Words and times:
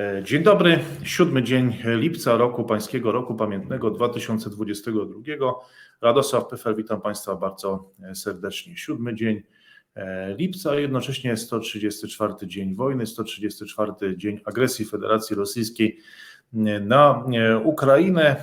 E, 0.00 0.22
dzień 0.22 0.42
dobry, 0.42 0.78
siódmy 1.04 1.42
dzień 1.42 1.76
lipca 1.84 2.36
roku 2.36 2.64
pańskiego 2.64 3.12
roku 3.12 3.34
pamiętnego 3.34 3.90
2022. 3.90 5.52
Radosław 6.00 6.46
Pyfer, 6.46 6.76
witam 6.76 7.00
Państwa 7.00 7.36
bardzo 7.36 7.90
serdecznie. 8.14 8.76
Siódmy 8.76 9.14
dzień 9.14 9.42
e, 9.94 10.34
lipca, 10.34 10.74
jednocześnie 10.74 11.36
134 11.36 12.34
dzień 12.44 12.74
wojny, 12.74 13.06
134 13.06 13.92
dzień 14.16 14.40
agresji 14.44 14.84
Federacji 14.84 15.36
Rosyjskiej 15.36 15.98
na 16.80 17.24
Ukrainę. 17.64 18.36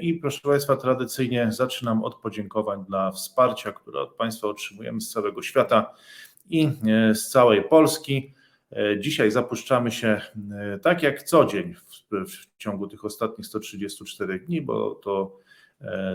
I 0.00 0.14
proszę 0.14 0.40
Państwa, 0.42 0.76
tradycyjnie 0.76 1.52
zaczynam 1.52 2.04
od 2.04 2.14
podziękowań 2.14 2.84
dla 2.88 3.12
wsparcia, 3.12 3.72
które 3.72 4.00
od 4.00 4.14
Państwa 4.14 4.48
otrzymujemy 4.48 5.00
z 5.00 5.10
całego 5.10 5.42
świata 5.42 5.94
i 6.50 6.68
z 7.14 7.28
całej 7.28 7.64
Polski. 7.64 8.34
E, 8.72 9.00
dzisiaj 9.00 9.30
zapuszczamy 9.30 9.90
się 9.90 10.20
e, 10.52 10.78
tak 10.78 11.02
jak 11.02 11.22
co 11.22 11.44
dzień 11.44 11.74
w, 11.74 12.30
w, 12.30 12.56
ciągu 12.58 12.86
tych 12.86 13.04
ostatnich 13.04 13.46
134 13.46 14.40
dni, 14.40 14.62
bo 14.62 14.94
to 14.94 15.36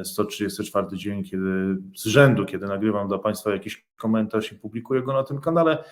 134 0.03 0.87
e, 0.87 0.97
dzień 0.97 1.23
kiedy, 1.23 1.77
z 1.95 2.05
rzędu, 2.05 2.45
kiedy 2.45 2.67
nagrywam 2.67 3.07
dla 3.07 3.17
Państwa 3.17 3.51
jakiś 3.51 3.85
komentarz 3.97 4.51
i 4.51 4.55
publikuję 4.55 5.01
go 5.01 5.13
na 5.13 5.23
tym 5.23 5.41
kanale. 5.41 5.83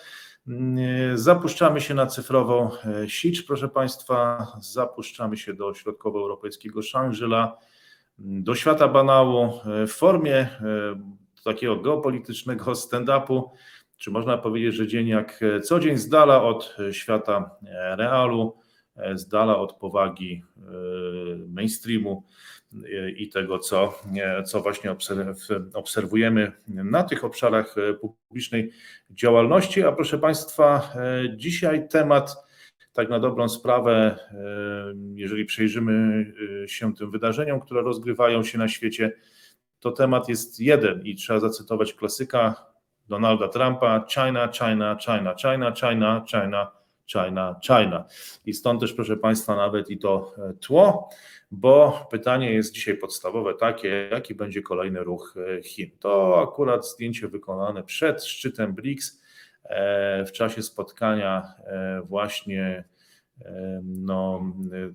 Mm, 0.48 1.18
zapuszczamy 1.18 1.80
się 1.80 1.94
na 1.94 2.06
cyfrową 2.06 2.70
sieć, 3.06 3.42
proszę 3.42 3.68
Państwa, 3.68 4.46
zapuszczamy 4.60 5.36
się 5.36 5.54
do 5.54 5.74
środkowoeuropejskiego 5.74 6.80
Shangri-La, 6.82 7.56
do 8.18 8.54
świata 8.54 8.88
banału 8.88 9.60
w 9.86 9.92
formie 9.92 10.48
takiego 11.44 11.76
geopolitycznego 11.76 12.72
stand-upu 12.84 13.42
czy 14.04 14.10
można 14.10 14.38
powiedzieć, 14.38 14.74
że 14.74 14.86
dzień 14.86 15.08
jak 15.08 15.40
co 15.62 15.80
dzień 15.80 15.96
z 15.96 16.08
dala 16.08 16.42
od 16.42 16.76
świata 16.92 17.50
realu, 17.96 18.56
z 19.14 19.28
dala 19.28 19.58
od 19.58 19.72
powagi 19.72 20.42
e, 20.56 20.62
mainstreamu 21.48 22.24
e, 22.84 23.10
i 23.10 23.28
tego, 23.28 23.58
co, 23.58 24.02
co 24.46 24.60
właśnie 24.60 24.96
obserwujemy 25.74 26.52
na 26.68 27.02
tych 27.02 27.24
obszarach 27.24 27.74
publicznej 28.00 28.70
działalności. 29.10 29.82
A 29.82 29.92
proszę 29.92 30.18
Państwa, 30.18 30.92
e, 30.96 31.36
dzisiaj 31.36 31.88
temat, 31.88 32.36
tak 32.92 33.08
na 33.08 33.20
dobrą 33.20 33.48
sprawę, 33.48 34.18
jeżeli 35.14 35.44
przejrzymy 35.44 36.26
się 36.66 36.94
tym 36.94 37.10
wydarzeniom, 37.10 37.60
które 37.60 37.82
rozgrywają 37.82 38.44
się 38.44 38.58
na 38.58 38.68
świecie, 38.68 39.12
to 39.80 39.92
temat 39.92 40.28
jest 40.28 40.60
jeden 40.60 41.02
i 41.02 41.14
trzeba 41.14 41.40
zacytować 41.40 41.94
klasyka 41.94 42.73
Donalda 43.08 43.48
Trumpa 43.48 44.06
China, 44.08 44.48
China, 44.48 44.96
China, 44.96 45.34
China, 45.34 45.72
China, 45.72 46.24
China, 46.26 46.70
China, 47.06 47.60
China. 47.62 48.04
I 48.46 48.52
stąd 48.54 48.80
też, 48.80 48.92
proszę 48.92 49.16
Państwa, 49.16 49.56
nawet 49.56 49.90
i 49.90 49.98
to 49.98 50.34
e, 50.38 50.54
tło, 50.54 51.08
bo 51.50 52.06
pytanie 52.10 52.52
jest 52.52 52.74
dzisiaj 52.74 52.96
podstawowe 52.96 53.54
takie, 53.54 54.08
jaki 54.12 54.34
będzie 54.34 54.62
kolejny 54.62 55.04
ruch 55.04 55.34
e, 55.58 55.62
Chin. 55.62 55.90
To 55.98 56.42
akurat 56.42 56.88
zdjęcie 56.88 57.28
wykonane 57.28 57.82
przed 57.82 58.24
szczytem 58.24 58.74
BRICS 58.74 59.22
e, 59.64 60.24
w 60.24 60.32
czasie 60.32 60.62
spotkania 60.62 61.54
właśnie 62.04 62.84
no, 63.82 64.42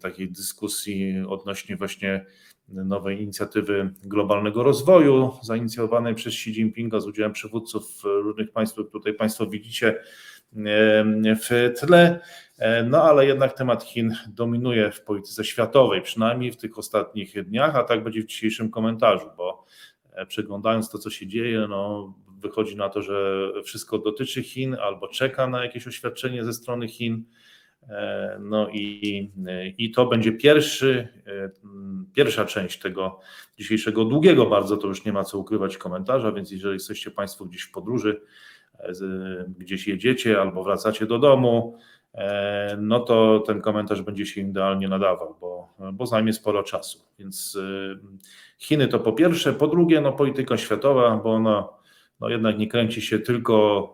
takiej 0.02 0.32
dyskusji 0.32 1.24
odnośnie 1.28 1.78
właśnie 1.78 2.26
nowej 2.72 3.22
inicjatywy 3.22 3.94
globalnego 4.04 4.64
rozwoju, 4.64 5.32
zainicjowanej 5.42 6.16
przez 6.16 6.34
Xi 6.34 6.50
Jinpinga 6.50 7.00
z 7.00 7.08
udziałem 7.08 7.34
przywódców 7.34 8.04
różnych 8.04 8.52
państw, 8.52 8.76
tutaj 8.92 9.14
Państwo 9.14 9.48
widzicie 9.48 10.00
w 11.42 11.74
tle. 11.80 12.20
No 12.86 13.04
ale 13.04 13.26
jednak 13.26 13.54
temat 13.54 13.84
Chin 13.84 14.16
dominuje 14.28 14.92
w 14.92 15.02
polityce 15.02 15.44
światowej, 15.44 16.02
przynajmniej 16.02 16.52
w 16.52 16.58
tych 16.58 16.78
ostatnich 16.78 17.44
dniach, 17.44 17.76
a 17.76 17.84
tak 17.84 18.04
będzie 18.04 18.22
w 18.22 18.26
dzisiejszym 18.26 18.72
komentarzu, 18.72 19.30
bo 19.38 19.66
e, 20.14 20.26
przeglądając 20.26 20.90
to, 20.90 20.98
co 20.98 21.10
się 21.10 21.28
dzieje, 21.28 21.68
no, 21.70 22.14
wychodzi 22.40 22.76
na 22.76 22.90
to, 22.90 23.02
że 23.02 23.50
wszystko 23.64 23.98
dotyczy 23.98 24.44
Chin 24.44 24.78
albo 24.82 25.08
czeka 25.08 25.48
na 25.48 25.64
jakieś 25.64 25.88
oświadczenie 25.88 26.46
ze 26.46 26.54
strony 26.54 26.88
Chin. 26.88 27.26
E, 27.88 28.38
no 28.42 28.70
i, 28.70 29.32
i 29.78 29.92
to 29.92 30.06
będzie 30.06 30.32
pierwszy, 30.32 31.08
e, 31.28 31.50
pierwsza 32.14 32.46
część 32.46 32.80
tego 32.80 33.20
dzisiejszego 33.58 34.06
długiego 34.06 34.46
bardzo, 34.46 34.78
to 34.78 34.88
już 34.88 35.06
nie 35.06 35.14
ma 35.14 35.24
co 35.24 35.38
ukrywać 35.38 35.78
komentarza, 35.78 36.32
więc 36.32 36.52
jeżeli 36.52 36.74
jesteście 36.74 37.12
Państwo 37.12 37.46
gdzieś 37.46 37.62
w 37.62 37.72
podróży, 37.72 38.22
e, 38.80 38.94
gdzieś 39.58 39.88
jedziecie 39.88 40.42
albo 40.42 40.64
wracacie 40.64 41.06
do 41.06 41.20
domu, 41.20 41.78
no 42.78 43.00
to 43.00 43.40
ten 43.40 43.62
komentarz 43.62 44.02
będzie 44.02 44.26
się 44.26 44.42
idealnie 44.42 44.88
nadawał, 44.88 45.36
bo, 45.42 45.74
bo 45.94 46.06
zajmie 46.06 46.34
sporo 46.34 46.64
czasu. 46.64 47.00
Więc 47.20 47.58
Chiny 48.58 48.88
to 48.88 49.00
po 49.00 49.14
pierwsze, 49.14 49.54
po 49.54 49.68
drugie, 49.68 50.02
no 50.02 50.12
polityka 50.12 50.58
światowa, 50.58 51.18
bo 51.24 51.34
ona 51.34 51.68
no 52.20 52.30
jednak 52.30 52.58
nie 52.58 52.68
kręci 52.68 53.02
się 53.02 53.20
tylko 53.20 53.88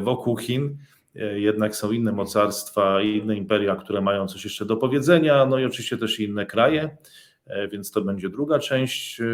wokół 0.00 0.36
Chin, 0.36 0.78
E, 0.78 0.95
jednak 1.36 1.76
są 1.76 1.92
inne 1.92 2.12
mocarstwa 2.12 3.02
inne 3.02 3.36
imperia, 3.36 3.76
które 3.76 4.00
mają 4.00 4.28
coś 4.28 4.44
jeszcze 4.44 4.64
do 4.64 4.76
powiedzenia, 4.76 5.46
no 5.46 5.58
i 5.58 5.64
oczywiście 5.64 5.98
też 5.98 6.20
inne 6.20 6.46
kraje, 6.46 6.96
e, 7.46 7.68
więc 7.68 7.90
to 7.90 8.00
będzie 8.00 8.28
druga 8.28 8.58
część, 8.58 9.20
e, 9.20 9.24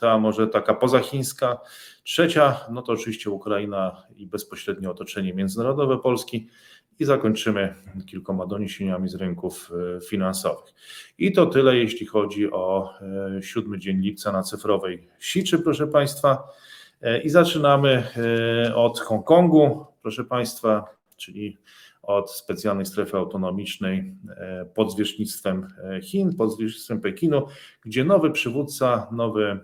ta 0.00 0.18
może 0.18 0.46
taka 0.46 0.74
pozachińska. 0.74 1.58
Trzecia, 2.04 2.60
no 2.70 2.82
to 2.82 2.92
oczywiście 2.92 3.30
Ukraina 3.30 4.02
i 4.16 4.26
bezpośrednie 4.26 4.90
otoczenie 4.90 5.34
międzynarodowe 5.34 5.98
Polski 5.98 6.48
i 6.98 7.04
zakończymy 7.04 7.74
kilkoma 8.06 8.46
doniesieniami 8.46 9.08
z 9.08 9.14
rynków 9.14 9.70
finansowych. 10.08 10.74
I 11.18 11.32
to 11.32 11.46
tyle, 11.46 11.76
jeśli 11.76 12.06
chodzi 12.06 12.50
o 12.50 12.94
siódmy 13.40 13.78
dzień 13.78 14.00
lipca 14.00 14.32
na 14.32 14.42
cyfrowej 14.42 15.08
siczy, 15.18 15.58
proszę 15.58 15.86
Państwa. 15.86 16.42
I 17.24 17.28
zaczynamy 17.28 18.06
od 18.74 19.00
Hongkongu 19.00 19.89
proszę 20.02 20.24
Państwa, 20.24 20.84
czyli 21.16 21.58
od 22.02 22.30
specjalnej 22.30 22.86
strefy 22.86 23.16
autonomicznej 23.16 24.14
e, 24.28 24.64
pod 24.74 24.92
zwierzchnictwem 24.92 25.68
e, 25.84 26.02
Chin, 26.02 26.36
pod 26.36 26.54
zwierzchnictwem 26.54 27.00
Pekinu, 27.00 27.46
gdzie 27.82 28.04
nowy 28.04 28.30
przywódca, 28.30 29.08
nowy 29.12 29.60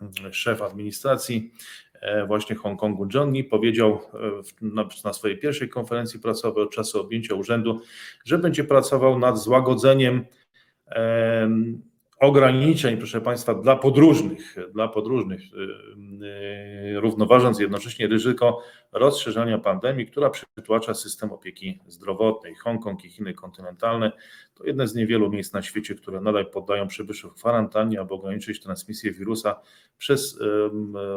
mm, 0.00 0.32
szef 0.32 0.62
administracji 0.62 1.52
e, 2.00 2.26
właśnie 2.26 2.56
Hongkongu 2.56 3.08
John 3.14 3.32
Lee 3.32 3.44
powiedział 3.44 4.00
na, 5.04 5.12
swojej 5.12 5.38
pierwszej 5.38 5.68
konferencji 5.68 6.20
prasowej 6.20 6.64
od 6.64 6.70
czasu 6.70 7.00
objęcia 7.00 7.34
urzędu, 7.34 7.80
że 8.24 8.38
będzie 8.38 8.64
pracował 8.64 9.18
nad 9.18 9.38
złagodzeniem 9.38 10.24
ograniczeń, 12.20 12.96
proszę 12.96 13.20
Państwa, 13.20 13.54
dla 13.54 13.76
podróżnych, 13.76 14.56
dla 14.72 14.88
podróżnych, 14.88 15.40
równoważąc 16.94 17.60
jednocześnie 17.60 18.06
ryzyko 18.06 18.62
rozszerzania 18.98 19.58
pandemii, 19.58 20.06
która 20.06 20.30
przytłacza 20.30 20.94
system 20.94 21.32
opieki 21.32 21.80
zdrowotnej. 21.86 22.54
Hongkong 22.54 23.04
i 23.04 23.10
Chiny 23.10 23.34
kontynentalne 23.34 24.12
to 24.54 24.64
jedne 24.64 24.88
z 24.88 24.94
niewielu 24.94 25.30
miejsc 25.30 25.52
na 25.52 25.62
świecie, 25.62 25.94
które 25.94 26.20
nadal 26.20 26.50
poddają 26.50 26.88
przybyszów 26.88 27.34
kwarantannie, 27.34 28.00
aby 28.00 28.14
ograniczyć 28.14 28.60
transmisję 28.60 29.12
wirusa 29.12 29.60
przez 29.98 30.38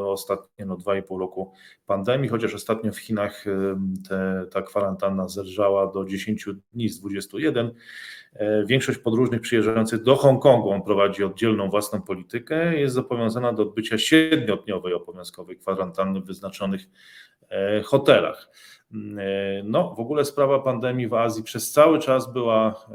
ostatnie 0.06 0.66
no, 0.66 0.78
2,5 0.78 1.20
roku 1.20 1.54
pandemii, 1.86 2.30
chociaż 2.30 2.54
ostatnio 2.54 2.92
w 2.92 3.00
Chinach 3.00 3.46
te, 4.10 4.46
ta 4.52 4.62
kwarantanna 4.62 5.28
zerżała 5.28 5.92
do 5.92 6.06
10 6.06 6.46
dni 6.74 6.90
z 6.90 7.00
21. 7.00 7.72
E, 8.34 8.66
większość 8.66 9.00
podróżnych 9.00 9.42
przyjeżdżających 9.42 10.04
do 10.04 10.16
Hongkongu, 10.16 10.70
on 10.70 10.82
prowadzi 10.82 11.24
oddzielną 11.24 11.70
własną 11.70 12.02
politykę, 12.02 12.80
jest 12.80 12.96
zobowiązana 12.96 13.54
do 13.54 13.64
odbycia 13.64 13.98
siedmiodniowej 13.98 14.94
obowiązkowej 14.94 15.58
kwarantanny 15.58 16.22
wyznaczonych 16.22 16.82
hotelach. 17.86 18.50
Mm, 18.94 19.20
e, 19.20 19.24
no, 19.64 19.96
w 19.96 20.00
ogóle 20.00 20.26
sprawa 20.26 20.60
pandemii 20.60 21.08
w 21.08 21.14
Azji 21.14 21.44
przez 21.44 21.72
cały 21.72 22.00
czas 22.00 22.34
była 22.34 22.86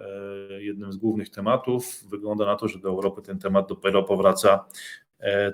jednym 0.58 0.92
z 0.92 0.96
głównych 0.96 1.30
tematów. 1.30 2.04
Wygląda 2.10 2.46
na 2.46 2.56
to, 2.56 2.68
że 2.68 2.78
do 2.78 2.88
Europy 2.88 3.22
ten 3.22 3.38
temat 3.38 3.68
dopiero 3.68 4.02
powraca 4.02 4.64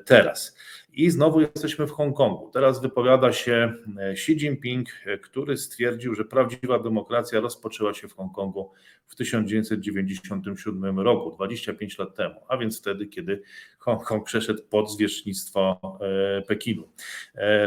teraz. 0.07 0.57
I 0.93 1.11
znowu 1.11 1.41
jesteśmy 1.41 1.87
w 1.87 1.91
Hongkongu. 1.91 2.51
Teraz 2.53 2.81
wypowiada 2.81 3.33
się 3.33 3.73
e, 3.99 4.11
Xi 4.11 4.33
Jinping, 4.33 4.89
e, 5.07 5.19
który 5.19 5.57
stwierdził, 5.57 6.15
że 6.15 6.25
prawdziwa 6.25 6.79
demokracja 6.79 7.41
rozpoczęła 7.41 7.95
się 7.95 8.09
w 8.09 8.15
Hongkongu 8.15 8.71
w 9.07 9.17
1997 9.17 11.01
roku, 11.01 11.31
25 11.31 11.99
lat 11.99 12.15
temu, 12.15 12.35
a 12.49 12.57
więc 12.57 12.81
wtedy, 12.81 13.07
kiedy 13.07 13.43
Hongkong 13.79 14.25
przeszedł 14.25 14.63
pod 14.71 14.93
zwierzchnictwo 14.93 15.81
e, 16.01 16.43
Pekinu. 16.43 16.89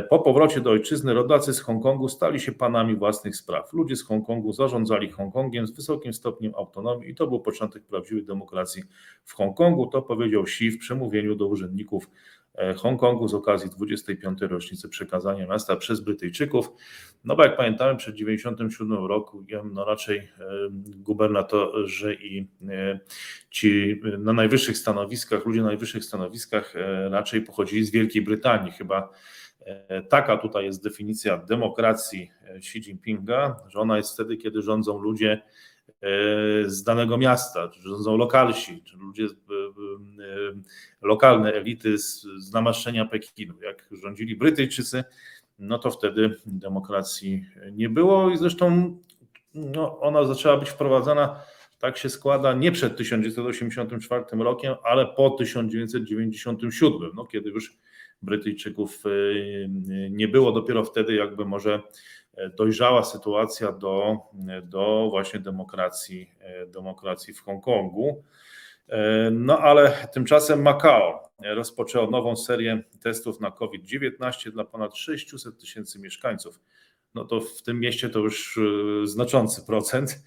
Po 0.09 0.19
powrocie 0.19 0.61
do 0.61 0.69
ojczyzny 0.69 1.13
rodacy 1.13 1.53
z 1.53 1.59
Hongkongu 1.59 2.09
stali 2.09 2.39
się 2.39 2.51
panami 2.51 2.95
własnych 2.95 3.35
spraw. 3.35 3.73
Ludzie 3.73 3.95
z 3.95 4.03
Hongkongu 4.03 4.53
zarządzali 4.53 5.11
Hongkongiem 5.11 5.67
z 5.67 5.71
wysokim 5.71 6.13
stopniem 6.13 6.55
autonomii 6.55 7.09
i 7.09 7.15
to 7.15 7.27
był 7.27 7.39
początek 7.39 7.83
prawdziwej 7.83 8.25
demokracji 8.25 8.83
w 9.23 9.33
Hongkongu. 9.33 9.87
To 9.87 10.01
powiedział 10.01 10.41
Xi 10.41 10.71
w 10.71 10.79
przemówieniu 10.79 11.35
do 11.35 11.47
urzędników 11.47 12.09
Hongkongu 12.77 13.27
z 13.27 13.33
okazji 13.33 13.69
25. 13.69 14.41
rocznicy 14.41 14.89
przekazania 14.89 15.47
miasta 15.47 15.75
przez 15.75 16.01
Brytyjczyków. 16.01 16.69
No 17.23 17.35
bo 17.35 17.43
jak 17.43 17.57
pamiętamy, 17.57 17.97
przed 17.97 18.15
97 18.15 19.05
roku 19.05 19.45
no 19.73 19.85
raczej 19.85 20.31
gubernatorzy 20.95 22.17
i 22.21 22.47
ci 23.49 24.01
na 24.19 24.33
najwyższych 24.33 24.77
stanowiskach, 24.77 25.45
ludzie 25.45 25.61
na 25.61 25.67
najwyższych 25.67 26.05
stanowiskach 26.05 26.73
raczej 27.09 27.41
pochodzili 27.41 27.85
z 27.85 27.91
Wielkiej 27.91 28.21
Brytanii. 28.21 28.71
Chyba 28.71 29.09
taka 30.09 30.37
tutaj 30.37 30.65
jest 30.65 30.83
definicja 30.83 31.37
demokracji 31.37 32.31
Xi 32.55 32.77
Jinpinga, 32.77 33.55
że 33.67 33.79
ona 33.79 33.97
jest 33.97 34.13
wtedy, 34.13 34.37
kiedy 34.37 34.61
rządzą 34.61 34.99
ludzie 34.99 35.41
z 36.65 36.83
danego 36.83 37.17
miasta, 37.17 37.67
czy 37.67 37.81
rządzą 37.81 38.17
lokalsi, 38.17 38.83
czy 38.83 38.97
ludzie, 38.97 39.27
lokalne 41.01 41.53
elity 41.53 41.97
z, 41.97 42.21
z 42.21 42.53
namaszczenia 42.53 43.05
Pekinu. 43.05 43.53
Jak 43.61 43.89
rządzili 43.91 44.35
Brytyjczycy, 44.35 45.03
no 45.59 45.79
to 45.79 45.91
wtedy 45.91 46.35
demokracji 46.45 47.45
nie 47.71 47.89
było 47.89 48.29
i 48.29 48.37
zresztą 48.37 48.97
no, 49.53 49.99
ona 49.99 50.23
zaczęła 50.23 50.57
być 50.57 50.69
wprowadzana, 50.69 51.39
tak 51.79 51.97
się 51.97 52.09
składa, 52.09 52.53
nie 52.53 52.71
przed 52.71 52.97
1984 52.97 54.25
rokiem, 54.43 54.75
ale 54.83 55.05
po 55.05 55.29
1997, 55.29 57.11
no, 57.15 57.25
kiedy 57.25 57.49
już 57.49 57.77
Brytyjczyków 58.21 59.03
nie 60.09 60.27
było, 60.27 60.51
dopiero 60.51 60.83
wtedy 60.83 61.13
jakby 61.13 61.45
może 61.45 61.81
dojrzała 62.57 63.03
sytuacja 63.03 63.71
do, 63.71 64.17
do 64.63 65.07
właśnie 65.09 65.39
demokracji, 65.39 66.31
demokracji 66.67 67.33
w 67.33 67.41
Hongkongu. 67.41 68.23
No 69.31 69.59
ale 69.59 70.07
tymczasem 70.13 70.61
Macao 70.61 71.29
rozpoczęło 71.43 72.11
nową 72.11 72.35
serię 72.35 72.83
testów 73.01 73.39
na 73.39 73.51
COVID-19 73.51 74.51
dla 74.51 74.63
ponad 74.63 74.97
600 74.97 75.59
tysięcy 75.59 75.99
mieszkańców. 75.99 76.59
No 77.15 77.25
to 77.25 77.41
w 77.41 77.61
tym 77.61 77.79
mieście 77.79 78.09
to 78.09 78.19
już 78.19 78.57
e, 78.57 79.07
znaczący 79.07 79.65
procent. 79.65 80.23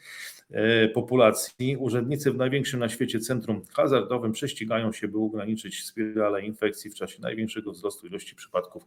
E, 0.50 0.88
populacji. 0.88 1.76
Urzędnicy 1.76 2.32
w 2.32 2.36
największym 2.36 2.80
na 2.80 2.88
świecie 2.88 3.20
centrum 3.20 3.62
hazardowym 3.72 4.32
prześcigają 4.32 4.92
się, 4.92 5.08
by 5.08 5.18
ograniczyć 5.18 5.84
spiralę 5.84 6.42
infekcji 6.42 6.90
w 6.90 6.94
czasie 6.94 7.22
największego 7.22 7.72
wzrostu 7.72 8.06
ilości 8.06 8.36
przypadków 8.36 8.86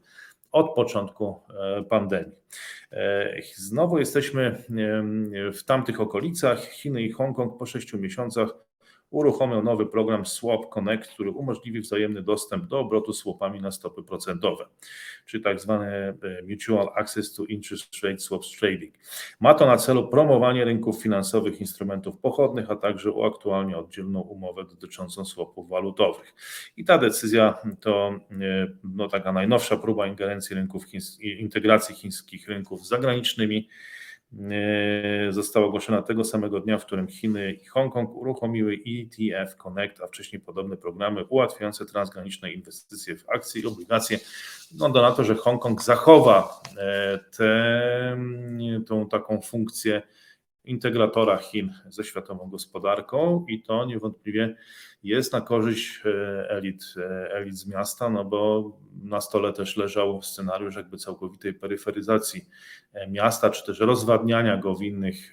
od 0.51 0.75
początku 0.75 1.41
e, 1.59 1.83
pandemii. 1.83 2.35
E, 2.91 3.41
znowu 3.55 3.99
jesteśmy 3.99 4.63
w 5.53 5.63
tamtych 5.63 6.01
okolicach. 6.01 6.65
Chiny 6.65 7.03
i 7.03 7.11
Hongkong 7.11 7.57
po 7.57 7.65
sześciu 7.65 7.97
miesiącach 7.97 8.49
uruchomią 9.09 9.63
nowy 9.63 9.85
program 9.85 10.25
Swap 10.25 10.69
Connect, 10.69 11.13
który 11.13 11.31
umożliwi 11.31 11.79
wzajemny 11.79 12.21
dostęp 12.21 12.65
do 12.65 12.79
obrotu 12.79 13.13
swapami 13.13 13.61
na 13.61 13.71
stopy 13.71 14.03
procentowe, 14.03 14.65
czyli 15.25 15.43
tak 15.43 15.59
zwany 15.59 15.87
e, 15.87 16.15
Mutual 16.49 16.89
Access 16.95 17.33
to 17.33 17.45
Interest 17.45 18.03
Rate 18.03 18.19
Swaps 18.19 18.51
Trading. 18.59 18.95
Ma 19.39 19.53
to 19.53 19.65
na 19.65 19.77
celu 19.77 20.07
promowanie 20.07 20.65
rynków 20.65 21.01
finansowych 21.01 21.61
instrumentów 21.61 22.17
pochodnych, 22.17 22.71
a 22.71 22.75
także 22.75 23.11
uaktualnia 23.11 23.77
oddzielną 23.77 24.21
umowę 24.21 24.63
dotyczącą 24.63 25.25
swapów 25.25 25.69
walutowych. 25.69 26.35
I 26.77 26.85
ta 26.85 26.97
decyzja 26.97 27.57
to 27.79 28.19
e, 28.31 28.67
no, 28.83 29.07
taka 29.07 29.31
najnowsza 29.31 29.77
próba 29.77 30.07
ingerencji 30.07 30.55
rynków, 30.55 30.83
integracji 31.19 31.95
chińskich 31.95 32.47
rynków 32.47 32.85
z 32.85 32.89
zagranicznymi 32.89 33.69
została 35.29 35.65
ogłoszona 35.65 36.01
tego 36.01 36.23
samego 36.23 36.59
dnia, 36.59 36.77
w 36.77 36.85
którym 36.85 37.07
Chiny 37.07 37.53
i 37.53 37.65
Hongkong 37.65 38.15
uruchomiły 38.15 38.79
ETF 38.87 39.55
Connect, 39.55 40.01
a 40.01 40.07
wcześniej 40.07 40.41
podobne 40.41 40.77
programy 40.77 41.25
ułatwiające 41.25 41.85
transgraniczne 41.85 42.51
inwestycje 42.51 43.15
w 43.15 43.29
akcje 43.29 43.61
i 43.61 43.65
obligacje. 43.65 44.19
Wygląda 44.71 45.01
na 45.01 45.11
to, 45.11 45.23
że 45.23 45.35
Hongkong 45.35 45.81
zachowa 45.81 46.61
e, 46.77 47.19
tę 48.87 49.05
taką 49.11 49.41
funkcję 49.41 50.01
integratora 50.65 51.37
Chin 51.37 51.73
ze 51.89 52.03
światową 52.03 52.49
gospodarką 52.49 53.45
i 53.49 53.63
to 53.63 53.85
niewątpliwie 53.85 54.55
jest 55.03 55.33
na 55.33 55.41
korzyść 55.41 56.01
e, 56.05 56.49
elit, 56.49 56.83
e, 56.97 57.33
elit 57.33 57.55
z 57.55 57.67
miasta, 57.67 58.09
no 58.09 58.25
bo 58.25 58.71
na 59.03 59.21
stole 59.21 59.53
też 59.53 59.77
leżał 59.77 60.21
scenariusz 60.21 60.75
jakby 60.75 60.97
całkowitej 60.97 61.53
peryferyzacji 61.53 62.45
e, 62.93 63.07
miasta, 63.07 63.49
czy 63.49 63.65
też 63.65 63.79
rozwadniania 63.79 64.57
go 64.57 64.75
w 64.75 64.83
innych 64.83 65.31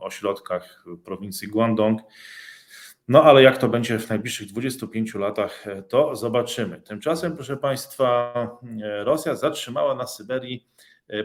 ośrodkach 0.00 0.84
prowincji 1.04 1.48
Guangdong. 1.48 2.00
No 3.08 3.22
ale 3.24 3.42
jak 3.42 3.58
to 3.58 3.68
będzie 3.68 3.98
w 3.98 4.08
najbliższych 4.08 4.48
25 4.48 5.14
latach, 5.14 5.64
to 5.88 6.16
zobaczymy. 6.16 6.80
Tymczasem, 6.80 7.34
proszę 7.34 7.56
Państwa, 7.56 8.32
Rosja 9.04 9.36
zatrzymała 9.36 9.94
na 9.94 10.06
Syberii 10.06 10.66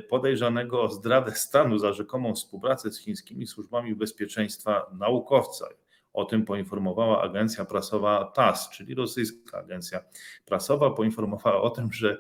podejrzanego 0.10 0.82
o 0.82 0.90
zdradę 0.90 1.32
stanu 1.32 1.78
za 1.78 1.94
rzekomą 1.94 2.36
współpracę 2.36 2.92
z 2.92 3.00
chińskimi 3.00 3.48
służbami 3.48 3.96
bezpieczeństwa 3.96 4.86
naukowca. 5.00 5.68
O 6.14 6.26
tym 6.26 6.46
poinformowała 6.46 7.22
agencja 7.22 7.66
prasowa 7.66 8.32
TASS, 8.36 8.70
czyli 8.70 8.96
rosyjska 8.96 9.58
agencja 9.58 10.00
prasowa, 10.46 10.90
poinformowała 10.90 11.62
o 11.62 11.70
tym, 11.70 11.94
że 11.94 12.18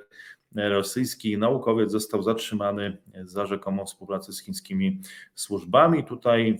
rosyjski 0.55 1.37
naukowiec 1.37 1.91
został 1.91 2.23
zatrzymany 2.23 2.97
za 3.23 3.45
rzekomą 3.45 3.85
współpracę 3.85 4.33
z 4.33 4.41
chińskimi 4.41 5.01
służbami. 5.35 6.03
Tutaj 6.03 6.59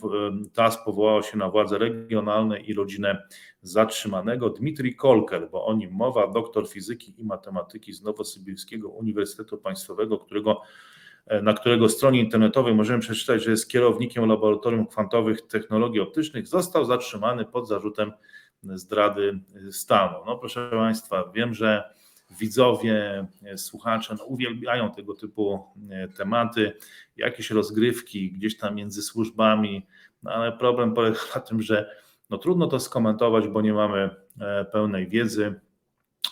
TASS 0.54 0.78
powołała 0.86 1.24
się 1.24 1.38
na 1.38 1.50
władze 1.50 1.78
regionalne 1.78 2.60
i 2.60 2.74
rodzinę 2.74 3.28
zatrzymanego 3.62 4.50
Dmitrij 4.50 4.96
Kolker, 4.96 5.50
bo 5.52 5.66
o 5.66 5.74
nim 5.74 5.92
mowa, 5.92 6.28
doktor 6.28 6.70
fizyki 6.70 7.22
i 7.22 7.24
matematyki 7.24 7.94
z 7.94 8.04
Nowosybirskiego 8.04 8.90
Uniwersytetu 8.90 9.58
Państwowego, 9.58 10.20
którego 10.20 10.62
E, 10.62 10.93
na 11.42 11.54
którego 11.54 11.90
stronie 11.90 12.20
internetowej 12.20 12.76
możemy 12.76 13.00
przeczytać, 13.00 13.44
że 13.44 13.52
jest 13.52 13.70
kierownikiem 13.70 14.26
Laboratorium 14.26 14.88
Kwantowych 14.88 15.42
Technologii 15.42 16.02
Optycznych, 16.02 16.48
został 16.48 16.86
zatrzymany 16.86 17.46
pod 17.46 17.68
zarzutem 17.68 18.12
zdrady 18.64 19.40
stanu. 19.72 20.18
No 20.26 20.38
proszę 20.38 20.70
Państwa, 20.72 21.32
wiem, 21.36 21.54
że 21.54 21.94
widzowie, 22.40 23.28
słuchacze 23.56 24.16
no, 24.18 24.26
uwielbiają 24.26 24.92
tego 24.92 25.14
typu 25.14 25.68
e, 25.90 26.08
tematy, 26.08 26.74
jakieś 27.18 27.52
rozgrywki 27.52 28.32
gdzieś 28.32 28.58
tam 28.58 28.76
między 28.76 29.02
służbami, 29.02 29.88
no 30.24 30.32
ale 30.32 30.52
problem 30.52 30.94
polega 30.94 31.20
na 31.36 31.42
tym, 31.42 31.62
że 31.62 31.96
no, 32.30 32.38
trudno 32.38 32.68
to 32.68 32.80
skomentować, 32.80 33.48
bo 33.48 33.62
nie 33.62 33.74
mamy 33.74 34.10
e, 34.42 34.66
pełnej 34.66 35.08
wiedzy. 35.08 35.60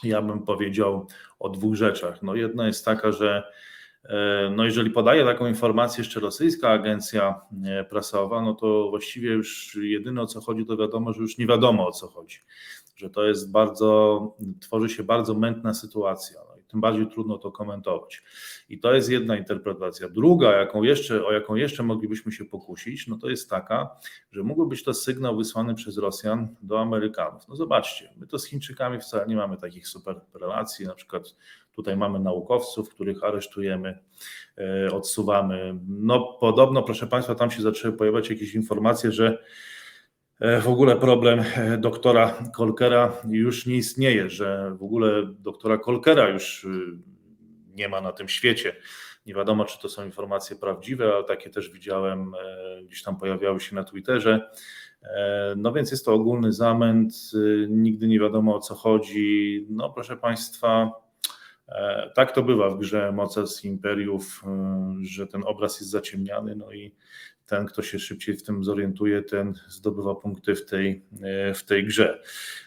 Ja 0.04 0.22
bym 0.22 0.46
powiedział 0.46 1.08
o 1.40 1.50
dwóch 1.50 1.76
rzeczach. 1.76 2.22
No, 2.22 2.36
jedna 2.36 2.68
jest 2.68 2.86
taka, 2.86 3.12
że 3.12 3.44
E, 3.44 3.81
no 4.56 4.66
jeżeli 4.66 4.90
podaje 4.90 5.26
taką 5.26 5.48
informację 5.48 6.02
jeszcze 6.02 6.20
rosyjska 6.20 6.70
agencja 6.70 7.42
e, 7.66 7.84
prasowa, 7.84 8.42
no 8.42 8.54
to 8.54 8.90
właściwie 8.90 9.32
już 9.32 9.78
jedyne 9.82 10.22
o 10.22 10.26
co 10.26 10.42
chodzi, 10.42 10.66
to 10.66 10.78
wiadomo, 10.78 11.14
że 11.14 11.22
już 11.22 11.38
nie 11.38 11.48
wiadomo 11.48 11.88
o 11.88 11.92
co 11.92 12.08
chodzi. 12.08 12.38
Że 12.96 13.10
to 13.10 13.24
jest 13.24 13.52
bardzo, 13.52 14.36
tworzy 14.60 14.90
się 14.90 15.04
bardzo 15.04 15.34
mętna 15.34 15.74
sytuacja 15.74 16.42
tym 16.72 16.82
bardziej 16.82 17.08
trudno 17.08 17.38
to 17.38 17.52
komentować. 17.52 18.24
I 18.70 18.80
to 18.80 18.94
jest 18.94 19.10
jedna 19.10 19.38
interpretacja. 19.38 20.10
Druga, 20.10 20.52
jaką 20.52 20.84
jeszcze, 20.84 21.26
o 21.26 21.32
jaką 21.32 21.56
jeszcze 21.56 21.84
moglibyśmy 21.84 22.32
się 22.32 22.46
pokusić, 22.46 23.08
no 23.08 23.18
to 23.18 23.30
jest 23.30 23.50
taka, 23.50 23.90
że 24.32 24.44
mógłby 24.44 24.70
być 24.70 24.84
to 24.84 24.94
sygnał 24.94 25.38
wysłany 25.38 25.76
przez 25.76 25.98
Rosjan 25.98 26.56
do 26.62 26.80
Amerykanów. 26.80 27.48
No 27.48 27.56
zobaczcie, 27.56 28.14
my 28.18 28.28
to 28.28 28.40
z 28.40 28.46
Chińczykami 28.46 29.00
wcale 29.00 29.28
nie 29.28 29.36
mamy 29.36 29.58
takich 29.58 29.88
super 29.88 30.22
relacji, 30.34 30.86
na 30.86 30.96
przykład 30.96 31.36
tutaj 31.76 31.98
mamy 31.98 32.20
naukowców, 32.20 32.90
których 32.90 33.24
aresztujemy, 33.24 34.00
e, 34.58 34.92
odsuwamy. 34.92 35.76
No 35.88 36.38
podobno, 36.40 36.84
proszę 36.84 37.08
Państwa, 37.08 37.36
tam 37.36 37.52
się 37.52 37.62
zaczęły 37.62 37.98
pojawiać 37.98 38.30
jakieś 38.30 38.56
informacje, 38.56 39.12
że 39.12 39.38
E, 40.42 40.62
w 40.62 40.68
ogóle 40.68 40.96
problem 40.96 41.44
e, 41.56 41.78
doktora 41.78 42.36
Kolkera 42.56 43.22
już 43.30 43.66
nie 43.66 43.76
istnieje, 43.76 44.30
że 44.30 44.76
w 44.80 44.84
ogóle 44.84 45.24
doktora 45.40 45.78
Kolkera 45.78 46.30
już 46.30 46.64
y, 46.64 46.68
nie 47.76 47.90
ma 47.90 48.02
na 48.02 48.12
tym 48.12 48.30
świecie. 48.30 48.76
Nie 49.26 49.34
wiadomo, 49.34 49.66
czy 49.66 49.80
to 49.80 49.90
są 49.90 50.06
informacje 50.06 50.56
prawdziwe, 50.56 51.14
ale 51.14 51.24
takie 51.24 51.50
też 51.50 51.70
widziałem, 51.70 52.34
gdzieś 52.84 53.04
tam 53.04 53.18
pojawiały 53.18 53.60
się 53.60 53.76
na 53.76 53.84
Twitterze. 53.84 54.52
No 55.58 55.72
więc 55.72 55.92
jest 55.92 56.06
to 56.06 56.14
ogólny 56.14 56.54
zamęt, 56.54 57.14
y, 57.34 57.68
nigdy 57.70 58.08
nie 58.08 58.20
wiadomo 58.20 58.56
o 58.56 58.60
co 58.60 58.76
chodzi. 58.76 59.66
No 59.70 59.90
proszę 59.90 60.18
Państwa, 60.18 60.92
tak 62.16 62.32
to 62.32 62.44
bywa 62.44 62.70
w 62.70 62.80
grze 62.80 63.12
mocarstw 63.12 63.66
imperiów, 63.66 64.44
że 65.02 65.28
ten 65.28 65.44
obraz 65.46 65.80
jest 65.80 65.92
zaciemniany, 65.92 66.56
no 66.56 66.72
i 66.72 66.96
ten, 67.52 67.66
kto 67.66 67.82
się 67.82 68.00
szybciej 68.00 68.38
w 68.38 68.44
tym 68.44 68.64
zorientuje, 68.64 69.22
ten 69.22 69.54
zdobywa 69.68 70.16
punkty 70.16 70.56
w 70.56 70.66
tej, 70.66 71.06
e, 71.22 71.54
w 71.54 71.64
tej 71.64 71.86
grze. 71.86 72.22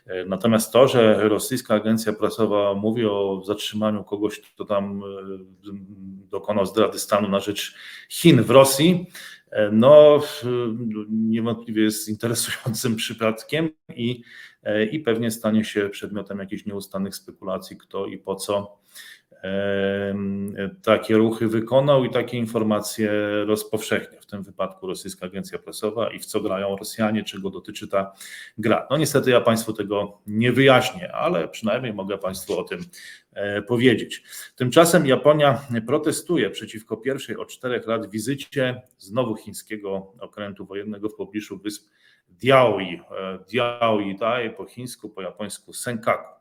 E, 0.07 0.25
natomiast 0.25 0.73
to, 0.73 0.89
że 0.89 1.29
rosyjska 1.29 1.75
agencja 1.75 2.13
prasowa 2.13 2.75
mówi 2.75 3.07
o 3.07 3.43
zatrzymaniu 3.47 4.05
kogoś, 4.05 4.41
kto 4.41 4.65
tam 4.65 5.03
e, 5.03 5.05
dokonał 6.31 6.67
zdrady 6.67 6.99
stanu 6.99 7.29
na 7.29 7.41
rzecz 7.41 7.75
Chin 8.09 8.43
w 8.43 8.51
Rosji, 8.51 9.07
no 9.73 10.23
niewątpliwie 11.11 11.83
jest 11.83 12.09
interesującym 12.09 12.97
przypadkiem 13.03 13.71
i, 13.97 14.23
i 14.91 15.01
pewnie 15.01 15.31
stanie 15.31 15.65
się 15.65 15.89
przedmiotem 15.89 16.39
jakichś 16.39 16.67
nieustannych 16.67 17.15
spekulacji, 17.15 17.77
kto 17.77 18.07
i 18.07 18.19
po 18.19 18.35
co 18.35 18.79
takie 20.83 21.17
ruchy 21.17 21.49
wykonał 21.49 22.05
i 22.05 22.11
takie 22.11 22.39
informacje 22.39 23.11
rozpowszechnia. 23.47 24.21
W 24.21 24.27
tym 24.27 24.43
wypadku 24.43 24.87
rosyjska 24.87 25.27
agencja 25.27 25.59
prasowa 25.59 26.11
i 26.11 26.19
w 26.19 26.27
co 26.27 26.41
grają 26.41 26.77
Rosjanie, 26.77 27.25
czego 27.25 27.51
dotyczy 27.51 27.89
ta 27.89 28.13
gra. 28.59 28.87
No 28.91 28.97
niestety 28.97 29.31
ja 29.31 29.41
Państwu 29.41 29.73
tego 29.73 30.21
nie 30.27 30.53
wyjaśnię, 30.53 31.13
ale 31.13 31.49
przynajmniej 31.49 31.95
mogę 31.95 32.19
Państwu 32.19 32.59
o 32.59 32.65
tym 32.65 32.81
e, 33.33 33.63
powiedzieć. 33.63 34.23
Tymczasem 34.57 35.07
Japonia 35.07 35.63
protestuje 35.87 36.51
przeciwko 36.51 36.97
pierwszej 36.97 37.37
od 37.37 37.49
czterech 37.49 37.87
lat 37.87 38.11
wizycie 38.11 38.83
znowu 38.99 39.37
chińskiego 39.37 40.13
okrętu 40.21 40.67
wojennego 40.67 41.09
w 41.09 41.15
pobliżu 41.15 41.59
wysp 41.59 41.89
Diaoyi. 42.41 43.00
E, 43.11 43.38
Diaoyi, 43.50 44.17
daj 44.17 44.57
po 44.57 44.64
chińsku, 44.64 45.09
po 45.09 45.23
japońsku 45.23 45.73
Senkaku. 45.73 46.35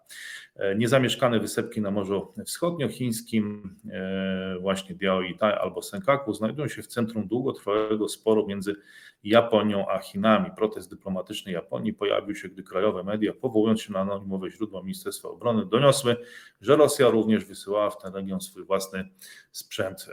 E, 0.55 0.75
niezamieszkane 0.75 1.39
wysepki 1.39 1.81
na 1.81 1.91
Morzu 1.91 2.33
Wschodniochińskim, 2.45 3.75
e, 3.91 4.57
właśnie 4.59 4.95
Diaoitai 4.95 5.53
albo 5.53 5.81
Senkaku, 5.81 6.33
znajdują 6.33 6.67
się 6.67 6.81
w 6.81 6.87
centrum 6.87 7.27
długotrwałego 7.27 8.09
sporu 8.09 8.47
między 8.47 8.75
Japonią 9.23 9.89
a 9.89 9.99
Chinami. 9.99 10.51
Protest 10.57 10.89
dyplomatyczny 10.89 11.51
Japonii 11.51 11.93
pojawił 11.93 12.35
się, 12.35 12.49
gdy 12.49 12.63
krajowe 12.63 13.03
media, 13.03 13.33
powołując 13.33 13.81
się 13.81 13.93
na 13.93 13.99
anonimowe 13.99 14.51
źródła 14.51 14.81
Ministerstwa 14.81 15.29
Obrony, 15.29 15.65
doniosły, 15.65 16.17
że 16.61 16.75
Rosja 16.75 17.09
również 17.09 17.45
wysyłała 17.45 17.89
w 17.89 17.97
ten 17.97 18.13
region 18.13 18.41
swój 18.41 18.65
własny 18.65 19.09
sprzęt 19.51 20.07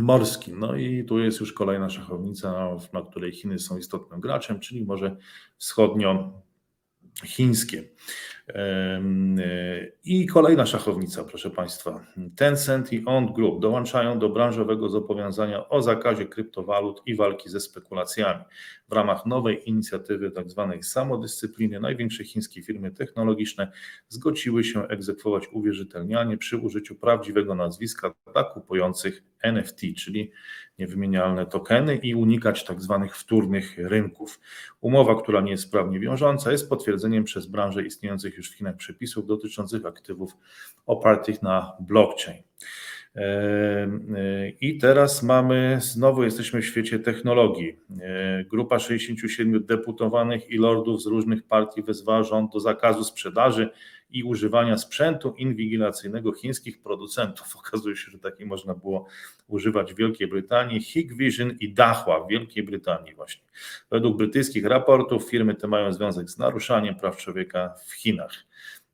e, 0.00 0.04
morski. 0.04 0.52
No 0.52 0.76
i 0.76 1.04
tu 1.04 1.18
jest 1.18 1.40
już 1.40 1.52
kolejna 1.52 1.90
szachownica, 1.90 2.76
na 2.92 3.02
której 3.02 3.32
Chiny 3.32 3.58
są 3.58 3.78
istotnym 3.78 4.20
graczem, 4.20 4.60
czyli 4.60 4.84
Morze 4.84 5.16
Wschodnio-Chińskie. 5.58 7.82
I 10.04 10.26
kolejna 10.26 10.66
szachownica, 10.66 11.24
proszę 11.24 11.50
Państwa. 11.50 12.04
Tencent 12.36 12.92
i 12.92 13.02
On 13.06 13.32
Group 13.32 13.62
dołączają 13.62 14.18
do 14.18 14.28
branżowego 14.28 14.88
zobowiązania 14.88 15.68
o 15.68 15.82
zakazie 15.82 16.26
kryptowalut 16.26 17.02
i 17.06 17.14
walki 17.14 17.48
ze 17.48 17.60
spekulacjami. 17.60 18.44
W 18.88 18.92
ramach 18.92 19.26
nowej 19.26 19.68
inicjatywy 19.68 20.30
tzw. 20.30 20.68
Tak 20.72 20.84
samodyscypliny 20.84 21.80
największe 21.80 22.24
chińskie 22.24 22.62
firmy 22.62 22.90
technologiczne 22.90 23.72
zgodziły 24.08 24.64
się 24.64 24.88
egzekwować 24.88 25.48
uwierzytelnianie 25.52 26.36
przy 26.36 26.56
użyciu 26.56 26.94
prawdziwego 26.94 27.54
nazwiska 27.54 28.14
dla 28.32 28.44
kupujących 28.44 29.22
NFT, 29.42 29.80
czyli 29.96 30.32
niewymienialne 30.80 31.46
tokeny 31.46 31.96
i 31.96 32.14
unikać 32.14 32.64
tak 32.64 32.82
zwanych 32.82 33.16
wtórnych 33.16 33.74
rynków. 33.78 34.40
Umowa, 34.80 35.22
która 35.22 35.40
nie 35.40 35.50
jest 35.50 35.70
prawnie 35.70 36.00
wiążąca, 36.00 36.52
jest 36.52 36.68
potwierdzeniem 36.68 37.24
przez 37.24 37.46
branżę 37.46 37.82
istniejących 37.82 38.36
już 38.36 38.50
w 38.50 38.54
Chinach 38.54 38.76
przepisów 38.76 39.26
dotyczących 39.26 39.86
aktywów 39.86 40.36
opartych 40.86 41.42
na 41.42 41.72
blockchain. 41.80 42.42
I 44.60 44.78
teraz 44.80 45.22
mamy, 45.22 45.78
znowu 45.80 46.22
jesteśmy 46.22 46.62
w 46.62 46.66
świecie 46.66 46.98
technologii. 46.98 47.76
Grupa 48.50 48.78
67 48.78 49.64
deputowanych 49.66 50.50
i 50.50 50.58
lordów 50.58 51.02
z 51.02 51.06
różnych 51.06 51.42
partii 51.42 51.82
wezwała 51.82 52.22
rząd 52.22 52.52
do 52.52 52.60
zakazu 52.60 53.04
sprzedaży 53.04 53.70
i 54.12 54.22
używania 54.24 54.78
sprzętu 54.78 55.34
inwigilacyjnego 55.38 56.32
chińskich 56.32 56.82
producentów. 56.82 57.56
Okazuje 57.66 57.96
się, 57.96 58.10
że 58.10 58.18
taki 58.18 58.46
można 58.46 58.74
było 58.74 59.06
używać 59.48 59.92
w 59.92 59.96
Wielkiej 59.96 60.28
Brytanii, 60.28 60.80
Hikvision 60.80 61.56
i 61.60 61.72
Dahua 61.72 62.24
w 62.24 62.28
Wielkiej 62.28 62.62
Brytanii 62.62 63.14
właśnie. 63.14 63.42
Według 63.90 64.16
brytyjskich 64.16 64.64
raportów 64.64 65.30
firmy 65.30 65.54
te 65.54 65.68
mają 65.68 65.92
związek 65.92 66.30
z 66.30 66.38
naruszaniem 66.38 66.94
praw 66.94 67.16
człowieka 67.16 67.74
w 67.86 67.92
Chinach. 67.92 68.32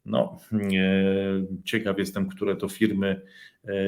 No, 0.07 0.39
ciekaw 1.65 1.99
jestem, 1.99 2.29
które 2.29 2.57
to 2.57 2.69
firmy 2.69 3.09
e, 3.09 3.21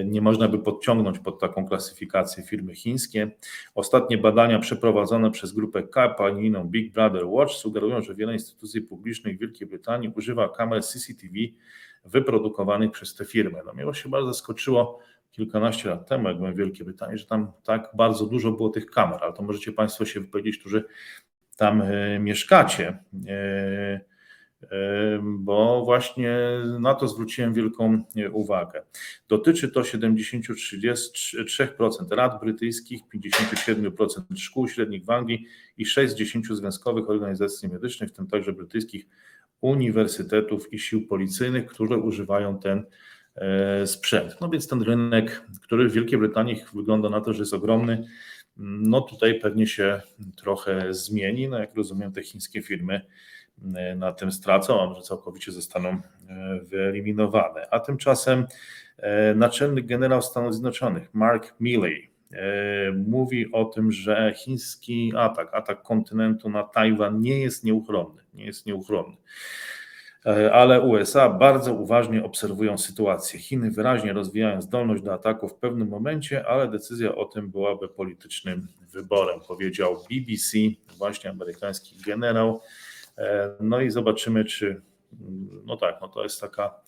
nie 0.05 0.21
można 0.21 0.49
by 0.49 0.59
podciągnąć 0.59 1.19
pod 1.19 1.41
taką 1.41 1.67
klasyfikację 1.67 2.43
firmy 2.43 2.75
chińskie. 2.75 3.31
Ostatnie 3.75 4.19
badania 4.19 4.59
przeprowadzone 4.59 5.31
przez 5.31 5.53
grupę 5.53 5.83
i 6.41 6.47
inną 6.47 6.65
Big 6.65 6.93
Brother 6.93 7.27
Watch 7.27 7.53
sugerują, 7.53 8.03
że 8.03 8.15
wiele 8.15 8.33
instytucji 8.33 8.81
publicznych 8.81 9.37
w 9.37 9.41
Wielkiej 9.41 9.69
Brytanii 9.69 10.13
używa 10.17 10.49
kamer 10.49 10.85
CCTV 10.85 11.35
wyprodukowanych 12.05 12.91
przez 12.91 13.15
te 13.15 13.25
firmy. 13.25 13.59
No 13.67 13.75
mnie 13.75 13.95
się 13.95 14.09
bardzo 14.09 14.29
zaskoczyło 14.29 14.99
kilkanaście 15.31 15.89
lat 15.89 16.09
temu, 16.09 16.29
jak 16.29 16.37
byłem 16.37 16.55
w 16.55 16.57
Wielkiej 16.57 16.87
Brytanii, 16.87 17.19
że 17.19 17.27
tam 17.27 17.53
tak 17.65 17.91
bardzo 17.95 18.27
dużo 18.27 18.53
było 18.53 18.69
tych 18.69 18.87
kamer, 18.87 19.19
ale 19.23 19.33
to 19.33 19.43
możecie 19.43 19.73
Państwo 19.73 20.05
się 20.05 20.21
wypowiedzieć, 20.21 20.59
którzy 20.59 20.85
tam 21.57 21.83
e, 21.83 22.19
mieszkacie. 22.19 22.99
E, 23.29 24.01
bo 25.21 25.85
właśnie 25.85 26.39
na 26.81 26.95
to 26.95 27.09
zwróciłem 27.09 27.55
wielką 27.55 28.05
e, 28.17 28.31
uwagę. 28.31 28.83
Dotyczy 29.29 29.69
to 29.69 29.81
73% 29.81 32.11
rad 32.11 32.41
brytyjskich, 32.41 33.03
57% 33.15 34.37
szkół 34.37 34.69
średnich 34.69 35.05
w 35.05 35.11
Anglii 35.11 35.47
i 35.79 35.87
6 35.87 36.13
z 36.13 36.17
10 36.17 36.47
związkowych 36.47 37.11
organizacji 37.11 37.69
medycznych, 37.69 38.11
w 38.11 38.13
tym 38.13 38.27
także 38.27 38.53
brytyjskich 38.53 39.07
uniwersytetów 39.61 40.73
i 40.73 40.79
sił 40.79 41.07
policyjnych, 41.07 41.67
które 41.67 41.97
używają 41.97 42.59
ten 42.59 42.85
e, 43.35 43.87
sprzęt. 43.87 44.37
No 44.41 44.49
więc 44.49 44.69
ten 44.69 44.83
rynek, 44.83 45.45
który 45.63 45.89
w 45.89 45.93
Wielkiej 45.93 46.19
Brytanii 46.19 46.61
wygląda 46.75 47.09
na 47.09 47.21
to, 47.21 47.33
że 47.33 47.39
jest 47.39 47.55
ogromny, 47.55 48.05
no 48.57 49.01
tutaj 49.01 49.41
pewnie 49.41 49.67
się 49.67 50.01
trochę 50.37 50.95
zmieni. 50.95 51.49
No 51.49 51.59
jak 51.59 51.75
rozumiem, 51.75 52.13
te 52.13 52.23
chińskie 52.23 52.63
firmy 52.63 53.01
na 53.97 54.13
tym 54.13 54.33
stracą, 54.33 54.83
a 54.83 54.87
może 54.87 55.03
całkowicie 55.03 55.53
zostaną 55.53 55.89
e, 55.89 56.01
wyeliminowane. 56.63 57.67
A 57.71 57.81
tymczasem 57.81 58.47
e, 58.97 59.35
naczelny 59.35 59.83
generał 59.83 60.23
Stanów 60.23 60.53
Zjednoczonych 60.53 61.15
Mark 61.15 61.55
Milley 61.61 62.11
mówi 63.07 63.53
o 63.53 63.65
tym, 63.65 63.93
że 63.93 64.35
chiński 64.37 65.13
atak, 65.17 65.55
atak 65.55 65.83
kontynentu 65.83 66.51
na 66.51 66.63
Tajwan 66.63 67.21
nie 67.21 67.41
jest 67.41 67.65
nieuchronny, 67.65 68.23
nie 68.35 68.45
jest 68.45 68.67
nieuchronny. 68.67 69.17
Ale 70.53 70.81
USA 70.81 71.31
bardzo 71.31 71.75
uważnie 71.75 72.25
obserwują 72.25 72.79
sytuację. 72.79 73.41
Chiny 73.41 73.71
wyraźnie 73.71 74.13
rozwijają 74.13 74.63
zdolność 74.63 75.03
do 75.03 75.15
ataku 75.15 75.49
w 75.49 75.55
pewnym 75.55 75.89
momencie, 75.89 76.47
ale 76.47 76.69
decyzja 76.69 77.15
o 77.15 77.25
tym 77.25 77.51
byłaby 77.51 77.89
politycznym 77.89 78.69
wyborem, 78.93 79.41
powiedział 79.49 79.97
BBC, 80.11 80.59
właśnie 80.99 81.31
amerykański 81.31 81.97
generał. 82.07 82.61
E, 83.19 83.51
no 83.61 83.81
i 83.81 83.91
zobaczymy, 83.91 84.45
czy. 84.45 84.83
No 85.65 85.77
tak, 85.77 85.99
no 86.01 86.09
to 86.09 86.23
jest 86.23 86.41
taka 86.41 86.81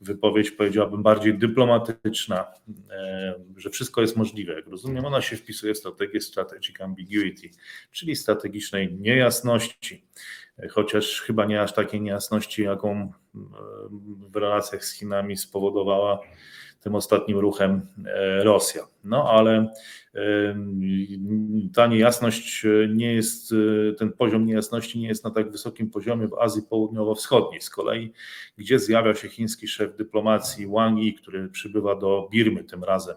wypowiedź, 0.00 0.50
powiedziałabym, 0.50 1.02
bardziej 1.02 1.38
dyplomatyczna, 1.38 2.46
e, 2.90 3.34
że 3.56 3.70
wszystko 3.70 4.00
jest 4.00 4.16
możliwe. 4.16 4.52
Jak 4.52 4.66
rozumiem, 4.66 5.04
ona 5.04 5.20
się 5.20 5.36
wpisuje 5.36 5.74
w 5.74 5.78
strategię 5.78 6.20
strategic 6.20 6.80
ambiguity, 6.80 7.50
czyli 7.92 8.16
strategicznej 8.16 8.94
niejasności, 8.94 10.06
chociaż 10.70 11.20
chyba 11.20 11.44
nie 11.44 11.62
aż 11.62 11.72
takiej 11.72 12.00
niejasności, 12.00 12.62
jaką 12.62 13.12
w 14.30 14.36
relacjach 14.36 14.84
z 14.84 14.92
Chinami 14.92 15.36
spowodowała 15.36 16.20
tym 16.88 16.94
ostatnim 16.94 17.38
ruchem 17.38 17.86
e, 18.06 18.44
Rosja. 18.44 18.82
No 19.04 19.30
ale 19.30 19.70
ta 21.74 21.86
niejasność 21.86 22.66
nie 22.94 23.12
jest, 23.12 23.54
ten 23.98 24.12
poziom 24.12 24.46
niejasności 24.46 24.98
nie 24.98 25.08
jest 25.08 25.24
na 25.24 25.30
tak 25.30 25.50
wysokim 25.50 25.90
poziomie 25.90 26.28
w 26.28 26.34
Azji 26.34 26.62
Południowo-Wschodniej. 26.62 27.60
Z 27.60 27.70
kolei, 27.70 28.12
gdzie 28.56 28.78
zjawia 28.78 29.14
się 29.14 29.28
chiński 29.28 29.68
szef 29.68 29.96
dyplomacji 29.96 30.66
Wang 30.66 30.98
Yi, 30.98 31.14
który 31.14 31.48
przybywa 31.48 31.94
do 31.94 32.28
Birmy 32.32 32.64
tym 32.64 32.84
razem. 32.84 33.16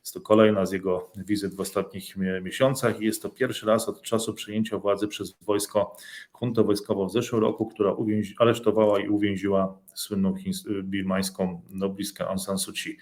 Jest 0.00 0.14
to 0.14 0.20
kolejna 0.20 0.66
z 0.66 0.72
jego 0.72 1.10
wizyt 1.16 1.54
w 1.54 1.60
ostatnich 1.60 2.16
miesiącach 2.42 3.00
i 3.00 3.04
jest 3.04 3.22
to 3.22 3.28
pierwszy 3.28 3.66
raz 3.66 3.88
od 3.88 4.02
czasu 4.02 4.34
przejęcia 4.34 4.78
władzy 4.78 5.08
przez 5.08 5.38
wojsko, 5.42 5.96
kuntę 6.32 6.64
wojskową 6.64 7.06
w 7.06 7.12
zeszłym 7.12 7.40
roku, 7.40 7.66
która 7.66 7.96
aresztowała 8.38 9.00
i 9.00 9.08
uwięziła 9.08 9.78
słynną 9.94 10.34
birmańską 10.82 11.62
noblistkę 11.70 12.28
Aung 12.28 12.40
San 12.40 12.58
Suu 12.58 12.72
Kyi. 12.72 12.96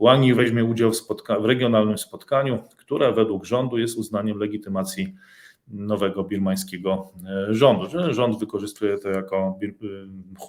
Wang 0.00 0.24
Yi 0.24 0.34
weźmie 0.34 0.64
udział 0.64 0.90
w, 0.90 0.96
spotka- 0.96 1.42
w 1.42 1.44
regionalnym 1.44 1.98
spotkaniu, 1.98 2.62
które 2.76 3.12
według 3.12 3.44
rządu 3.44 3.78
jest 3.78 3.98
uznaniem 3.98 4.38
legitymacji 4.38 5.14
nowego 5.70 6.24
birmańskiego 6.24 7.12
e, 7.50 7.54
rządu. 7.54 8.12
Rząd 8.12 8.38
wykorzystuje 8.38 8.98
to 8.98 9.08
jako 9.08 9.58
e, 9.62 9.66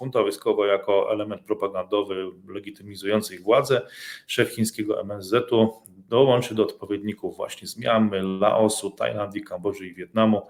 junta 0.00 0.22
wojskowa 0.22 0.66
jako 0.66 1.12
element 1.12 1.42
propagandowy 1.42 2.26
legitymizujący 2.48 3.34
ich 3.34 3.42
władzę. 3.42 3.82
Szef 4.26 4.54
chińskiego 4.54 5.00
MSZ-u 5.00 5.82
dołączy 6.08 6.54
do 6.54 6.62
odpowiedników 6.62 7.36
właśnie 7.36 7.68
z 7.68 7.78
Mianmy, 7.78 8.22
Laosu, 8.22 8.90
Tajlandii, 8.90 9.42
Kambodży 9.42 9.86
i 9.86 9.94
Wietnamu 9.94 10.42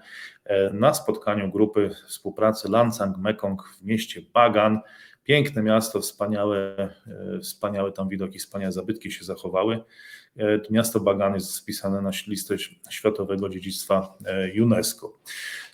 e, 0.45 0.73
na 0.73 0.95
spotkaniu 0.95 1.51
grupy 1.51 1.91
współpracy 2.07 2.71
Lancang 2.71 3.19
Mekong 3.19 3.63
w 3.79 3.83
mieście 3.85 4.23
Bagan. 4.35 4.81
Piękne 5.25 5.63
miasto, 5.63 6.01
wspaniałe, 6.01 6.89
wspaniałe 7.43 7.93
tam 7.93 8.09
widoki, 8.09 8.39
wspaniałe 8.39 8.73
zabytki 8.73 9.13
się 9.13 9.25
zachowały 9.25 9.85
Miasto 10.71 11.01
Bagan 11.01 11.35
jest 11.35 11.55
spisane 11.55 12.03
na 12.03 12.11
listę 12.27 12.57
Światowego 12.91 13.49
Dziedzictwa 13.49 14.19
UNESCO. 14.63 15.19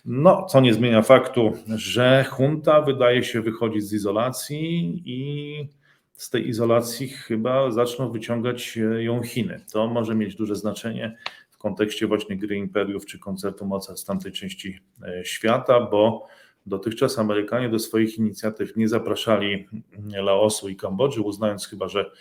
No, 0.05 0.45
co 0.45 0.61
nie 0.61 0.73
zmienia 0.73 1.01
faktu, 1.01 1.53
że 1.75 2.25
junta 2.39 2.81
wydaje 2.81 3.23
się 3.23 3.41
wychodzić 3.41 3.83
z 3.83 3.93
izolacji 3.93 5.01
i 5.05 5.67
z 6.13 6.29
tej 6.29 6.47
izolacji 6.47 7.07
chyba 7.07 7.71
zaczną 7.71 8.11
wyciągać 8.11 8.79
ją 8.99 9.23
Chiny. 9.23 9.65
To 9.71 9.87
może 9.87 10.15
mieć 10.15 10.35
duże 10.35 10.55
znaczenie 10.55 11.17
w 11.49 11.57
kontekście 11.57 12.07
właśnie 12.07 12.37
gry 12.37 12.55
imperiów 12.55 13.05
czy 13.05 13.19
koncertu 13.19 13.65
Mozart 13.65 13.99
z 13.99 14.05
tamtej 14.05 14.31
części 14.31 14.79
świata, 15.23 15.81
bo 15.81 16.27
Dotychczas 16.69 17.19
Amerykanie 17.19 17.69
do 17.69 17.79
swoich 17.79 18.17
inicjatyw 18.17 18.75
nie 18.75 18.87
zapraszali 18.87 19.67
Laosu 20.11 20.69
i 20.69 20.75
Kambodży, 20.75 21.21
uznając 21.21 21.67
chyba, 21.67 21.87
że 21.87 22.11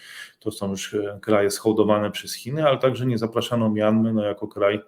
to 0.40 0.50
są 0.50 0.71
już 0.71 0.95
e, 0.95 1.19
kraje 1.23 1.50
schołdowane 1.50 2.11
przez 2.11 2.35
Chiny, 2.35 2.67
ale 2.67 2.78
także 2.78 3.07
nie 3.07 3.19
zapraszano 3.19 3.71
Mianmy 3.71 4.12
no, 4.12 4.25
jako 4.25 4.49
kraj 4.49 4.81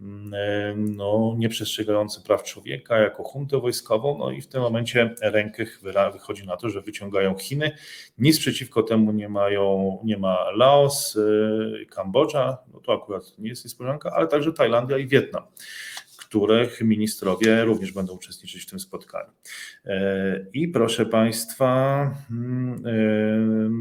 mm, 0.00 0.34
e, 0.34 0.74
no, 0.76 1.34
nieprzestrzegający 1.38 2.22
praw 2.22 2.42
człowieka, 2.42 2.98
jako 2.98 3.22
huntę 3.24 3.60
wojskową, 3.60 4.18
no 4.18 4.30
i 4.30 4.40
w 4.40 4.46
tym 4.46 4.60
momencie 4.60 5.14
rękych 5.22 5.80
wychodzi 6.12 6.46
na 6.46 6.56
to, 6.56 6.70
że 6.70 6.82
wyciągają 6.82 7.38
Chiny. 7.38 7.72
Nic 8.18 8.38
przeciwko 8.38 8.82
temu 8.82 9.12
nie 9.12 9.28
mają, 9.28 9.98
nie 10.04 10.18
ma 10.18 10.50
Laos, 10.50 11.16
e, 11.16 11.84
Kambodża, 11.84 12.58
no 12.72 12.80
to 12.80 12.92
akurat 12.92 13.38
nie 13.38 13.48
jest 13.48 13.64
niespodzianka, 13.64 14.10
ale 14.10 14.26
także 14.26 14.52
Tajlandia 14.52 14.98
i 14.98 15.06
Wietnam 15.06 15.42
których 16.26 16.80
ministrowie 16.80 17.64
również 17.64 17.92
będą 17.92 18.14
uczestniczyć 18.14 18.62
w 18.62 18.70
tym 18.70 18.80
spotkaniu. 18.80 19.30
E, 19.84 20.46
I 20.52 20.68
proszę 20.68 21.06
Państwa, 21.06 22.00
mm, 22.30 22.82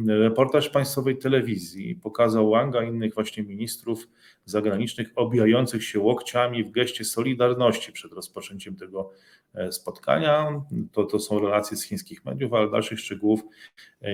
e, 0.09 0.17
reportaż 0.19 0.69
państwowej 0.69 1.17
telewizji 1.17 1.95
pokazał 1.95 2.49
Wanga 2.49 2.83
i 2.83 2.87
innych 2.87 3.13
właśnie 3.13 3.43
ministrów 3.43 4.07
zagranicznych 4.45 5.11
obijających 5.15 5.83
się 5.83 5.99
łokciami 5.99 6.63
w 6.63 6.71
geście 6.71 7.05
solidarności 7.05 7.91
przed 7.91 8.11
rozpoczęciem 8.11 8.75
tego 8.75 9.11
e, 9.53 9.71
spotkania. 9.71 10.61
To, 10.91 11.03
to 11.03 11.19
są 11.19 11.39
relacje 11.39 11.77
z 11.77 11.83
chińskich 11.83 12.25
mediów, 12.25 12.53
ale 12.53 12.71
dalszych 12.71 12.99
szczegółów 12.99 13.41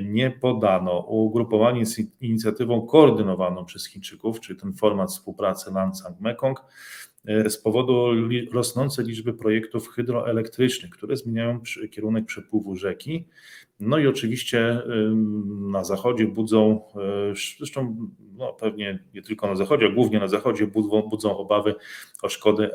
nie 0.03 0.31
podano. 0.31 0.99
Ugrupowanie 0.99 1.85
z 1.85 1.99
inicjatywą 2.21 2.87
koordynowaną 2.87 3.65
przez 3.65 3.87
Chińczyków, 3.87 4.39
czyli 4.39 4.59
ten 4.59 4.73
format 4.73 5.09
współpracy 5.09 5.71
Lancang-Mekong, 5.71 6.55
E, 6.55 7.10
z 7.25 7.57
powodu 7.57 8.07
rosnącej 8.51 9.05
liczby 9.05 9.33
projektów 9.33 9.89
hydroelektrycznych, 9.89 10.91
które 10.91 11.17
zmieniają 11.17 11.61
kierunek 11.91 12.25
przepływu 12.25 12.75
rzeki. 12.75 13.27
No 13.79 13.97
i 13.97 14.07
oczywiście 14.07 14.81
na 15.71 15.83
zachodzie 15.83 16.27
budzą, 16.27 16.81
e, 16.95 17.33
zresztą 17.57 18.09
no 18.33 18.53
pewnie 18.53 19.03
nie 19.13 19.21
tylko 19.21 19.47
na 19.47 19.55
zachodzie, 19.55 19.85
a 19.85 19.89
głównie 19.89 20.19
na 20.19 20.27
zachodzie 20.27 20.67
budzą, 20.67 21.01
budzą 21.01 21.37
obawy 21.37 21.75
o 22.21 22.29
szkody 22.29 22.73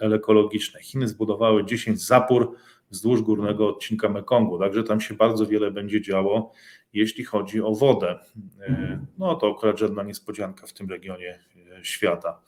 ekologiczne. 0.00 0.80
Chiny 0.80 1.08
zbudowały 1.08 1.64
10 1.64 2.06
zapór 2.06 2.54
wzdłuż 2.90 3.22
górnego 3.22 3.68
odcinka 3.68 4.08
Mekongu, 4.08 4.58
także 4.58 4.84
tam 4.84 5.00
się 5.00 5.14
bardzo 5.14 5.46
wiele 5.46 5.70
będzie 5.70 6.00
działo, 6.00 6.52
jeśli 6.92 7.24
chodzi 7.24 7.60
o 7.60 7.74
wodę. 7.74 8.18
E, 8.60 9.06
no 9.18 9.34
to 9.34 9.50
akurat 9.50 9.78
żadna 9.78 10.02
niespodzianka 10.02 10.66
w 10.66 10.72
tym 10.72 10.90
regionie 10.90 11.38
świata. 11.82 12.40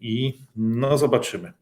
I 0.00 0.38
no 0.56 0.98
zobaczymy. 0.98 1.52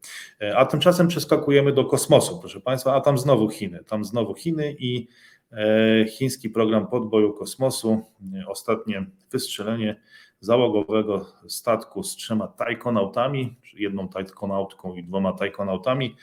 A 0.55 0.67
tymczasem 0.67 1.09
przeskakujemy 1.09 1.73
do 1.73 1.85
kosmosu, 1.85 2.39
proszę 2.41 2.61
Państwa, 2.61 2.95
a 2.95 3.01
tam 3.01 3.19
znowu 3.19 3.49
Chiny. 3.49 3.85
Tam 3.85 4.05
znowu 4.05 4.35
Chiny 4.35 4.77
i 4.79 5.09
e, 5.53 6.07
chiński 6.07 6.51
program 6.51 6.87
podboju 6.87 7.33
kosmosu. 7.33 8.05
Ostatnie 8.49 9.07
wystrzelenie 9.31 10.01
załogowego 10.41 11.27
statku 11.49 12.03
z 12.03 12.17
trzema 12.17 12.49
tajkonautami, 12.49 13.57
jedną 13.75 14.09
tajkonautką 14.09 14.95
i 14.95 15.05
dwoma 15.05 15.33
tajkonautami 15.33 16.17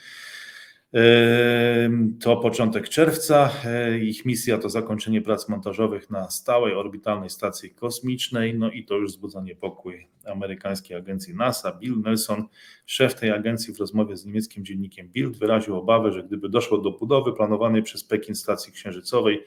to 2.20 2.36
początek 2.36 2.88
czerwca. 2.88 3.50
E, 3.64 3.98
ich 3.98 4.24
misja 4.24 4.58
to 4.58 4.70
zakończenie 4.70 5.22
prac 5.22 5.48
montażowych 5.48 6.10
na 6.10 6.30
stałej 6.30 6.74
orbitalnej 6.74 7.30
stacji 7.30 7.70
kosmicznej. 7.70 8.54
No 8.54 8.70
i 8.70 8.84
to 8.84 8.94
już 8.94 9.10
wzbudza 9.10 9.40
niepokój 9.40 10.08
amerykańskiej 10.26 10.96
agencji 10.96 11.34
NASA. 11.34 11.72
Bill 11.72 12.00
Nelson, 12.00 12.44
szef 12.86 13.14
tej 13.14 13.30
agencji, 13.30 13.74
w 13.74 13.78
rozmowie 13.78 14.16
z 14.16 14.26
niemieckim 14.26 14.64
dziennikiem 14.64 15.08
Bild 15.08 15.36
wyraził 15.36 15.76
obawę, 15.76 16.12
że 16.12 16.22
gdyby 16.22 16.48
doszło 16.48 16.78
do 16.78 16.90
budowy 16.90 17.32
planowanej 17.32 17.82
przez 17.82 18.04
Pekin 18.04 18.34
stacji 18.34 18.72
księżycowej, 18.72 19.44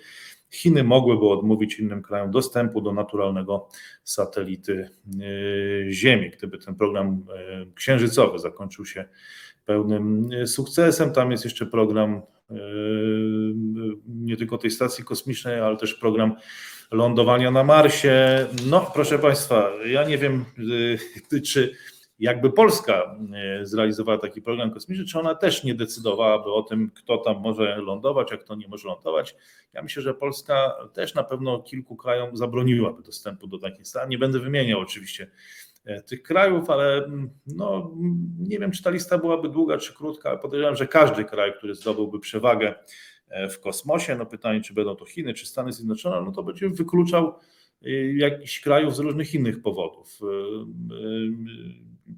Chiny 0.51 0.83
mogłyby 0.83 1.29
odmówić 1.29 1.79
innym 1.79 2.01
krajom 2.01 2.31
dostępu 2.31 2.81
do 2.81 2.93
naturalnego 2.93 3.69
satelity 4.03 4.89
e, 5.88 5.91
Ziemi. 5.91 6.29
Gdyby 6.29 6.57
ten 6.57 6.75
program 6.75 7.25
e, 7.35 7.65
księżycowy 7.75 8.39
zakończył 8.39 8.85
się 8.85 9.05
pełnym 9.65 10.29
e, 10.41 10.47
sukcesem. 10.47 11.13
Tam 11.13 11.31
jest 11.31 11.43
jeszcze 11.43 11.65
program 11.65 12.21
nie 14.07 14.38
tylko 14.38 14.57
tej 14.57 14.71
stacji 14.71 15.03
kosmicznej, 15.03 15.59
ale 15.59 15.77
też 15.77 15.93
program 15.93 16.35
lądowania 16.91 17.51
na 17.51 17.63
Marsie. 17.63 18.47
No, 18.65 18.91
proszę 18.93 19.19
Państwa, 19.19 19.71
ja 19.85 20.03
nie 20.03 20.17
wiem, 20.17 20.45
czy 21.45 21.75
jakby 22.19 22.51
Polska 22.51 23.15
zrealizowała 23.62 24.17
taki 24.17 24.41
program 24.41 24.71
kosmiczny, 24.71 25.05
czy 25.05 25.19
ona 25.19 25.36
też 25.36 25.63
nie 25.63 25.75
decydowałaby 25.75 26.53
o 26.53 26.63
tym, 26.63 26.91
kto 26.95 27.17
tam 27.17 27.41
może 27.41 27.77
lądować, 27.77 28.34
a 28.34 28.38
kto 28.38 28.55
nie 28.55 28.67
może 28.67 28.88
lądować. 28.88 29.36
Ja 29.73 29.82
myślę, 29.82 30.03
że 30.03 30.13
Polska 30.13 30.75
też 30.93 31.15
na 31.15 31.23
pewno 31.23 31.60
kilku 31.60 31.95
krajom 31.95 32.38
zabroniłaby 32.38 33.03
dostępu 33.03 33.47
do 33.47 33.60
takich 33.60 33.88
stacji. 33.88 34.10
Nie 34.10 34.17
będę 34.17 34.39
wymieniał 34.39 34.79
oczywiście 34.79 35.27
E, 35.86 36.01
tych 36.01 36.23
krajów, 36.23 36.69
ale 36.69 37.05
mm, 37.05 37.29
no, 37.47 37.91
nie 38.39 38.60
wiem, 38.60 38.71
czy 38.71 38.84
ta 38.84 38.89
lista 38.89 39.17
byłaby 39.17 39.49
długa 39.49 39.77
czy 39.77 39.93
krótka, 39.93 40.29
ale 40.29 40.39
podejrzewam, 40.39 40.75
że 40.75 40.88
każdy 40.88 41.25
kraj, 41.25 41.53
który 41.58 41.75
zdobyłby 41.75 42.19
przewagę 42.19 42.75
e, 43.29 43.49
w 43.49 43.60
kosmosie, 43.60 44.15
no 44.15 44.25
pytanie, 44.25 44.62
czy 44.62 44.73
będą 44.73 44.95
to 44.95 45.05
Chiny, 45.05 45.34
czy 45.34 45.45
Stany 45.45 45.71
Zjednoczone, 45.71 46.21
no 46.25 46.32
to 46.32 46.43
będzie 46.43 46.69
wykluczał 46.69 47.36
e, 47.86 47.89
jakichś 48.13 48.60
krajów 48.60 48.95
z 48.95 48.99
różnych 48.99 49.34
innych 49.34 49.62
powodów. 49.62 50.19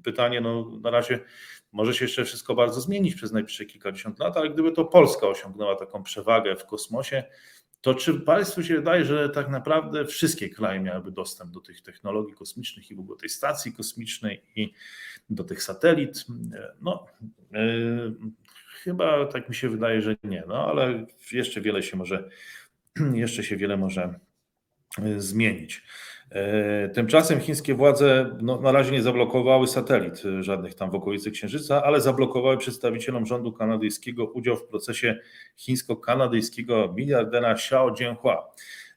Pytanie, 0.04 0.40
no 0.40 0.78
na 0.82 0.90
razie 0.90 1.18
może 1.72 1.94
się 1.94 2.04
jeszcze 2.04 2.24
wszystko 2.24 2.54
bardzo 2.54 2.80
zmienić 2.80 3.14
przez 3.14 3.32
najbliższe 3.32 3.64
kilkadziesiąt 3.64 4.18
lat, 4.18 4.36
ale 4.36 4.50
gdyby 4.50 4.72
to 4.72 4.84
Polska 4.84 5.26
osiągnęła 5.26 5.76
taką 5.76 6.02
przewagę 6.02 6.56
w 6.56 6.66
kosmosie, 6.66 7.24
to 7.80 7.94
czy 7.94 8.20
Państwu 8.20 8.62
się 8.62 8.74
wydaje, 8.74 9.04
że 9.04 9.28
tak 9.28 9.48
naprawdę 9.48 10.06
wszystkie 10.06 10.48
kraje 10.48 10.80
miałyby 10.80 11.10
dostęp 11.10 11.50
do 11.50 11.60
tych 11.60 11.82
technologii 11.82 12.34
kosmicznych 12.34 12.90
i 12.90 12.94
w 12.94 13.00
ogóle 13.00 13.18
tej 13.18 13.28
stacji 13.28 13.72
kosmicznej 13.72 14.42
i 14.56 14.72
do 15.30 15.44
tych 15.44 15.62
satelit? 15.62 16.24
No, 16.80 17.06
yy, 17.52 18.14
chyba 18.82 19.26
tak 19.26 19.48
mi 19.48 19.54
się 19.54 19.68
wydaje, 19.68 20.02
że 20.02 20.16
nie, 20.24 20.44
no 20.48 20.66
ale 20.66 21.06
jeszcze 21.32 21.60
wiele 21.60 21.82
się 21.82 21.96
może, 21.96 22.28
jeszcze 23.14 23.44
się 23.44 23.56
wiele 23.56 23.76
może 23.76 24.20
e, 24.98 25.20
zmienić. 25.20 25.82
E, 26.34 26.88
tymczasem 26.88 27.40
chińskie 27.40 27.74
władze 27.74 28.36
no, 28.42 28.60
na 28.60 28.72
razie 28.72 28.92
nie 28.92 29.02
zablokowały 29.02 29.66
satelit 29.66 30.22
e, 30.24 30.42
żadnych 30.42 30.74
tam 30.74 30.90
w 30.90 30.94
okolicy 30.94 31.30
Księżyca, 31.30 31.82
ale 31.84 32.00
zablokowały 32.00 32.58
przedstawicielom 32.58 33.26
rządu 33.26 33.52
kanadyjskiego 33.52 34.26
udział 34.26 34.56
w 34.56 34.66
procesie 34.66 35.18
chińsko-kanadyjskiego 35.56 36.92
miliardera 36.96 37.50
Xiao 37.50 37.94
Jianhua. 37.94 38.50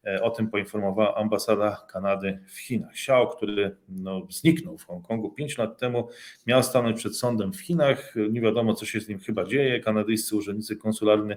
E, 0.05 0.21
o 0.23 0.29
tym 0.29 0.49
poinformowała 0.49 1.15
ambasada 1.15 1.85
Kanady 1.89 2.39
w 2.47 2.59
Chinach. 2.59 2.91
Xiao, 2.91 3.27
który 3.27 3.75
no, 3.89 4.27
zniknął 4.29 4.77
w 4.77 4.85
Hongkongu 4.85 5.31
5 5.31 5.57
lat 5.57 5.79
temu, 5.79 6.09
miał 6.47 6.63
stanąć 6.63 6.97
przed 6.97 7.17
sądem 7.17 7.53
w 7.53 7.61
Chinach. 7.61 8.13
Nie 8.29 8.41
wiadomo, 8.41 8.73
co 8.73 8.85
się 8.85 8.99
z 8.99 9.07
nim 9.07 9.19
chyba 9.19 9.45
dzieje. 9.45 9.79
Kanadyjscy 9.79 10.35
urzędnicy 10.35 10.75
konsularni 10.75 11.35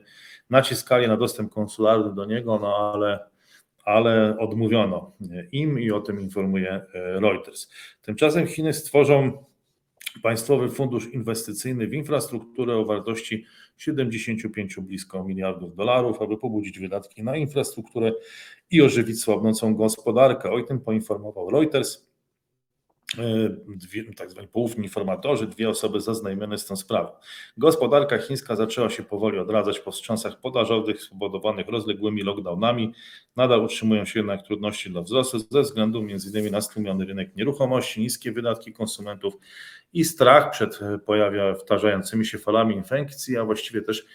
naciskali 0.50 1.08
na 1.08 1.16
dostęp 1.16 1.52
konsularny 1.52 2.14
do 2.14 2.24
niego, 2.24 2.58
no 2.58 2.92
ale 2.94 3.18
ale 3.88 4.38
odmówiono 4.38 5.12
im 5.52 5.80
i 5.80 5.90
o 5.90 6.00
tym 6.00 6.20
informuje 6.20 6.70
e, 6.70 7.20
Reuters. 7.20 7.70
Tymczasem 8.02 8.46
Chiny 8.46 8.72
stworzą 8.72 9.44
Państwowy 10.22 10.68
Fundusz 10.68 11.14
Inwestycyjny 11.14 11.86
w 11.86 11.94
infrastrukturę 11.94 12.76
o 12.76 12.84
wartości 12.84 13.44
75 13.76 14.76
blisko 14.80 15.24
miliardów 15.24 15.76
dolarów, 15.76 16.22
aby 16.22 16.36
pobudzić 16.36 16.78
wydatki 16.78 17.22
na 17.22 17.36
infrastrukturę 17.36 18.12
i 18.70 18.82
ożywić 18.82 19.22
słabnącą 19.22 19.74
gospodarkę. 19.74 20.50
O 20.50 20.62
tym 20.62 20.80
poinformował 20.80 21.50
Reuters. 21.50 22.07
E, 23.18 24.14
tak 24.16 24.30
zwani 24.30 24.48
poufni 24.48 24.84
informatorzy, 24.84 25.46
dwie 25.46 25.68
osoby 25.68 26.00
zaznajomione 26.00 26.58
z 26.58 26.66
tą 26.66 26.76
sprawą. 26.76 27.10
Gospodarka 27.56 28.18
chińska 28.18 28.56
zaczęła 28.56 28.90
się 28.90 29.02
powoli 29.02 29.38
odradzać 29.38 29.80
po 29.80 29.90
wstrząsach 29.90 30.40
podażowych 30.40 31.02
spowodowanych 31.02 31.68
rozległymi 31.68 32.22
lockdownami. 32.22 32.92
Nadal 33.36 33.64
utrzymują 33.64 34.04
się 34.04 34.18
jednak 34.18 34.42
trudności 34.42 34.90
dla 34.90 35.02
wzrostu 35.02 35.38
ze 35.50 35.62
względu 35.62 35.98
m.in. 35.98 36.50
na 36.50 36.60
stłumiony 36.60 37.04
rynek 37.04 37.36
nieruchomości, 37.36 38.00
niskie 38.00 38.32
wydatki 38.32 38.72
konsumentów 38.72 39.34
i 39.92 40.04
strach 40.04 40.50
przed 40.50 40.80
powtarzającymi 41.06 42.26
się 42.26 42.38
falami 42.38 42.74
infekcji, 42.74 43.36
a 43.36 43.44
właściwie 43.44 43.82
też 43.82 44.06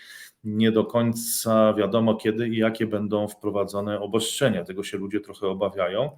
nie 0.43 0.71
do 0.71 0.85
końca 0.85 1.73
wiadomo 1.73 2.15
kiedy 2.15 2.47
i 2.47 2.57
jakie 2.57 2.87
będą 2.87 3.27
wprowadzone 3.27 3.99
obostrzenia. 3.99 4.63
Tego 4.63 4.83
się 4.83 4.97
ludzie 4.97 5.19
trochę 5.19 5.47
obawiają. 5.47 6.17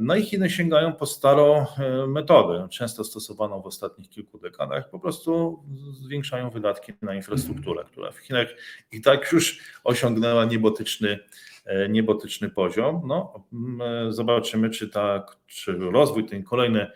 No 0.00 0.16
i 0.16 0.22
Chiny 0.22 0.50
sięgają 0.50 0.92
po 0.92 1.06
starą 1.06 1.66
metodę, 2.08 2.68
często 2.70 3.04
stosowaną 3.04 3.62
w 3.62 3.66
ostatnich 3.66 4.08
kilku 4.08 4.38
dekadach, 4.38 4.90
po 4.90 4.98
prostu 4.98 5.62
zwiększają 5.92 6.50
wydatki 6.50 6.92
na 7.02 7.14
infrastrukturę, 7.14 7.84
która 7.84 8.10
w 8.10 8.18
Chinach 8.18 8.46
i 8.92 9.00
tak 9.00 9.32
już 9.32 9.60
osiągnęła 9.84 10.44
niebotyczny 10.44 11.18
E, 11.64 11.88
niebotyczny 11.88 12.50
poziom. 12.50 13.02
No, 13.06 13.44
e, 13.80 14.12
zobaczymy, 14.12 14.70
czy, 14.70 14.88
tak, 14.88 15.36
czy 15.46 15.72
rozwój 15.72 16.24
tej 16.24 16.44
kolejne 16.44 16.92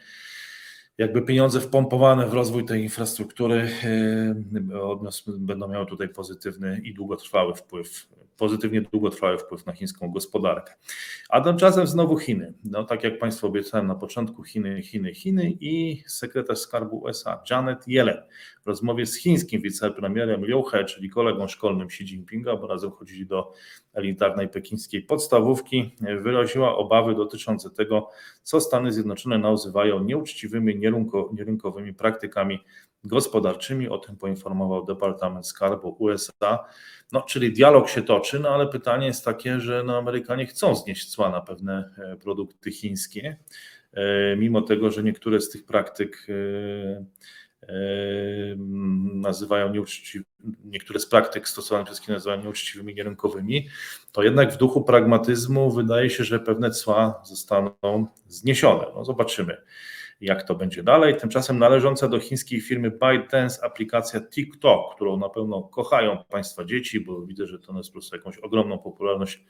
jakby 0.99 1.23
pieniądze 1.23 1.61
wpompowane 1.61 2.27
w 2.27 2.35
rozwój 2.35 2.65
tej 2.65 2.83
infrastruktury 2.83 3.69
e, 3.85 4.35
będą 5.27 5.69
miały 5.69 5.87
tutaj 5.87 6.09
pozytywny 6.09 6.81
i 6.85 6.95
długotrwały 6.95 7.55
wpływ 7.55 8.09
pozytywnie 8.37 8.83
długotrwały 8.83 9.39
wpływ 9.39 9.67
na 9.67 9.73
chińską 9.73 10.11
gospodarkę. 10.11 10.75
A 11.29 11.41
tymczasem 11.41 11.87
znowu 11.87 12.19
Chiny. 12.19 12.55
No 12.65 12.85
tak 12.85 13.05
jak 13.05 13.19
Państwu 13.19 13.47
obiecałem 13.47 13.87
na 13.87 13.95
początku, 13.95 14.45
Chiny, 14.45 14.83
Chiny, 14.83 15.15
Chiny 15.15 15.57
i 15.61 16.03
sekretarz 16.07 16.59
skarbu 16.59 16.97
USA 16.97 17.43
Janet 17.51 17.89
Yellen 17.89 18.23
w 18.65 18.67
rozmowie 18.67 19.07
z 19.07 19.17
chińskim 19.17 19.61
wicepremierem 19.61 20.45
Liu 20.45 20.63
He, 20.63 20.85
czyli 20.85 21.11
kolegą 21.11 21.49
szkolnym 21.49 21.87
Xi 21.87 22.05
Jinpinga, 22.05 22.57
bo 22.57 22.67
razem 22.67 22.91
chodzili 22.91 23.27
do 23.27 23.53
elitarnej 23.95 24.49
pekińskiej 24.49 25.03
podstawówki, 25.03 25.97
wyraziła 26.21 26.77
obawy 26.77 27.15
dotyczące 27.15 27.71
tego, 27.71 28.11
co 28.43 28.61
Stany 28.61 28.93
Zjednoczone 28.93 29.39
nazywają 29.39 30.05
nieuczciwymi, 30.05 30.81
nierynkowymi 31.33 31.95
praktykami 31.95 32.61
gospodarczymi. 33.05 33.89
O 33.89 33.99
tym 33.99 34.17
poinformował 34.17 34.87
Departament 34.87 35.47
Skarbu 35.47 35.97
USA. 35.99 36.65
No, 37.13 37.23
czyli 37.23 37.53
dialog 37.53 37.89
się 37.89 38.03
toczy, 38.03 38.41
no 38.41 38.49
ale 38.49 38.67
pytanie 38.67 39.07
jest 39.07 39.25
takie, 39.25 39.61
że 39.61 39.83
no, 39.87 39.97
Amerykanie 39.97 40.47
chcą 40.47 40.75
znieść 40.75 41.11
cła 41.11 41.31
na 41.31 41.41
pewne 41.41 41.91
e, 41.99 42.17
produkty 42.17 42.73
chińskie, 42.73 43.37
e, 43.93 44.37
mimo 44.37 44.63
tego, 44.63 44.91
że 44.91 45.03
niektóre 45.03 45.41
z 45.41 45.51
tych 45.51 45.65
praktyk 45.65 46.27
e, 46.29 47.27
nazywają 49.15 49.73
nieuczciwymi, 49.73 50.27
niektóre 50.65 51.01
z 51.01 51.07
praktyk 51.07 51.49
stosowanych 51.49 51.87
przez 51.87 52.01
Chiny 52.01 52.15
nazywają 52.15 52.43
nieuczciwymi, 52.43 52.95
nierynkowymi, 52.95 53.69
to 54.13 54.23
jednak 54.23 54.53
w 54.53 54.57
duchu 54.57 54.85
pragmatyzmu 54.85 55.71
wydaje 55.71 56.11
się, 56.11 56.25
że 56.25 56.41
pewne 56.41 56.71
cła 56.71 57.23
zostaną 57.25 58.07
zniesione. 58.29 58.87
No 58.95 59.05
zobaczymy 59.05 59.57
jak 60.21 60.43
to 60.43 60.55
będzie 60.55 60.83
dalej. 60.83 61.17
Tymczasem 61.17 61.59
należąca 61.59 62.09
do 62.09 62.21
chińskiej 62.21 62.61
firmy 62.61 62.91
ByteDance 62.91 63.65
aplikacja 63.65 64.21
TikTok, 64.21 64.95
którą 64.95 65.17
na 65.17 65.29
pewno 65.29 65.63
kochają 65.63 66.25
Państwa 66.31 66.65
dzieci, 66.65 67.01
bo 67.01 67.27
widzę, 67.27 67.47
że 67.47 67.59
to 67.59 67.77
jest 67.77 67.89
po 67.89 67.93
prostu 67.93 68.17
jakąś 68.17 68.39
ogromną 68.39 68.79
popularność 68.79 69.45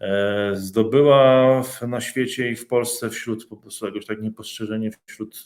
e, 0.00 0.50
zdobyła 0.54 1.62
na 1.88 2.00
świecie 2.00 2.50
i 2.50 2.56
w 2.56 2.66
Polsce 2.66 3.10
wśród 3.10 3.46
po 3.46 3.56
prostu 3.56 3.86
jakoś 3.86 4.06
tak 4.06 4.22
niepostrzeżenie 4.22 4.90
wśród 5.06 5.44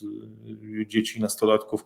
e, 0.81 0.87
dzieci 0.87 1.21
nastolatków 1.21 1.85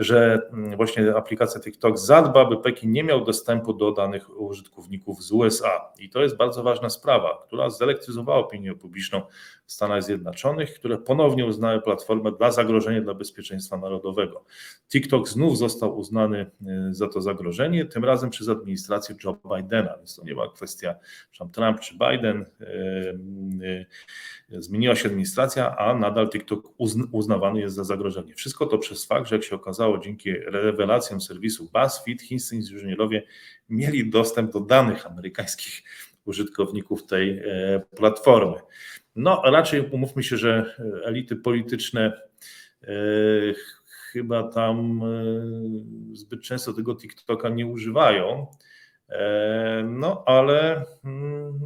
że 0.00 0.48
mm, 0.52 0.76
właśnie 0.76 1.16
aplikacja 1.16 1.60
TikTok 1.60 1.98
zadba, 1.98 2.44
by 2.44 2.56
Pekin 2.56 2.92
nie 2.92 3.04
miał 3.04 3.24
dostępu 3.24 3.72
do 3.72 3.92
danych 3.92 4.40
użytkowników 4.40 5.22
z 5.22 5.32
USA. 5.32 5.92
I 5.98 6.10
to 6.10 6.22
jest 6.22 6.36
bardzo 6.36 6.62
ważna 6.62 6.90
sprawa, 6.90 7.42
która 7.46 7.70
zelektryzowała 7.70 8.38
opinię 8.38 8.74
publiczną 8.74 9.22
w 9.66 9.72
Stanach 9.72 10.02
Zjednoczonych, 10.02 10.74
które 10.74 10.98
ponownie 10.98 11.46
uznały 11.46 11.82
platformę 11.82 12.32
dla 12.32 12.52
zagrożenia 12.52 13.00
dla 13.00 13.14
bezpieczeństwa 13.14 13.76
narodowego. 13.76 14.44
TikTok 14.88 15.28
znów 15.28 15.58
został 15.58 15.98
uznany 15.98 16.50
y, 16.90 16.94
za 16.94 17.08
to 17.08 17.20
zagrożenie, 17.20 17.84
tym 17.84 18.04
razem 18.04 18.30
przez 18.30 18.48
administrację 18.48 19.16
Joe 19.24 19.36
Bidena, 19.56 19.96
więc 19.96 20.16
to 20.16 20.24
nie 20.24 20.32
była 20.32 20.52
kwestia 20.52 20.94
Trump 21.52 21.80
czy 21.80 21.94
Biden. 21.94 22.46
Y, 22.60 22.64
y, 24.52 24.62
zmieniła 24.62 24.94
się 24.94 25.08
administracja, 25.08 25.76
a 25.76 25.94
nadal 25.94 26.30
TikTok 26.30 26.68
uznawany 27.12 27.60
jest 27.60 27.76
za 27.76 27.84
zagrożenie. 27.84 28.34
Wszystko 28.34 28.66
to 28.66 28.78
przez 28.78 29.04
fakt, 29.04 29.28
że 29.28 29.36
jak 29.36 29.44
się 29.44 29.56
okazało, 29.56 29.89
okazało 29.90 30.04
dzięki 30.04 30.32
rewelacjom 30.32 31.20
serwisu 31.20 31.70
BuzzFeed, 31.72 32.22
chińscy 32.22 32.56
inżynierowie 32.56 33.22
mieli 33.68 34.10
dostęp 34.10 34.52
do 34.52 34.60
danych 34.60 35.06
amerykańskich 35.06 35.82
użytkowników 36.24 37.06
tej 37.06 37.38
e, 37.38 37.80
platformy. 37.96 38.56
No, 39.16 39.42
raczej 39.44 39.90
umówmy 39.90 40.22
się, 40.22 40.36
że 40.36 40.74
elity 41.04 41.36
polityczne 41.36 42.12
e, 42.82 42.88
chyba 44.12 44.42
tam 44.42 45.02
e, 45.02 46.16
zbyt 46.16 46.42
często 46.42 46.72
tego 46.72 46.96
TikToka 46.96 47.48
nie 47.48 47.66
używają. 47.66 48.46
No, 49.84 50.24
ale 50.26 50.84
mm, 51.04 51.60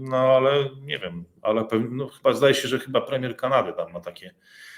no, 0.00 0.16
ale 0.16 0.70
nie 0.82 0.98
wiem, 0.98 1.24
ale 1.42 1.64
pewnie, 1.64 1.88
no, 1.90 2.08
chyba 2.08 2.32
zdaje 2.32 2.54
się, 2.54 2.68
że 2.68 2.78
chyba 2.78 3.00
premier 3.00 3.36
Kanady 3.36 3.72
tam 3.72 3.92
ma 3.92 4.00
takie 4.00 4.30
E, 4.30 4.73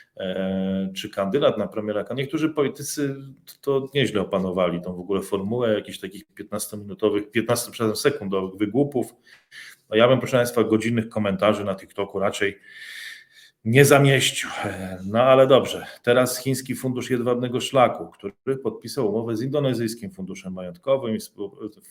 czy 0.95 1.11
kandydat 1.11 1.59
na 1.59 1.67
premiera. 1.67 2.05
Niektórzy 2.15 2.49
politycy 2.49 3.17
to 3.61 3.89
nieźle 3.95 4.21
opanowali 4.21 4.81
tą 4.81 4.97
w 4.97 5.01
ogóle 5.01 5.23
formułę 5.23 5.75
jakichś 5.75 5.99
takich 5.99 6.25
15-minutowych, 6.35 7.31
15 7.31 7.73
sekundowych 7.97 8.59
wygłupów. 8.59 9.15
No 9.91 9.97
ja 9.97 10.09
bym, 10.09 10.19
proszę 10.19 10.37
Państwa, 10.37 10.65
godzinnych 10.65 11.09
komentarzy 11.09 11.65
na 11.65 11.75
TikToku 11.75 12.19
raczej 12.19 12.59
nie 13.67 13.85
zamieścił. 13.85 14.51
No 15.07 15.23
ale 15.23 15.47
dobrze. 15.47 15.87
Teraz 16.03 16.39
Chiński 16.39 16.75
Fundusz 16.75 17.11
Jedwabnego 17.11 17.61
Szlaku, 17.61 18.11
który 18.41 18.57
podpisał 18.57 19.09
umowę 19.09 19.37
z 19.37 19.43
Indonezyjskim 19.43 20.11
Funduszem 20.11 20.53
Majątkowym 20.53 21.17
i 21.17 21.19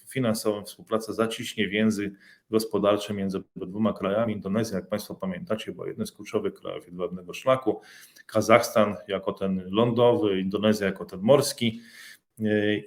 finansowym. 0.08 0.66
Współpraca 0.66 1.14
zaciśnie 1.14 1.68
więzy 1.68 2.12
gospodarcze 2.50 3.14
między 3.14 3.44
dwoma 3.56 3.94
krajami. 3.94 4.34
Indonezja, 4.34 4.76
jak 4.78 4.90
Państwo 4.90 5.16
pamiętacie, 5.16 5.72
była 5.72 5.88
jednym 5.88 6.08
z 6.08 6.12
kluczowych 6.12 6.54
krajów 6.54 6.86
Jedwabnego 6.86 7.34
Szlaku. 7.34 7.82
Kazachstan 8.26 8.96
jako 9.08 9.34
ten 9.34 9.64
lądowy, 9.72 10.40
Indonezja 10.40 10.88
jako 10.88 11.06
ten 11.06 11.20
morski. 11.20 11.82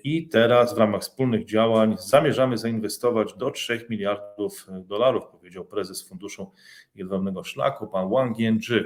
I 0.04 0.28
teraz 0.28 0.74
w 0.74 0.78
ramach 0.78 1.02
wspólnych 1.02 1.44
działań 1.44 1.96
zamierzamy 1.98 2.58
zainwestować 2.58 3.34
do 3.34 3.50
3 3.50 3.86
miliardów 3.90 4.66
dolarów, 4.82 5.26
powiedział 5.26 5.64
prezes 5.64 6.08
Funduszu 6.08 6.52
Jedwabnego 6.94 7.44
Szlaku, 7.44 7.86
pan 7.86 8.10
Wang 8.10 8.38
Yenji, 8.38 8.80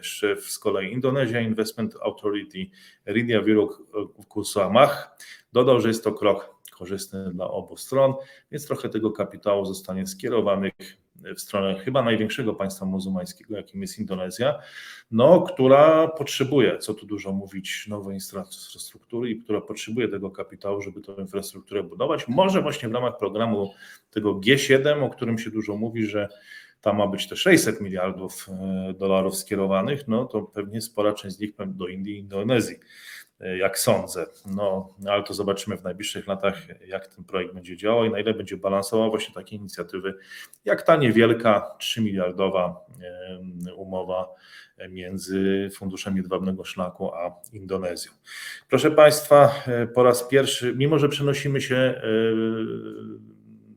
szef 0.00 0.44
z 0.50 0.58
kolei 0.58 0.92
Indonesia 0.92 1.40
Investment 1.40 1.94
Authority, 2.02 2.58
Ridia 3.06 3.42
Wiruk 3.42 3.82
Kusamach. 4.28 5.16
Dodał, 5.52 5.80
że 5.80 5.88
jest 5.88 6.04
to 6.04 6.12
krok 6.12 6.56
korzystny 6.78 7.32
dla 7.32 7.50
obu 7.50 7.76
stron, 7.76 8.14
więc 8.50 8.66
trochę 8.66 8.88
tego 8.88 9.10
kapitału 9.10 9.64
zostanie 9.64 10.06
skierowanych 10.06 10.72
w 11.36 11.40
stronę 11.40 11.78
chyba 11.78 12.02
największego 12.02 12.54
państwa 12.54 12.86
muzułmańskiego, 12.86 13.56
jakim 13.56 13.82
jest 13.82 13.98
Indonezja, 13.98 14.58
no, 15.10 15.40
która 15.40 16.08
potrzebuje, 16.08 16.78
co 16.78 16.94
tu 16.94 17.06
dużo 17.06 17.32
mówić, 17.32 17.86
nowej 17.88 18.14
infrastruktury 18.14 19.30
i 19.30 19.42
która 19.42 19.60
potrzebuje 19.60 20.08
tego 20.08 20.30
kapitału, 20.30 20.82
żeby 20.82 21.00
tę 21.00 21.12
infrastrukturę 21.18 21.82
budować. 21.82 22.28
Może 22.28 22.62
właśnie 22.62 22.88
w 22.88 22.92
ramach 22.92 23.18
programu 23.18 23.74
tego 24.10 24.34
G7, 24.34 25.04
o 25.04 25.10
którym 25.10 25.38
się 25.38 25.50
dużo 25.50 25.76
mówi, 25.76 26.06
że 26.06 26.28
tam 26.80 26.96
ma 26.96 27.06
być 27.06 27.28
te 27.28 27.36
600 27.36 27.80
miliardów 27.80 28.48
e, 28.48 28.94
dolarów 28.98 29.36
skierowanych, 29.36 30.08
no 30.08 30.24
to 30.24 30.42
pewnie 30.42 30.80
spora 30.80 31.12
część 31.12 31.36
z 31.36 31.40
nich 31.40 31.50
do 31.66 31.88
Indii 31.88 32.14
i 32.14 32.18
Indonezji. 32.18 32.76
Jak 33.58 33.78
sądzę. 33.78 34.26
No, 34.46 34.94
ale 35.06 35.22
to 35.22 35.34
zobaczymy 35.34 35.76
w 35.76 35.84
najbliższych 35.84 36.26
latach, 36.26 36.86
jak 36.86 37.06
ten 37.06 37.24
projekt 37.24 37.54
będzie 37.54 37.76
działał 37.76 38.04
i 38.04 38.10
na 38.10 38.18
ile 38.18 38.34
będzie 38.34 38.56
balansował 38.56 39.10
właśnie 39.10 39.34
takie 39.34 39.56
inicjatywy, 39.56 40.14
jak 40.64 40.82
ta 40.82 40.96
niewielka 40.96 41.74
3 41.78 42.02
miliardowa 42.02 42.86
umowa 43.76 44.28
między 44.88 45.68
Funduszem 45.74 46.16
Jedwabnego 46.16 46.64
Szlaku 46.64 47.14
a 47.14 47.40
Indonezją. 47.52 48.12
Proszę 48.68 48.90
Państwa, 48.90 49.62
e, 49.66 49.86
po 49.86 50.02
raz 50.02 50.28
pierwszy, 50.28 50.74
mimo 50.76 50.98
że 50.98 51.08
przenosimy 51.08 51.60
się 51.60 51.76
e, 51.76 52.02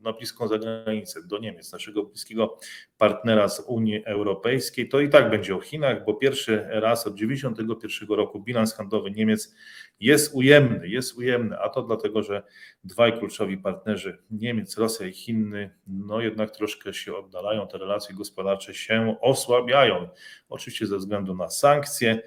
na 0.06 0.12
bliską 0.12 0.48
zagranicę, 0.48 1.20
do 1.26 1.38
Niemiec, 1.38 1.72
naszego 1.72 2.04
bliskiego 2.04 2.58
partnera 2.98 3.48
z 3.48 3.60
Unii 3.60 4.04
Europejskiej, 4.04 4.88
to 4.88 5.00
i 5.00 5.08
tak 5.08 5.30
będzie 5.30 5.56
o 5.56 5.60
Chinach, 5.60 6.04
bo 6.04 6.14
pierwszy 6.14 6.66
raz 6.68 7.06
od 7.06 7.14
1991 7.14 8.16
roku 8.16 8.40
bilans 8.40 8.74
handlowy 8.74 9.10
Niemiec 9.10 9.54
jest 10.00 10.34
ujemny, 10.34 10.88
jest 10.88 11.18
ujemny, 11.18 11.58
a 11.58 11.68
to 11.68 11.82
dlatego, 11.82 12.22
że 12.22 12.42
dwaj 12.84 13.18
kluczowi 13.18 13.58
partnerzy, 13.58 14.18
Niemiec, 14.30 14.78
Rosja 14.78 15.06
i 15.06 15.12
Chiny, 15.12 15.70
no 15.86 16.20
jednak 16.20 16.50
troszkę 16.50 16.94
się 16.94 17.16
oddalają, 17.16 17.68
te 17.68 17.78
relacje 17.78 18.14
gospodarcze 18.14 18.74
się 18.74 19.16
osłabiają, 19.20 20.08
oczywiście 20.48 20.86
ze 20.86 20.96
względu 20.96 21.34
na 21.34 21.50
sankcje, 21.50 22.22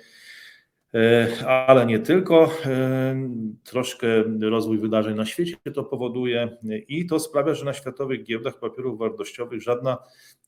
ale 1.46 1.86
nie 1.86 2.00
tylko. 2.00 2.52
E, 2.66 3.30
troszkę 3.64 4.08
rozwój 4.42 4.78
wydarzeń 4.78 5.16
na 5.16 5.26
świecie 5.26 5.58
to 5.74 5.84
powoduje 5.84 6.58
i 6.88 7.06
to 7.06 7.20
sprawia, 7.20 7.54
że 7.54 7.66
na 7.66 7.74
światowych 7.74 8.24
giełdach 8.24 8.60
papierów 8.60 9.00
wartościowych 9.00 9.62
żadna 9.62 9.98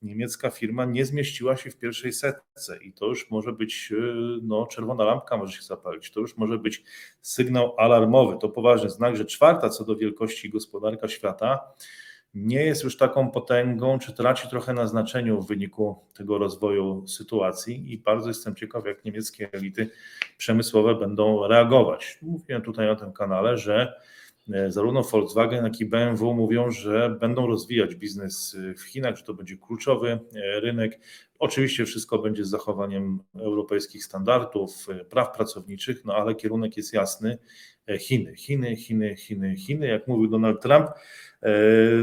niemiecka 0.02 0.50
firma 0.50 0.86
nie 0.86 1.06
zmieściła 1.06 1.58
się 1.58 1.72
w 1.72 1.78
pierwszej 1.78 2.14
setce 2.14 2.78
i 2.84 2.94
to 2.94 3.06
już 3.06 3.32
może 3.32 3.54
być, 3.54 3.94
e, 3.98 4.04
no, 4.44 4.68
czerwona 4.68 5.04
lampka 5.04 5.38
może 5.38 5.54
się 5.54 5.64
zapalić, 5.64 6.12
to 6.12 6.20
już 6.20 6.38
może 6.38 6.58
być 6.58 6.84
sygnał 7.22 7.76
alarmowy. 7.78 8.38
To 8.42 8.50
poważny 8.50 8.90
znak, 8.90 9.16
że 9.16 9.26
czwarta 9.26 9.70
co 9.70 9.86
do 9.86 9.96
wielkości 9.96 10.50
gospodarka 10.50 11.08
świata 11.08 11.60
nie 12.34 12.64
jest 12.64 12.84
już 12.84 12.98
taką 12.98 13.32
potęgą, 13.32 14.00
czy 14.00 14.14
traci 14.14 14.48
trochę 14.50 14.74
na 14.74 14.88
znaczeniu 14.88 15.42
w 15.42 15.48
wyniku 15.48 16.00
tego 16.14 16.38
rozwoju 16.38 17.08
sytuacji 17.08 17.94
i 17.94 17.98
bardzo 17.98 18.28
jestem 18.28 18.56
ciekaw, 18.56 18.86
jak 18.86 19.06
niemieckie 19.06 19.50
elity 19.52 19.90
przemysłowe 20.38 20.96
będą 20.96 21.48
reagować. 21.48 22.20
Mówiłem 22.22 22.62
tutaj 22.62 22.88
na 22.88 22.96
tym 22.96 23.14
kanale, 23.14 23.58
że 23.58 24.02
zarówno 24.68 25.04
Volkswagen, 25.04 25.64
jak 25.64 25.80
i 25.80 25.86
BMW 25.86 26.34
mówią, 26.34 26.72
że 26.72 27.18
będą 27.20 27.48
rozwijać 27.48 27.96
biznes 27.96 28.58
w 28.78 28.82
Chinach, 28.82 29.18
że 29.18 29.24
to 29.24 29.34
będzie 29.34 29.58
kluczowy 29.58 30.10
e, 30.12 30.60
rynek. 30.60 31.00
Oczywiście 31.40 31.86
wszystko 31.86 32.20
będzie 32.20 32.46
z 32.46 32.50
zachowaniem 32.50 33.20
europejskich 33.36 34.06
standardów, 34.06 34.88
e, 34.90 35.06
praw 35.06 35.36
pracowniczych, 35.36 36.06
no 36.06 36.16
ale 36.16 36.36
kierunek 36.36 36.78
jest 36.78 36.94
jasny. 36.94 37.38
Chiny, 38.00 38.36
Chiny, 38.36 38.76
Chiny, 38.76 39.16
Chiny, 39.16 39.58
Chiny, 39.58 39.88
jak 39.88 40.08
mówił 40.08 40.28
Donald 40.28 40.62
Trump. 40.62 40.88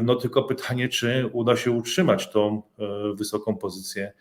No 0.02 0.14
tylko 0.14 0.42
pytanie, 0.42 0.88
czy 0.88 1.30
uda 1.32 1.56
się 1.56 1.70
utrzymać 1.70 2.30
tą 2.30 2.62
wysoką 3.14 3.56
pozycję 3.56 4.12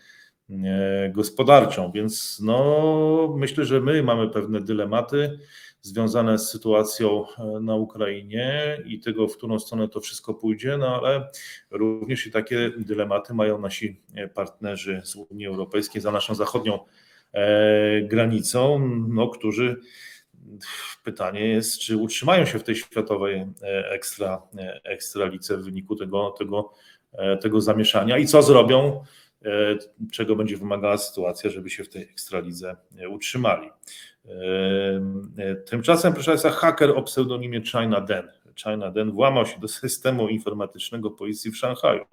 gospodarczą. 1.11 1.91
Więc 1.91 2.39
no, 2.43 3.35
myślę, 3.37 3.65
że 3.65 3.81
my 3.81 4.03
mamy 4.03 4.29
pewne 4.29 4.61
dylematy 4.61 5.39
związane 5.87 6.39
z 6.39 6.49
sytuacją 6.49 7.25
e, 7.25 7.59
na 7.59 7.75
Ukrainie 7.75 8.77
i 8.85 8.99
tego, 8.99 9.27
w 9.27 9.37
którą 9.37 9.59
stronę 9.59 9.87
to 9.87 10.01
wszystko 10.01 10.33
pójdzie, 10.33 10.77
no 10.77 10.95
ale 10.95 11.29
również 11.71 12.27
i 12.27 12.31
takie 12.31 12.71
dylematy 12.77 13.33
mają 13.33 13.61
nasi 13.61 14.01
e, 14.15 14.27
partnerzy 14.27 15.01
z 15.05 15.15
Unii 15.15 15.47
Europejskiej 15.47 16.01
za 16.01 16.11
naszą 16.11 16.35
zachodnią 16.35 16.79
e, 17.33 18.01
granicą, 18.01 18.79
no, 19.09 19.29
którzy 19.29 19.75
pytanie 21.03 21.47
jest, 21.47 21.79
czy 21.79 21.97
utrzymają 21.97 22.45
się 22.45 22.59
w 22.59 22.63
tej 22.63 22.75
światowej 22.75 23.45
ekstra, 23.91 24.41
ekstralice 24.83 25.57
w 25.57 25.63
wyniku 25.63 25.95
tego, 25.95 26.35
tego, 26.37 26.73
tego 27.41 27.61
zamieszania 27.61 28.17
i 28.17 28.25
co 28.25 28.43
zrobią, 28.43 29.03
czego 30.11 30.35
będzie 30.35 30.57
wymagała 30.57 30.97
sytuacja, 30.97 31.49
żeby 31.49 31.69
się 31.69 31.83
w 31.83 31.89
tej 31.89 32.01
ekstralidze 32.01 32.75
utrzymali. 33.09 33.69
Tymczasem, 35.65 36.13
proszę 36.13 36.31
Państwa, 36.31 36.49
haker 36.49 36.89
o 36.89 37.01
pseudonimie 37.01 37.61
China 37.61 38.01
Den. 38.01 38.27
China 38.55 38.91
Den 38.91 39.11
włamał 39.11 39.45
się 39.45 39.59
do 39.59 39.67
systemu 39.67 40.27
informatycznego 40.27 41.11
policji 41.11 41.51
w 41.51 41.57
Szanghaju. 41.57 42.05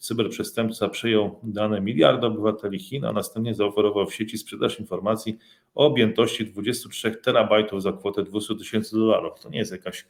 Cyberprzestępca 0.00 0.88
przejął 0.88 1.40
dane 1.42 1.80
miliarda 1.80 2.26
obywateli 2.26 2.78
Chin, 2.78 3.04
a 3.04 3.12
następnie 3.12 3.54
zaoferował 3.54 4.06
w 4.06 4.14
sieci 4.14 4.38
sprzedaż 4.38 4.80
informacji 4.80 5.38
o 5.74 5.86
objętości 5.86 6.46
23 6.46 7.10
terabajtów 7.10 7.82
za 7.82 7.92
kwotę 7.92 8.22
200 8.22 8.56
tysięcy 8.56 8.96
dolarów. 8.96 9.40
To 9.40 9.48
nie 9.48 9.58
jest 9.58 9.72
jakaś 9.72 10.06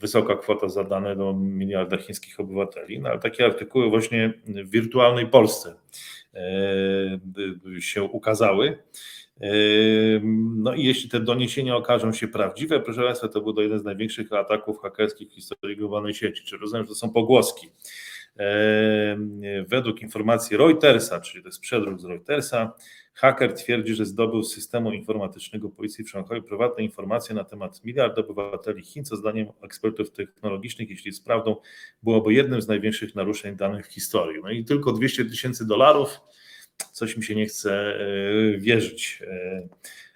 wysoka 0.00 0.36
kwota 0.36 0.68
za 0.68 0.84
dane 0.84 1.16
do 1.16 1.32
miliarda 1.32 1.96
chińskich 1.96 2.40
obywateli, 2.40 3.00
no 3.00 3.08
ale 3.08 3.18
takie 3.18 3.46
artykuły 3.46 3.90
właśnie 3.90 4.32
w 4.46 4.70
wirtualnej 4.70 5.26
Polsce 5.26 5.74
się 7.80 8.02
ukazały. 8.02 8.78
No 10.56 10.74
i 10.74 10.84
jeśli 10.84 11.10
te 11.10 11.20
doniesienia 11.20 11.76
okażą 11.76 12.12
się 12.12 12.28
prawdziwe, 12.28 12.80
proszę 12.80 13.02
Państwa, 13.02 13.28
to 13.28 13.40
był 13.40 13.52
to 13.52 13.62
jeden 13.62 13.78
z 13.78 13.84
największych 13.84 14.32
ataków 14.32 14.80
hakerskich 14.80 15.28
w 15.30 15.34
historii 15.34 15.76
globalnej 15.76 16.14
sieci. 16.14 16.44
Czy 16.44 16.56
rozumiem, 16.56 16.84
że 16.84 16.88
to 16.88 16.94
są 16.94 17.10
pogłoski? 17.10 17.68
Według 19.66 20.02
informacji 20.02 20.56
Reutersa, 20.56 21.20
czyli 21.20 21.42
to 21.42 21.48
jest 21.48 21.60
przedruk 21.60 22.00
z 22.00 22.04
Reutersa, 22.04 22.72
haker 23.14 23.54
twierdzi, 23.54 23.94
że 23.94 24.06
zdobył 24.06 24.42
z 24.42 24.54
systemu 24.54 24.92
informatycznego 24.92 25.68
policji 25.68 26.04
w 26.04 26.10
Szanghaju 26.10 26.42
prywatne 26.42 26.84
informacje 26.84 27.34
na 27.34 27.44
temat 27.44 27.84
miliarda 27.84 28.22
obywateli 28.22 28.82
Chin, 28.82 29.04
co 29.04 29.16
zdaniem 29.16 29.46
ekspertów 29.62 30.10
technologicznych, 30.10 30.90
jeśli 30.90 31.08
jest 31.08 31.24
prawdą, 31.24 31.56
byłoby 32.02 32.34
jednym 32.34 32.62
z 32.62 32.68
największych 32.68 33.14
naruszeń 33.14 33.56
danych 33.56 33.86
w 33.86 33.92
historii. 33.92 34.40
No 34.42 34.50
i 34.50 34.64
tylko 34.64 34.92
200 34.92 35.24
tysięcy 35.24 35.66
dolarów 35.66 36.20
coś 36.92 37.16
mi 37.16 37.24
się 37.24 37.34
nie 37.34 37.46
chce 37.46 37.96
e, 37.96 38.58
wierzyć. 38.58 39.22
E, 39.26 39.68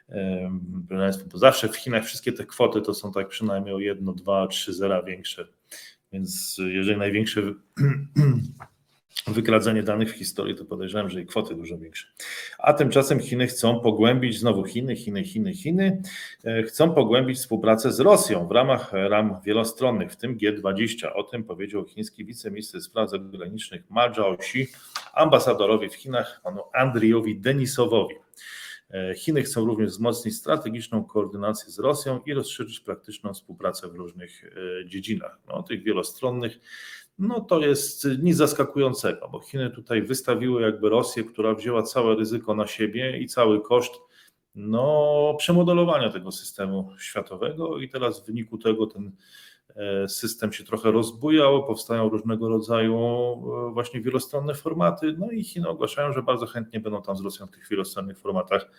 e, 0.09 0.51
bo 1.33 1.39
zawsze 1.39 1.69
w 1.69 1.77
Chinach 1.77 2.05
wszystkie 2.05 2.33
te 2.33 2.47
kwoty 2.47 2.83
to 2.83 2.95
są 2.95 3.13
tak 3.13 3.29
przynajmniej 3.29 3.75
o 3.75 3.79
jedno, 3.79 4.13
dwa, 4.13 4.47
trzy 4.47 4.75
zera 4.75 5.03
większe. 5.03 5.49
Więc 6.13 6.61
jeżeli 6.69 6.99
największe 6.99 7.43
wykradzenie 9.27 9.83
danych 9.83 10.11
w 10.11 10.17
historii, 10.17 10.55
to 10.55 10.65
podejrzewam, 10.65 11.11
że 11.11 11.21
i 11.21 11.27
kwoty 11.27 11.55
dużo 11.55 11.79
większe. 11.79 12.07
A 12.59 12.73
tymczasem 12.73 13.21
Chiny 13.21 13.47
chcą 13.47 13.81
pogłębić, 13.81 14.39
znowu 14.39 14.65
Chiny, 14.65 14.97
Chiny, 14.97 15.25
Chiny, 15.25 15.55
Chiny, 15.55 16.03
chcą 16.67 16.95
pogłębić 16.95 17.39
współpracę 17.39 17.93
z 17.93 18.01
Rosją 18.01 18.49
w 18.49 18.51
ramach 18.51 18.93
ram 18.93 19.41
wielostronnych, 19.45 20.13
w 20.13 20.17
tym 20.17 20.39
G20. 20.39 21.13
O 21.15 21.23
tym 21.23 21.45
powiedział 21.45 21.85
chiński 21.85 22.25
wiceminister 22.25 22.83
spraw 22.83 23.11
zagranicznych 23.11 23.91
Ma 23.91 24.15
Zhaoxi 24.15 24.69
ambasadorowi 25.15 25.89
w 25.89 25.95
Chinach, 25.95 26.41
panu 26.45 26.63
Andriowi 26.75 27.41
Denisowowi. 27.41 28.15
Chiny 29.17 29.43
chcą 29.43 29.65
również 29.65 29.91
wzmocnić 29.91 30.37
strategiczną 30.37 31.05
koordynację 31.05 31.71
z 31.71 31.79
Rosją 31.79 32.21
i 32.27 32.35
rozszerzyć 32.35 32.81
praktyczną 32.81 33.35
współpracę 33.35 33.89
w 33.89 33.95
różnych 33.95 34.45
e, 34.45 34.89
dziedzinach, 34.89 35.39
no, 35.49 35.63
tych 35.63 35.83
wielostronnych. 35.83 36.59
No 37.19 37.41
to 37.41 37.61
jest 37.61 38.09
nic 38.23 38.37
zaskakującego, 38.37 39.29
bo 39.29 39.41
Chiny 39.41 39.71
tutaj 39.71 40.03
wystawiły 40.03 40.63
jakby 40.63 40.89
Rosję, 40.89 41.25
która 41.25 41.55
wzięła 41.55 41.83
całe 41.83 42.17
ryzyko 42.17 42.55
na 42.55 42.67
siebie 42.67 43.19
i 43.19 43.27
cały 43.27 43.61
koszt 43.61 43.95
no, 44.55 45.35
przemodelowania 45.39 46.11
tego 46.11 46.33
systemu 46.33 46.93
światowego 46.99 47.79
i 47.79 47.89
teraz 47.89 48.23
w 48.23 48.27
wyniku 48.27 48.59
tego 48.59 48.87
ten 48.87 49.13
e, 49.77 50.09
system 50.09 50.53
się 50.53 50.65
trochę 50.65 50.91
rozbujał, 50.91 51.65
powstają 51.67 52.09
różnego 52.09 52.49
rodzaju 52.49 52.97
e, 52.99 53.73
właśnie 53.73 54.01
wielostronne 54.01 54.55
formaty, 54.55 55.15
no 55.19 55.31
i 55.31 55.45
Chiny 55.45 55.69
ogłaszają, 55.69 56.13
że 56.13 56.23
bardzo 56.23 56.47
chętnie 56.47 56.81
będą 56.81 57.03
tam 57.03 57.17
z 57.17 57.21
Rosją 57.21 57.47
w 57.47 57.51
tych 57.51 57.69
wielostronnych 57.69 58.19
formatach 58.19 58.71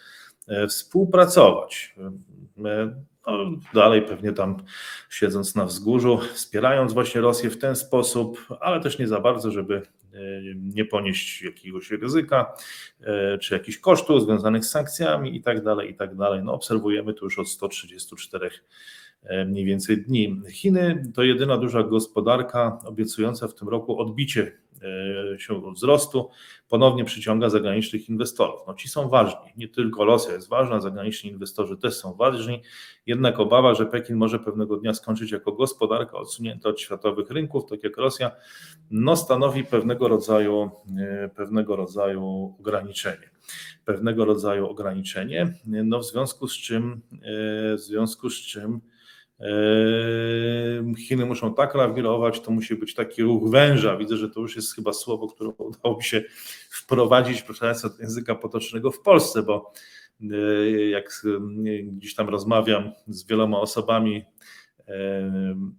współpracować. 0.69 1.95
No, 2.57 2.69
dalej 3.73 4.01
pewnie 4.01 4.33
tam 4.33 4.57
siedząc 5.09 5.55
na 5.55 5.65
wzgórzu, 5.65 6.19
wspierając 6.33 6.93
właśnie 6.93 7.21
Rosję 7.21 7.49
w 7.49 7.57
ten 7.57 7.75
sposób, 7.75 8.47
ale 8.59 8.81
też 8.81 8.99
nie 8.99 9.07
za 9.07 9.19
bardzo, 9.19 9.51
żeby 9.51 9.75
e, 9.75 10.19
nie 10.55 10.85
ponieść 10.85 11.41
jakiegoś 11.41 11.91
ryzyka 11.91 12.53
czy 13.41 13.53
jakichś 13.53 13.77
kosztów 13.77 14.23
związanych 14.23 14.65
z 14.65 14.69
sankcjami 14.69 15.35
i 15.35 15.41
tak 15.41 15.63
dalej, 15.63 15.91
i 15.91 15.95
tak 15.95 16.15
dalej. 16.15 16.43
No, 16.43 16.53
obserwujemy 16.53 17.13
to 17.13 17.25
już 17.25 17.39
od 17.39 17.49
134 17.49 18.49
e, 19.23 19.45
mniej 19.45 19.65
więcej 19.65 20.03
dni. 20.03 20.41
Chiny 20.49 21.03
to 21.15 21.23
jedyna 21.23 21.57
duża 21.57 21.83
gospodarka 21.83 22.79
obiecująca 22.85 23.47
w 23.47 23.53
tym 23.53 23.69
roku 23.69 23.99
odbicie 23.99 24.51
E, 24.66 24.66
się 25.37 25.71
wzrostu, 25.71 26.29
ponownie 26.69 27.05
przyciąga 27.05 27.49
zagranicznych 27.49 28.09
inwestorów. 28.09 28.61
No 28.67 28.73
ci 28.73 28.89
są 28.89 29.09
ważni, 29.09 29.53
nie 29.57 29.67
tylko 29.67 30.05
Rosja 30.05 30.33
jest 30.33 30.49
ważna, 30.49 30.81
zagraniczni 30.81 31.29
inwestorzy 31.29 31.77
też 31.77 31.95
są 31.95 32.13
ważni, 32.13 32.61
jednak 33.05 33.39
obawa, 33.39 33.73
że 33.73 33.85
Pekin 33.85 34.15
może 34.15 34.39
pewnego 34.39 34.77
dnia 34.77 34.93
skończyć 34.93 35.31
jako 35.31 35.51
gospodarka 35.51 36.17
odsunięta 36.17 36.69
od 36.69 36.81
światowych 36.81 37.29
rynków, 37.29 37.69
tak 37.69 37.83
jak 37.83 37.97
Rosja, 37.97 38.31
no 38.91 39.15
stanowi 39.15 39.63
pewnego 39.63 40.07
rodzaju, 40.07 40.69
e, 40.97 41.29
pewnego 41.29 41.75
rodzaju 41.75 42.55
ograniczenie. 42.59 43.29
Pewnego 43.85 44.25
rodzaju 44.25 44.67
ograniczenie, 44.67 45.53
no 45.65 45.99
w 45.99 46.05
związku 46.05 46.47
z 46.47 46.53
czym, 46.53 47.01
e, 47.13 47.75
w 47.75 47.79
związku 47.79 48.29
z 48.29 48.35
czym 48.35 48.81
Chiny 50.97 51.25
muszą 51.25 51.53
tak 51.53 51.75
lawirować, 51.75 52.39
to 52.39 52.51
musi 52.51 52.75
być 52.75 52.93
taki 52.93 53.23
ruch 53.23 53.49
węża. 53.51 53.97
Widzę, 53.97 54.17
że 54.17 54.29
to 54.29 54.39
już 54.39 54.55
jest 54.55 54.75
chyba 54.75 54.93
słowo, 54.93 55.27
które 55.27 55.49
udało 55.49 55.97
mi 55.97 56.03
się 56.03 56.23
wprowadzić, 56.69 57.41
proszę 57.41 57.73
do 57.83 57.89
języka 57.99 58.35
potocznego 58.35 58.91
w 58.91 59.01
Polsce, 59.01 59.43
bo 59.43 59.73
jak 60.89 61.21
gdzieś 61.83 62.15
tam 62.15 62.29
rozmawiam 62.29 62.91
z 63.07 63.27
wieloma 63.27 63.59
osobami, 63.59 64.25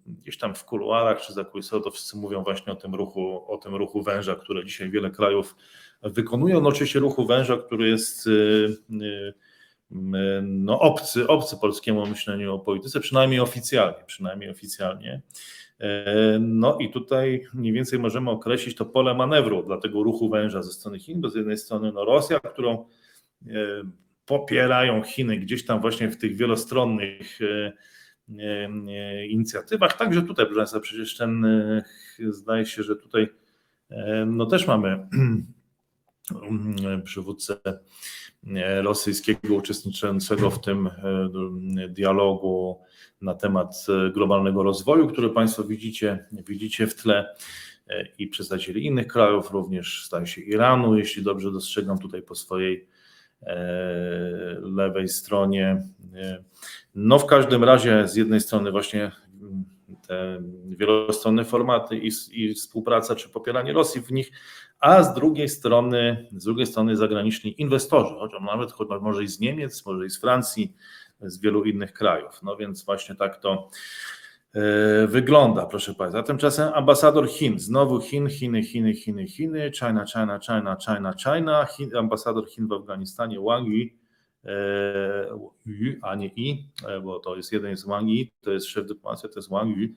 gdzieś 0.07 0.38
tam 0.38 0.55
w 0.55 0.64
kuluarach 0.64 1.21
czy 1.21 1.33
za 1.33 1.44
kulisą, 1.44 1.81
to 1.81 1.90
wszyscy 1.90 2.16
mówią 2.16 2.42
właśnie 2.44 2.73
o 2.73 2.77
tym 2.77 2.94
ruchu, 2.94 3.53
o 3.53 3.59
tym 3.59 3.75
ruchu 3.75 4.03
węża, 4.03 4.35
które 4.35 4.64
dzisiaj 4.64 4.90
wiele 4.90 5.11
krajów 5.11 5.57
wykonują. 6.03 6.61
No 6.61 6.68
oczywiście 6.68 6.99
ruchu 6.99 7.27
węża, 7.27 7.57
który 7.57 7.88
jest 7.88 8.29
no, 10.42 10.81
obcy, 10.81 11.27
obcy 11.27 11.57
polskiemu 11.57 12.07
myśleniu 12.07 12.55
o 12.55 12.59
polityce, 12.59 13.01
przynajmniej 13.01 13.40
oficjalnie, 13.40 14.05
przynajmniej 14.07 14.51
oficjalnie. 14.51 15.22
E, 15.81 16.38
no 16.40 16.79
i 16.79 16.90
tutaj 16.90 17.46
mniej 17.55 17.72
więcej 17.72 17.98
możemy 17.98 18.31
określić 18.31 18.77
to 18.77 18.87
pole 18.87 19.14
manewru 19.14 19.62
dla 19.62 19.81
tego 19.81 20.03
ruchu 20.03 20.29
węża 20.29 20.62
ze 20.62 20.72
strony 20.72 20.98
Chin, 20.98 21.20
bo 21.20 21.31
z 21.31 21.35
jednej 21.35 21.59
strony 21.59 21.92
no 21.92 22.05
Rosja, 22.05 22.40
którą 22.40 22.85
e, 23.46 23.55
popierają 24.27 25.03
Chiny 25.03 25.37
gdzieś 25.37 25.66
tam 25.66 25.81
właśnie 25.81 26.09
w 26.09 26.16
tych 26.16 26.37
wielostronnych 26.37 27.38
e, 27.42 27.72
inicjatywach, 29.27 29.96
także 29.96 30.22
tutaj, 30.22 30.46
proszę 30.46 30.59
Państwa, 30.59 30.81
przecież 30.81 31.16
ten, 31.16 31.46
zdaje 32.29 32.66
się, 32.66 32.83
że 32.83 32.96
tutaj 32.96 33.29
no 34.27 34.46
też 34.46 34.66
mamy 34.66 34.88
mm, 34.88 35.46
przywódcę 37.05 37.57
rosyjskiego 38.83 39.55
uczestniczącego 39.55 40.51
w 40.51 40.61
tym 40.61 40.91
dialogu 41.88 42.81
na 43.21 43.35
temat 43.35 43.87
globalnego 44.14 44.62
rozwoju, 44.62 45.09
który 45.09 45.31
Państwo 45.31 45.64
widzicie, 45.64 46.27
widzicie 46.33 46.87
w 46.87 46.95
tle 46.95 47.35
i 48.19 48.27
przedstawicieli 48.27 48.87
innych 48.87 49.07
krajów, 49.07 49.51
również 49.51 50.05
staje 50.05 50.27
się 50.27 50.41
Iranu, 50.41 50.97
jeśli 50.97 51.23
dobrze 51.23 51.53
dostrzegam 51.53 51.99
tutaj 51.99 52.23
po 52.23 52.35
swojej 52.35 52.88
lewej 54.62 55.09
stronie. 55.09 55.83
No 56.95 57.19
w 57.19 57.27
każdym 57.27 57.64
razie 57.64 58.09
z 58.09 58.17
jednej 58.17 58.41
strony 58.41 58.71
właśnie 58.71 59.12
te 60.09 60.42
wielostronne 60.64 61.44
formaty 61.44 61.99
i, 61.99 62.11
i 62.33 62.55
współpraca 62.55 63.14
czy 63.14 63.29
popieranie 63.29 63.73
Rosji 63.73 64.01
w 64.01 64.12
nich, 64.12 64.31
a 64.81 65.03
z 65.03 65.14
drugiej 65.14 65.49
strony, 65.49 66.29
z 66.33 66.44
drugiej 66.44 66.66
strony 66.66 66.97
zagraniczni 66.97 67.62
inwestorzy, 67.62 68.14
chociaż 68.18 68.42
nawet 68.42 68.73
choć 68.73 68.88
może 69.01 69.23
i 69.23 69.29
z 69.29 69.40
Niemiec, 69.40 69.87
może 69.87 70.07
i 70.07 70.11
z 70.11 70.21
Francji, 70.21 70.75
z 71.21 71.40
wielu 71.40 71.64
innych 71.64 71.92
krajów. 71.92 72.42
No 72.42 72.57
więc 72.57 72.85
właśnie 72.85 73.14
tak 73.14 73.37
to 73.37 73.71
e, 74.55 75.07
wygląda, 75.07 75.66
proszę 75.66 75.94
Państwa. 75.94 76.23
Tymczasem 76.23 76.73
ambasador 76.75 77.29
Chin, 77.29 77.59
znowu 77.59 78.01
Chin, 78.01 78.29
Chiny, 78.29 78.62
Chiny, 78.62 78.94
Chiny, 78.94 79.27
Chiny, 79.27 79.71
China, 79.79 80.05
China, 80.07 80.38
China, 80.40 80.77
China, 80.77 81.14
China, 81.25 81.66
Chin, 81.66 81.97
ambasador 81.97 82.49
Chin 82.49 82.68
w 82.68 82.73
Afganistanie 82.73 83.40
Wang 83.40 83.68
Yi 83.68 84.08
Yu, 85.66 85.94
a 86.03 86.14
nie 86.14 86.27
I, 86.27 86.70
e, 86.88 87.01
bo 87.01 87.20
to 87.20 87.37
jest 87.37 87.53
jeden 87.53 87.77
z 87.77 87.85
Wang 87.85 88.09
Yi, 88.09 88.31
to 88.40 88.51
jest 88.51 88.66
szef 88.66 88.87
dyplomacji, 88.87 89.29
to 89.29 89.38
jest 89.38 89.51
Wang 89.51 89.77
Yu, 89.77 89.88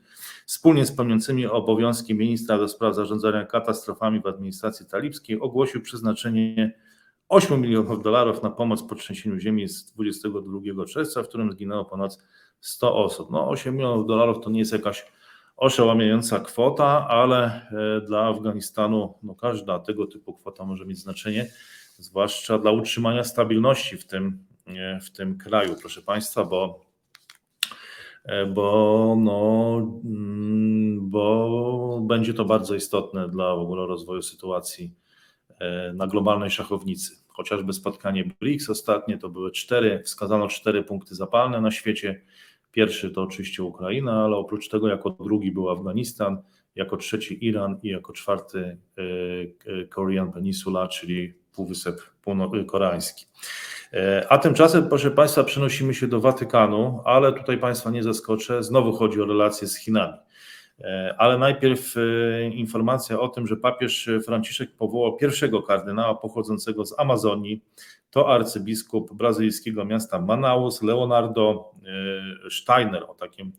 wspólnie 0.46 0.86
z 0.86 0.92
pełniącymi 0.92 1.46
obowiązki 1.46 2.16
ministra 2.16 2.58
do 2.58 2.68
spraw 2.68 2.96
zarządzania 2.96 3.46
katastrofami 3.46 4.22
w 4.22 4.28
administracji 4.28 4.86
talibskiej 4.86 5.40
ogłosił 5.40 5.82
przeznaczenie 5.82 6.74
8 7.30 7.62
milionów 7.62 8.04
dolarów 8.04 8.44
na 8.44 8.50
pomoc 8.50 8.84
po 8.84 8.96
trzęsieniu 8.96 9.40
ziemi 9.40 9.68
z 9.68 9.86
22 9.86 10.86
czerwca, 10.86 11.24
w 11.24 11.28
którym 11.28 11.52
zginęło 11.52 11.86
ponad 11.86 12.18
100 12.62 12.96
osób. 12.96 13.32
No 13.32 13.50
8 13.50 13.76
milionów 13.76 14.08
dolarów 14.08 14.44
to 14.44 14.50
nie 14.50 14.60
jest 14.60 14.72
jakaś 14.72 15.06
oszałamiająca 15.58 16.40
kwota, 16.40 17.08
ale 17.08 17.68
e, 17.98 18.02
dla 18.02 18.28
Afganistanu 18.28 19.14
no 19.24 19.36
każda 19.36 19.80
tego 19.80 20.08
typu 20.08 20.34
kwota 20.34 20.66
może 20.66 20.86
mieć 20.86 20.98
znaczenie 20.98 21.48
zwłaszcza 22.02 22.58
dla 22.58 22.72
utrzymania 22.72 23.24
stabilności 23.24 23.98
w 23.98 24.06
tym, 24.06 24.44
w 25.02 25.10
tym 25.10 25.38
kraju, 25.38 25.76
proszę 25.80 26.02
Państwa, 26.02 26.46
bo, 26.46 26.86
bo, 28.54 29.16
no, 29.20 29.78
mm, 30.06 31.10
bo 31.10 32.02
będzie 32.02 32.34
to 32.34 32.46
bardzo 32.46 32.76
istotne 32.76 33.30
dla 33.30 33.56
w 33.56 33.60
ogóle 33.60 33.88
rozwoju 33.88 34.22
sytuacji 34.22 34.96
e, 35.60 35.94
na 35.94 36.08
globalnej 36.08 36.50
szachownicy. 36.50 37.16
Chociażby 37.28 37.74
spotkanie 37.74 38.26
BRICS 38.40 38.70
ostatnie 38.70 39.18
to 39.18 39.30
były 39.30 39.52
cztery, 39.52 40.02
wskazano 40.06 40.48
cztery 40.48 40.84
punkty 40.84 41.16
zapalne 41.16 41.62
na 41.62 41.72
świecie. 41.72 42.22
Pierwszy 42.72 43.12
to 43.12 43.22
oczywiście 43.22 43.64
Ukraina, 43.64 44.24
ale 44.24 44.36
oprócz 44.36 44.70
tego 44.70 44.88
jako 44.88 45.10
drugi 45.10 45.52
był 45.52 45.70
Afganistan, 45.70 46.42
jako 46.76 46.98
trzeci 46.98 47.46
Iran 47.46 47.80
i 47.84 47.88
jako 47.88 48.14
czwarty 48.14 48.60
e, 48.60 49.02
e, 49.66 49.86
Korean 49.86 50.32
Peninsula, 50.32 50.88
czyli 50.88 51.41
Półwysep 51.56 52.02
Koreański. 52.68 53.26
E, 53.94 54.26
a 54.30 54.38
tymczasem, 54.38 54.90
proszę 54.90 55.12
Państwa, 55.12 55.44
przenosimy 55.44 55.94
się 55.94 56.08
do 56.08 56.20
Watykanu, 56.20 57.02
ale 57.06 57.34
tutaj 57.34 57.58
Państwa 57.58 57.90
nie 57.90 58.04
zaskoczę, 58.04 58.64
znowu 58.64 58.94
chodzi 58.94 59.22
o 59.22 59.26
relacje 59.26 59.68
z 59.68 59.78
Chinami. 59.78 60.18
E, 60.80 61.16
ale 61.18 61.38
najpierw 61.38 61.96
e, 61.98 62.50
informacja 62.50 63.20
o 63.20 63.28
tym, 63.28 63.48
że 63.48 63.58
papież 63.58 64.10
Franciszek 64.26 64.76
powołał 64.76 65.18
pierwszego 65.18 65.64
kardynała 65.64 66.16
pochodzącego 66.16 66.86
z 66.86 67.00
Amazonii. 67.00 67.64
To 68.12 68.34
arcybiskup 68.34 69.14
brazylijskiego 69.14 69.86
miasta 69.86 70.22
Manaus, 70.22 70.84
Leonardo 70.84 71.72
Steiner, 72.50 73.04
o 73.04 73.14
takim 73.14 73.54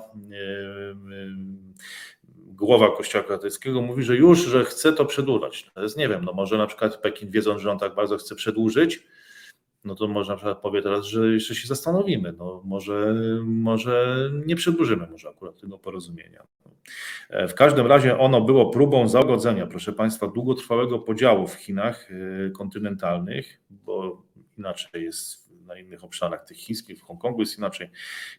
głowa 2.59 2.97
Kościoła 2.97 3.23
katolickiego 3.23 3.81
mówi, 3.81 4.03
że 4.03 4.15
już, 4.15 4.39
że 4.39 4.65
chce 4.65 4.93
to 4.93 5.05
przedłużać. 5.05 5.71
To 5.73 5.83
jest, 5.83 5.97
nie 5.97 6.09
wiem, 6.09 6.25
no 6.25 6.33
może 6.33 6.57
na 6.57 6.67
przykład 6.67 6.97
Pekin 6.97 7.31
wiedząc, 7.31 7.61
że 7.61 7.71
on 7.71 7.79
tak 7.79 7.95
bardzo 7.95 8.17
chce 8.17 8.35
przedłużyć, 8.35 9.03
no 9.83 9.95
to 9.95 10.07
można 10.07 10.33
na 10.33 10.37
przykład 10.37 10.61
powie 10.61 10.81
teraz, 10.81 11.05
że 11.05 11.27
jeszcze 11.27 11.55
się 11.55 11.67
zastanowimy, 11.67 12.33
no 12.37 12.61
może, 12.65 13.15
może 13.45 14.17
nie 14.45 14.55
przedłużymy 14.55 15.07
może 15.11 15.29
akurat 15.29 15.61
tego 15.61 15.79
porozumienia. 15.79 16.43
W 17.29 17.53
każdym 17.53 17.87
razie 17.87 18.17
ono 18.17 18.41
było 18.41 18.69
próbą 18.69 19.07
zagodzenia, 19.07 19.67
proszę 19.67 19.93
Państwa, 19.93 20.27
długotrwałego 20.27 20.99
podziału 20.99 21.47
w 21.47 21.53
Chinach 21.53 22.11
y, 22.11 22.51
kontynentalnych, 22.51 23.61
bo 23.69 24.23
inaczej 24.57 25.03
jest 25.03 25.49
na 25.65 25.79
innych 25.79 26.03
obszarach 26.03 26.45
tych 26.45 26.57
chińskich, 26.57 26.99
w 26.99 27.01
Hongkongu 27.01 27.39
jest 27.39 27.57
inaczej, 27.57 27.89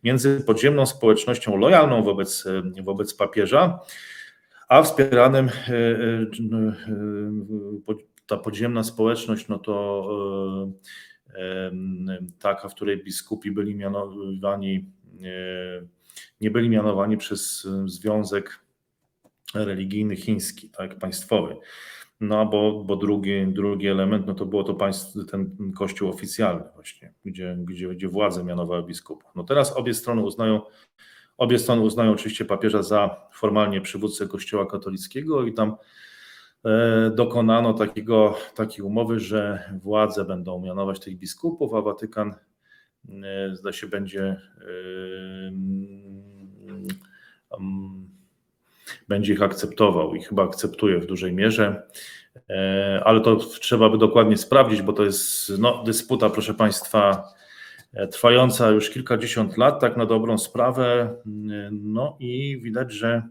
między 0.05 0.41
podziemną 0.41 0.87
społecznością 0.87 1.57
lojalną 1.57 2.03
wobec, 2.03 2.47
y, 2.47 2.83
wobec 2.83 3.15
papieża, 3.15 3.81
a 4.69 4.83
wspieranym 4.83 5.49
y, 5.69 6.31
ta 8.27 8.37
podziemna 8.37 8.85
społeczność, 8.85 9.49
no 9.49 9.59
to 9.59 10.71
taka, 12.39 12.69
w 12.69 12.75
której 12.75 13.05
biskupi 13.05 13.51
byli 13.51 13.75
mianowani, 13.75 14.85
nie 16.41 16.51
byli 16.51 16.69
mianowani 16.69 17.17
przez 17.17 17.69
Związek 17.87 18.61
Religijny 19.55 20.17
Chiński, 20.17 20.71
tak, 20.71 20.99
państwowy. 20.99 21.57
No 22.21 22.47
bo, 22.47 22.85
bo 22.85 22.97
drugi, 22.97 23.47
drugi 23.47 23.89
element, 23.89 24.27
no 24.27 24.35
to 24.35 24.47
było 24.47 24.65
to 24.65 24.75
państw, 24.75 25.31
ten 25.31 25.73
kościół 25.77 26.09
oficjalny 26.09 26.65
właśnie, 26.75 27.13
gdzie, 27.25 27.57
gdzie, 27.61 27.89
gdzie 27.89 28.09
władze 28.09 28.45
mianowały 28.45 28.83
biskupów. 28.83 29.31
No 29.35 29.45
teraz 29.45 29.77
obie 29.77 29.95
strony 29.95 30.23
uznają, 30.23 30.61
obie 31.37 31.59
strony 31.59 31.83
uznają 31.83 32.13
oczywiście 32.13 32.45
papieża 32.45 32.83
za 32.83 33.29
formalnie 33.33 33.81
przywódcę 33.81 34.29
kościoła 34.29 34.67
katolickiego 34.67 35.47
i 35.47 35.53
tam 35.53 35.77
E, 35.77 35.77
dokonano 37.15 37.75
takiego, 37.75 38.35
takiej 38.55 38.85
umowy, 38.85 39.21
że 39.21 39.73
władze 39.83 40.25
będą 40.25 40.61
mianować 40.61 41.01
tych 41.01 41.19
biskupów, 41.19 41.75
a 41.75 41.81
Watykan 41.81 42.35
zdaje 43.53 43.73
się, 43.73 43.87
będzie 43.87 44.37
będzie 49.09 49.33
ich 49.33 49.43
akceptował 49.43 50.15
i 50.15 50.23
chyba 50.23 50.45
akceptuje 50.45 50.99
w 50.99 51.07
dużej 51.07 51.33
mierze. 51.33 51.83
E, 52.51 53.03
ale 53.05 53.21
to 53.21 53.37
trzeba 53.37 53.91
by 53.91 53.99
dokładnie 53.99 54.37
sprawdzić, 54.37 54.83
bo 54.83 54.93
to 54.93 55.05
jest 55.05 55.53
no, 55.59 55.83
dysputa, 55.85 56.31
proszę 56.31 56.55
Państwa, 56.55 57.25
e, 57.93 58.09
trwająca 58.09 58.71
już 58.71 58.91
kilkadziesiąt 58.91 59.57
lat, 59.57 59.81
tak 59.81 59.97
na 59.97 60.07
dobrą 60.07 60.39
sprawę. 60.39 61.15
No 61.71 62.17
i 62.21 62.61
widać, 62.63 62.93
że 62.93 63.23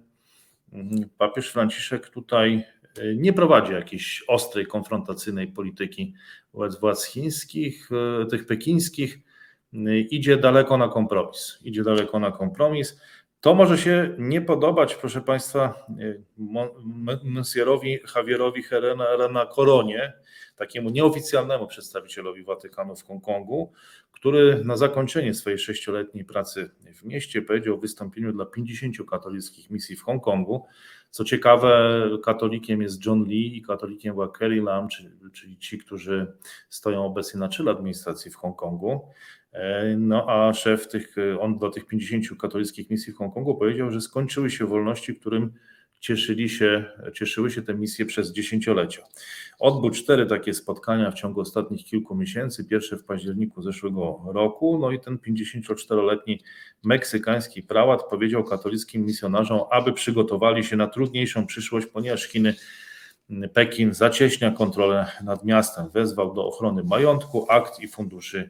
mm, 0.74 1.10
papież 1.18 1.50
Franciszek 1.52 2.10
tutaj 2.10 2.54
e, 2.56 2.79
nie 3.16 3.34
prowadzi 3.34 3.74
jakiejś 3.74 4.24
ostrej, 4.28 4.66
konfrontacyjnej 4.66 5.48
polityki 5.48 6.14
wobec 6.54 6.80
władz 6.80 7.06
chińskich, 7.06 7.90
tych 8.30 8.46
pekińskich. 8.46 9.20
Idzie 10.10 10.38
daleko 10.38 10.78
na 10.78 10.88
kompromis. 10.88 11.60
Idzie 11.62 11.84
daleko 11.84 12.20
na 12.20 12.32
kompromis. 12.32 13.02
To 13.42 13.56
może 13.56 13.78
się 13.78 14.16
nie 14.18 14.42
podobać, 14.42 14.96
proszę 14.96 15.22
Państwa, 15.22 15.88
monsierowi 17.24 18.00
Javierowi 18.16 18.64
Herena 18.64 19.46
Koronie, 19.46 20.14
takiemu 20.56 20.90
nieoficjalnemu 20.90 21.68
przedstawicielowi 21.68 22.44
Watykanu 22.44 22.96
w 22.96 23.04
Hongkongu, 23.04 23.72
który 24.12 24.62
na 24.66 24.78
zakończenie 24.78 25.34
swojej 25.34 25.60
sześcioletniej 25.60 26.26
pracy 26.26 26.70
w 26.96 27.04
mieście 27.04 27.42
powiedział 27.42 27.76
o 27.76 27.78
wystąpieniu 27.78 28.34
dla 28.34 28.46
50 28.46 28.96
katolickich 29.10 29.70
misji 29.70 29.96
w 29.96 30.04
Hongkongu. 30.04 30.66
Co 31.10 31.24
ciekawe, 31.24 32.02
katolikiem 32.24 32.82
jest 32.82 33.06
John 33.06 33.24
Lee 33.24 33.58
i 33.58 33.62
katolikiem 33.62 34.14
była 34.14 34.32
Carrie 34.40 34.64
Lam, 34.64 34.88
czyli 35.34 35.58
ci, 35.58 35.78
którzy 35.78 36.34
stoją 36.70 37.06
obecnie 37.06 37.40
na 37.40 37.50
czele 37.50 37.72
administracji 37.72 38.32
w 38.32 38.36
Hongkongu. 38.36 39.02
E, 39.52 39.96
no 39.98 40.26
a 40.30 40.54
szef 40.54 40.88
tych, 40.88 41.16
on 41.40 41.58
do 41.58 41.70
tych 41.70 41.86
50 41.86 42.40
katolickich 42.40 42.90
misji 42.90 43.14
w 43.14 43.18
Hongkongu 43.18 43.56
powiedział, 43.56 43.92
że 43.92 44.02
skończyły 44.02 44.50
się 44.50 44.66
wolności, 44.66 45.16
którym 45.16 45.54
cieszyli 46.00 46.50
się, 46.50 46.86
cieszyły 47.14 47.52
się 47.52 47.62
te 47.62 47.74
misje 47.74 48.06
przez 48.06 48.32
dziesięciolecia. 48.32 49.02
Odbył 49.60 49.90
cztery 49.90 50.26
takie 50.26 50.54
spotkania 50.54 51.12
w 51.12 51.14
ciągu 51.14 51.42
ostatnich 51.42 51.86
kilku 51.86 52.16
miesięcy, 52.16 52.66
pierwsze 52.66 52.98
w 52.98 53.04
październiku 53.04 53.62
zeszłego 53.62 54.22
roku, 54.34 54.80
no 54.82 54.92
i 54.92 55.00
ten 55.00 55.18
54-letni 55.18 56.40
meksykański 56.84 57.64
prałat 57.64 58.04
powiedział 58.10 58.44
katolickim 58.44 59.06
misjonarzom, 59.06 59.62
aby 59.72 59.94
przygotowali 59.94 60.64
się 60.64 60.76
na 60.76 60.88
trudniejszą 60.88 61.46
przyszłość, 61.46 61.88
ponieważ 61.88 62.24
Chiny 62.24 62.56
Pekin 63.54 63.94
zacieśnia 63.94 64.52
kontrolę 64.52 65.12
nad 65.24 65.46
miastem, 65.46 65.90
wezwał 65.90 66.34
do 66.34 66.48
ochrony 66.48 66.84
majątku, 66.84 67.46
akt 67.50 67.80
i 67.80 67.88
funduszy 67.88 68.50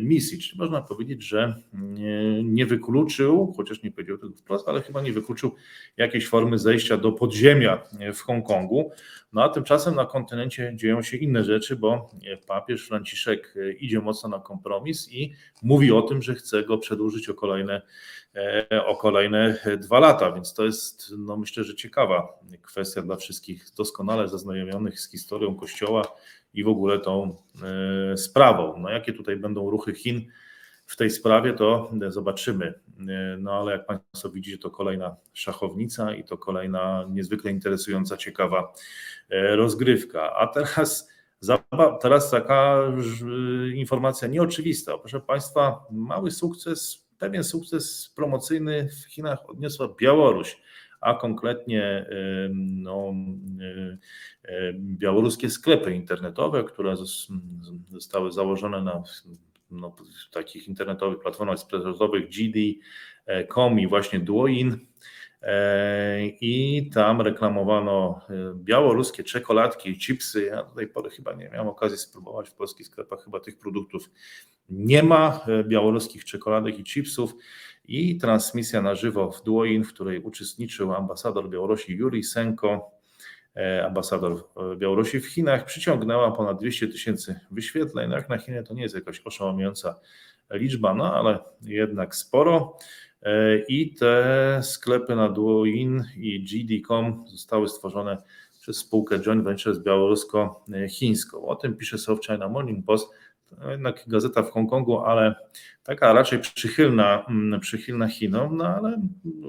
misji. 0.00 0.38
Czyli 0.38 0.58
można 0.58 0.82
powiedzieć, 0.82 1.22
że 1.22 1.54
nie, 1.72 2.44
nie, 2.44 2.66
wykluczył, 2.66 3.54
chociaż 3.56 3.82
nie 3.82 3.90
powiedział 3.90 4.18
tego 4.18 4.36
wprost, 4.36 4.68
ale 4.68 4.82
chyba 4.82 5.02
nie 5.02 5.12
wykluczył 5.12 5.54
jakiejś 5.96 6.28
formy 6.28 6.58
zejścia 6.58 6.96
do 6.96 7.12
podziemia 7.12 7.82
w 8.14 8.20
Hongkongu. 8.20 8.90
No 9.32 9.42
a 9.42 9.48
tymczasem 9.48 9.94
na 9.94 10.06
kontynencie 10.06 10.72
dzieją 10.76 11.02
się 11.02 11.16
inne 11.16 11.44
rzeczy, 11.44 11.76
bo 11.76 12.10
papież 12.46 12.88
Franciszek 12.88 13.54
idzie 13.78 14.00
mocno 14.00 14.28
na 14.28 14.38
kompromis 14.38 15.12
i 15.12 15.32
mówi 15.62 15.92
o 15.92 16.02
tym, 16.02 16.22
że 16.22 16.34
chce 16.34 16.62
go 16.62 16.78
przedłużyć 16.78 17.28
o 17.28 17.34
kolejne, 17.34 17.74
e, 17.74 18.29
o 18.86 18.96
kolejne 18.96 19.58
dwa 19.78 20.00
lata, 20.00 20.32
więc 20.32 20.54
to 20.54 20.64
jest, 20.64 21.12
no 21.18 21.36
myślę, 21.36 21.64
że 21.64 21.74
ciekawa 21.74 22.38
kwestia 22.62 23.02
dla 23.02 23.16
wszystkich 23.16 23.66
doskonale 23.76 24.28
zaznajomionych 24.28 25.00
z 25.00 25.10
historią 25.10 25.54
Kościoła 25.54 26.02
i 26.54 26.64
w 26.64 26.68
ogóle 26.68 27.00
tą 27.00 27.36
e, 28.12 28.16
sprawą. 28.16 28.78
No 28.78 28.90
jakie 28.90 29.12
tutaj 29.12 29.36
będą 29.36 29.70
ruchy 29.70 29.94
Chin 29.94 30.24
w 30.86 30.96
tej 30.96 31.10
sprawie, 31.10 31.52
to 31.52 31.90
zobaczymy. 32.08 32.66
E, 33.08 33.36
no 33.38 33.52
ale 33.52 33.72
jak 33.72 33.86
Państwo 33.86 34.30
widzicie, 34.30 34.58
to 34.58 34.70
kolejna 34.70 35.16
szachownica 35.32 36.14
i 36.14 36.24
to 36.24 36.38
kolejna 36.38 37.06
niezwykle 37.10 37.50
interesująca, 37.50 38.16
ciekawa 38.16 38.72
e, 39.30 39.56
rozgrywka. 39.56 40.34
A 40.36 40.46
teraz, 40.46 41.08
teraz 42.00 42.30
taka 42.30 42.82
informacja 43.74 44.28
nieoczywista. 44.28 44.98
Proszę 44.98 45.20
Państwa, 45.20 45.84
mały 45.90 46.30
sukces, 46.30 47.09
pewien 47.20 47.44
sukces 47.44 48.12
promocyjny 48.16 48.88
w 48.88 49.12
Chinach 49.12 49.50
odniosła 49.50 49.94
Białoruś 50.00 50.56
a 51.00 51.14
konkretnie 51.14 52.06
no, 52.54 53.14
białoruskie 54.74 55.50
sklepy 55.50 55.94
internetowe, 55.94 56.64
które 56.64 56.94
zostały 57.88 58.32
założone 58.32 58.82
na 58.82 59.02
no, 59.70 59.96
takich 60.32 60.68
internetowych 60.68 61.20
platformach 61.20 61.58
sprzedażowych 61.58 62.28
GD.com 62.28 63.80
i 63.80 63.86
właśnie 63.86 64.20
Duoin. 64.20 64.86
E, 65.42 66.26
I 66.40 66.90
tam 66.94 67.20
reklamowano 67.20 68.20
e, 68.30 68.32
białoruskie 68.54 69.24
czekoladki, 69.24 69.98
chipsy. 69.98 70.44
Ja 70.44 70.56
do 70.56 70.70
tej 70.70 70.86
pory 70.86 71.10
chyba 71.10 71.32
nie 71.32 71.48
miałem 71.48 71.68
okazji 71.68 71.98
spróbować 71.98 72.50
w 72.50 72.54
polskich 72.54 72.86
sklepach, 72.86 73.24
chyba 73.24 73.40
tych 73.40 73.58
produktów 73.58 74.10
nie 74.68 75.02
ma, 75.02 75.40
e, 75.48 75.64
białoruskich 75.64 76.24
czekoladek 76.24 76.78
i 76.78 76.84
chipsów 76.84 77.34
i 77.84 78.18
transmisja 78.18 78.82
na 78.82 78.94
żywo 78.94 79.30
w 79.32 79.42
Duoin, 79.42 79.84
w 79.84 79.94
której 79.94 80.22
uczestniczył 80.22 80.94
ambasador 80.94 81.50
Białorusi 81.50 81.92
Juri 81.92 82.24
Senko, 82.24 82.90
ambasador 83.86 84.44
Białorusi 84.76 85.20
w 85.20 85.26
Chinach, 85.26 85.64
przyciągnęła 85.64 86.32
ponad 86.32 86.60
200 86.60 86.88
tysięcy 86.88 87.40
wyświetleń. 87.50 88.10
No 88.10 88.16
jak 88.16 88.28
na 88.28 88.38
Chiny 88.38 88.62
to 88.62 88.74
nie 88.74 88.82
jest 88.82 88.94
jakaś 88.94 89.20
oszałamiająca 89.24 90.00
liczba, 90.50 90.94
no 90.94 91.14
ale 91.14 91.38
jednak 91.62 92.14
sporo. 92.14 92.76
E, 93.22 93.58
I 93.68 93.94
te 93.94 94.60
sklepy 94.62 95.16
na 95.16 95.28
Duoin 95.28 96.04
i 96.16 96.44
GD.com 96.44 97.24
zostały 97.26 97.68
stworzone 97.68 98.22
przez 98.60 98.76
spółkę 98.76 99.18
joint 99.18 99.44
venture 99.44 99.82
białorusko-chińską. 99.82 101.44
O 101.44 101.56
tym 101.56 101.76
pisze 101.76 101.98
South 101.98 102.26
China 102.26 102.48
Morning 102.48 102.86
Post 102.86 103.10
jednak 103.70 104.04
gazeta 104.06 104.42
w 104.42 104.50
Hongkongu, 104.50 104.98
ale 104.98 105.34
taka 105.82 106.12
raczej 106.12 106.38
przychylna, 106.38 107.24
mm, 107.28 107.60
przychylna 107.60 108.08
Chinom, 108.08 108.56
no 108.56 108.66
ale 108.66 109.00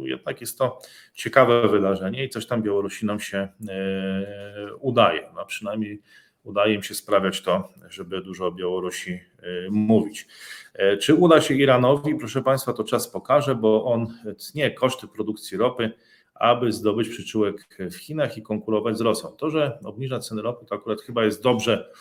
jednak 0.03 0.41
jest 0.41 0.57
to 0.57 0.79
ciekawe 1.13 1.67
wydarzenie 1.67 2.25
i 2.25 2.29
coś 2.29 2.45
tam 2.45 2.63
Białorusinom 2.63 3.19
się 3.19 3.37
e, 3.37 4.75
udaje. 4.79 5.29
No 5.35 5.45
przynajmniej 5.45 6.01
udaje 6.43 6.75
im 6.75 6.83
się 6.83 6.95
sprawiać 6.95 7.41
to, 7.41 7.69
żeby 7.89 8.21
dużo 8.21 8.47
o 8.47 8.51
Białorusi 8.51 9.11
e, 9.11 9.19
mówić. 9.69 10.27
E, 10.73 10.97
czy 10.97 11.15
uda 11.15 11.41
się 11.41 11.53
Iranowi? 11.53 12.15
Proszę 12.15 12.41
Państwa, 12.41 12.73
to 12.73 12.83
czas 12.83 13.07
pokaże, 13.07 13.55
bo 13.55 13.85
on 13.85 14.07
tnie 14.51 14.71
koszty 14.71 15.07
produkcji 15.07 15.57
ropy, 15.57 15.91
aby 16.35 16.71
zdobyć 16.71 17.09
przyczółek 17.09 17.67
w 17.91 17.95
Chinach 17.95 18.37
i 18.37 18.41
konkurować 18.41 18.97
z 18.97 19.01
Rosją. 19.01 19.29
To, 19.29 19.49
że 19.49 19.79
obniża 19.83 20.19
ceny 20.19 20.41
ropy, 20.41 20.65
to 20.65 20.75
akurat 20.75 21.01
chyba 21.01 21.23
jest 21.23 21.43
dobrze 21.43 21.91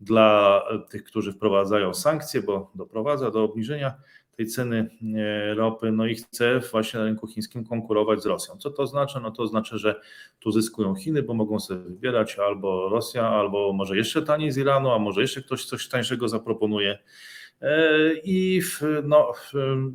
dla 0.00 0.62
tych, 0.90 1.04
którzy 1.04 1.32
wprowadzają 1.32 1.94
sankcje, 1.94 2.42
bo 2.42 2.70
doprowadza 2.74 3.30
do 3.30 3.44
obniżenia 3.44 3.94
tej 4.36 4.46
ceny 4.46 4.90
e, 5.16 5.54
ropy, 5.54 5.92
no 5.92 6.06
i 6.06 6.14
chce 6.14 6.60
właśnie 6.60 7.00
na 7.00 7.06
rynku 7.06 7.26
chińskim 7.26 7.64
konkurować 7.64 8.22
z 8.22 8.26
Rosją. 8.26 8.56
Co 8.56 8.70
to 8.70 8.86
znaczy? 8.86 9.20
No 9.22 9.30
to 9.30 9.46
znaczy, 9.46 9.78
że 9.78 10.00
tu 10.40 10.50
zyskują 10.50 10.94
Chiny, 10.94 11.22
bo 11.22 11.34
mogą 11.34 11.60
sobie 11.60 11.80
wybierać 11.80 12.38
albo 12.38 12.88
Rosja, 12.88 13.28
albo 13.28 13.72
może 13.72 13.96
jeszcze 13.96 14.22
taniej 14.22 14.52
z 14.52 14.58
Iranu, 14.58 14.90
a 14.90 14.98
może 14.98 15.20
jeszcze 15.20 15.42
ktoś 15.42 15.64
coś 15.64 15.88
tańszego 15.88 16.28
zaproponuje. 16.28 16.98
E, 17.60 17.98
I 18.24 18.60
no, 19.04 19.32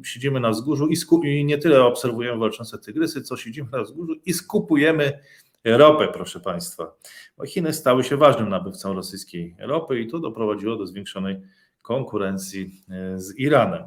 siedzimy 0.04 0.40
na 0.40 0.50
wzgórzu 0.50 0.88
i, 0.88 0.98
i 1.24 1.46
nie 1.46 1.58
tyle 1.58 1.84
obserwujemy 1.84 2.40
walczące 2.40 2.78
tygrysy, 2.78 3.22
co 3.22 3.38
siedzimy 3.38 3.70
na 3.72 3.84
wzgórzu 3.84 4.16
i 4.26 4.34
skupujemy 4.34 5.20
ropę, 5.66 6.08
proszę 6.14 6.40
Państwa. 6.40 6.96
Bo 7.38 7.46
Chiny 7.46 7.74
stały 7.74 8.04
się 8.04 8.18
ważnym 8.18 8.50
nabywcą 8.50 8.94
rosyjskiej 8.94 9.56
ropy 9.60 10.00
i 10.00 10.08
to 10.08 10.20
doprowadziło 10.20 10.76
do 10.76 10.88
zwiększonej 10.88 11.42
konkurencji 11.88 12.84
e, 12.90 13.20
z 13.20 13.40
Iranem. 13.40 13.84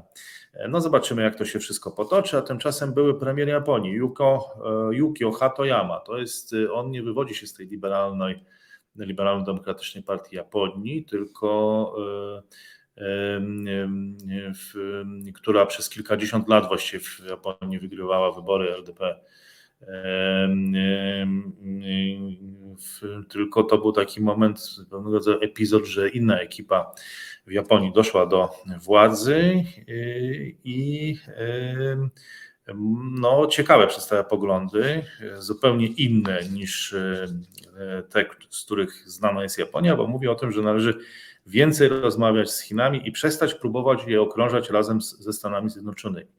E, 0.55 0.68
no 0.68 0.80
zobaczymy, 0.80 1.22
jak 1.22 1.36
to 1.36 1.44
się 1.44 1.59
wszystko 1.59 1.90
potoczy, 1.90 2.38
a 2.38 2.42
tymczasem 2.42 2.94
były 2.94 3.20
premier 3.20 3.48
Japonii, 3.48 3.92
Yuko, 3.92 4.55
e, 4.90 4.94
Yukio 4.94 5.32
Hatoyama, 5.32 6.01
to 6.01 6.18
jest, 6.18 6.55
on 6.72 6.90
nie 6.90 7.03
wywodzi 7.03 7.34
się 7.34 7.46
z 7.46 7.55
tej 7.55 7.66
liberalnej, 7.66 8.44
liberalno-demokratycznej 8.96 10.05
partii 10.05 10.36
Japonii, 10.36 11.05
tylko 11.05 11.94
która 15.34 15.66
przez 15.66 15.88
kilkadziesiąt 15.88 16.48
lat 16.48 16.68
właściwie 16.68 17.05
w 17.05 17.20
Japonii 17.28 17.78
wygrywała 17.78 18.32
wybory 18.32 18.74
LDP 18.74 19.20
tylko 23.28 23.62
to 23.64 23.78
był 23.78 23.92
taki 23.92 24.20
moment, 24.20 24.61
pewnego 24.90 25.16
rodzaju 25.16 25.40
epizod, 25.40 25.84
że 25.84 26.09
inna 26.09 26.40
ekipa 26.40 26.94
w 27.51 27.53
Japonii 27.53 27.92
doszła 27.92 28.26
do 28.26 28.48
władzy 28.82 29.64
i 30.64 31.16
no, 33.20 33.46
ciekawe 33.46 33.86
przedstawia 33.86 34.24
poglądy, 34.24 35.03
zupełnie 35.38 35.86
inne 35.86 36.40
niż 36.53 36.92
y, 36.92 37.28
te, 38.11 38.24
z 38.51 38.64
których 38.64 39.11
znana 39.11 39.42
jest 39.42 39.59
Japonia, 39.59 39.96
bo 39.96 40.07
mówi 40.07 40.28
o 40.28 40.34
tym, 40.34 40.53
że 40.53 40.62
należy 40.62 40.98
więcej 41.46 41.88
rozmawiać 41.88 42.51
z 42.51 42.61
Chinami 42.61 43.09
i 43.09 43.12
przestać 43.12 43.55
próbować 43.55 44.05
je 44.07 44.22
okrążać 44.22 44.70
razem 44.70 45.03
z, 45.03 45.18
ze 45.18 45.32
Stanami 45.32 45.70
Zjednoczonymi. 45.70 46.30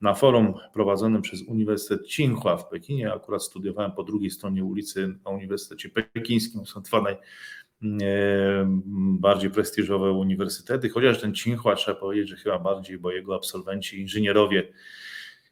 Na 0.00 0.14
forum 0.14 0.54
prowadzonym 0.72 1.22
przez 1.22 1.42
Uniwersytet 1.42 2.06
Tsinghua 2.06 2.56
w 2.56 2.68
Pekinie, 2.68 3.12
akurat 3.12 3.42
studiowałem 3.42 3.92
po 3.92 4.02
drugiej 4.02 4.30
stronie 4.30 4.64
ulicy 4.64 5.18
na 5.24 5.30
Uniwersytecie 5.30 5.88
Pekińskim, 5.88 6.66
są 6.66 6.82
dwa 6.82 7.00
najbardziej 7.80 9.50
prestiżowe 9.50 10.12
uniwersytety, 10.12 10.88
chociaż 10.88 11.20
ten 11.20 11.32
Tsinghua 11.32 11.76
trzeba 11.76 12.00
powiedzieć, 12.00 12.28
że 12.28 12.36
chyba 12.36 12.58
bardziej, 12.58 12.98
bo 12.98 13.12
jego 13.12 13.34
absolwenci, 13.34 14.00
inżynierowie 14.00 14.72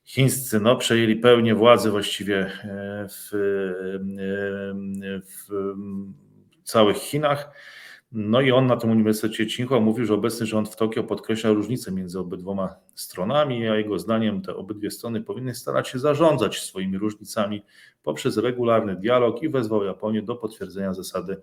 chińscy 0.04 0.60
no, 0.60 0.76
przejęli 0.76 1.16
pełnię 1.16 1.54
władzy 1.54 1.90
właściwie 1.90 2.38
e, 2.38 3.08
w, 3.08 3.34
e, 3.34 5.20
w 5.20 5.48
całych 6.64 6.96
Chinach. 6.96 7.50
No 8.12 8.40
i 8.40 8.52
on 8.52 8.66
na 8.66 8.76
tym 8.76 8.90
Uniwersytecie 8.90 9.46
Tsinghua 9.46 9.80
mówił, 9.80 10.06
że 10.06 10.14
obecny 10.14 10.46
rząd 10.46 10.68
w 10.68 10.76
Tokio 10.76 11.04
podkreśla 11.04 11.50
różnice 11.50 11.92
między 11.92 12.18
obydwoma 12.18 12.76
stronami, 12.94 13.68
a 13.68 13.76
jego 13.76 13.98
zdaniem 13.98 14.42
te 14.42 14.56
obydwie 14.56 14.90
strony 14.90 15.20
powinny 15.20 15.54
starać 15.54 15.88
się 15.88 15.98
zarządzać 15.98 16.60
swoimi 16.60 16.98
różnicami 16.98 17.64
poprzez 18.02 18.36
regularny 18.36 18.96
dialog 18.96 19.42
i 19.42 19.48
wezwał 19.48 19.84
Japonię 19.84 20.22
do 20.22 20.36
potwierdzenia 20.36 20.94
zasady 20.94 21.36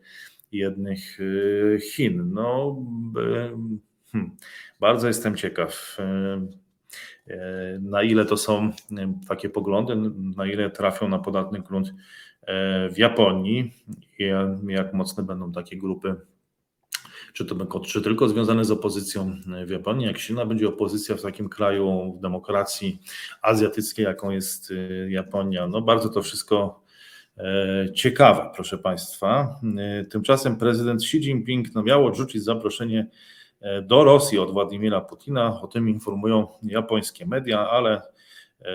jednych 0.52 1.20
e, 1.20 1.80
Chin. 1.80 2.34
No, 2.34 2.78
hmm, 4.12 4.32
bardzo 4.80 5.08
jestem 5.08 5.36
ciekaw 5.36 5.98
E, 7.28 7.80
na 7.82 8.04
ile 8.04 8.26
to 8.26 8.38
są 8.38 8.72
takie 9.28 9.50
poglądy, 9.50 9.96
na 10.36 10.46
ile 10.46 10.70
trafią 10.70 11.08
na 11.08 11.20
podatny 11.20 11.60
grunt 11.62 11.94
w 12.92 12.98
Japonii 12.98 13.74
i 14.20 14.24
jak 14.68 14.94
mocne 14.94 15.24
będą 15.24 15.52
takie 15.52 15.78
grupy, 15.78 16.16
czy 17.34 17.46
to 17.46 17.80
czy 17.80 18.02
tylko 18.02 18.30
związane 18.30 18.66
z 18.66 18.72
opozycją 18.72 19.36
w 19.66 19.70
Japonii, 19.70 20.08
jak 20.08 20.18
silna 20.18 20.46
będzie 20.46 20.70
opozycja 20.70 21.16
w 21.16 21.22
takim 21.22 21.50
kraju 21.50 22.14
w 22.18 22.22
demokracji 22.22 23.02
azjatyckiej, 23.42 24.06
jaką 24.06 24.30
jest 24.30 24.74
Japonia. 25.10 25.68
No 25.68 25.82
bardzo 25.82 26.10
to 26.10 26.22
wszystko 26.22 26.84
ciekawe, 27.96 28.50
proszę 28.56 28.78
Państwa. 28.78 29.60
Tymczasem 30.10 30.56
prezydent 30.56 31.02
Xi 31.02 31.18
Jinping 31.18 31.76
no, 31.76 31.84
miał 31.84 32.06
odrzucić 32.06 32.44
zaproszenie 32.44 33.08
E, 33.62 33.82
do 33.82 34.04
Rosji 34.04 34.40
od 34.40 34.52
Władimira 34.52 35.02
Putina. 35.02 35.62
O 35.62 35.68
tym 35.68 35.90
informują 35.90 36.48
japońskie 36.64 37.26
media, 37.26 37.70
ale 37.70 38.02
e, 38.62 38.74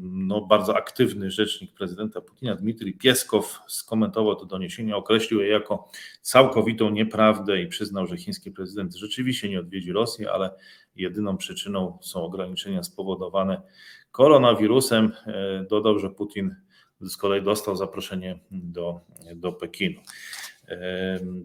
no, 0.00 0.40
bardzo 0.40 0.76
aktywny 0.76 1.30
rzecznik 1.30 1.74
prezydenta 1.74 2.20
Putina, 2.20 2.54
Dmitrij 2.56 2.94
Pieskow, 2.94 3.60
skomentował 3.68 4.36
to 4.36 4.46
doniesienie, 4.46 4.96
określił 4.96 5.40
je 5.40 5.48
jako 5.48 5.90
całkowitą 6.22 6.90
nieprawdę 6.90 7.62
i 7.62 7.66
przyznał, 7.66 8.06
że 8.06 8.16
chiński 8.16 8.50
prezydent 8.50 8.96
rzeczywiście 8.96 9.48
nie 9.48 9.60
odwiedzi 9.60 9.92
Rosji, 9.92 10.26
ale 10.26 10.50
jedyną 10.96 11.36
przyczyną 11.36 11.98
są 12.02 12.22
ograniczenia 12.22 12.82
spowodowane 12.82 13.62
koronawirusem. 14.10 15.12
E, 15.26 15.64
dodał, 15.70 15.98
że 15.98 16.10
Putin 16.10 16.54
z 17.00 17.16
kolei 17.16 17.42
dostał 17.42 17.76
zaproszenie 17.76 18.38
do, 18.50 19.00
do 19.34 19.52
Pekinu. 19.52 20.00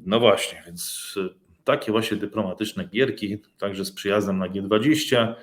No 0.05 0.19
właśnie, 0.19 0.63
więc 0.65 1.13
takie 1.63 1.91
właśnie 1.91 2.17
dyplomatyczne 2.17 2.87
gierki, 2.87 3.37
także 3.57 3.85
z 3.85 3.91
przyjazdem 3.91 4.37
na 4.37 4.49
G20. 4.49 5.33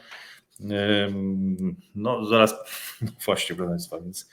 No 1.95 2.25
zaraz, 2.25 2.55
właśnie 3.27 3.57
proszę 3.57 3.71
Państwa, 3.71 4.01
więc 4.01 4.31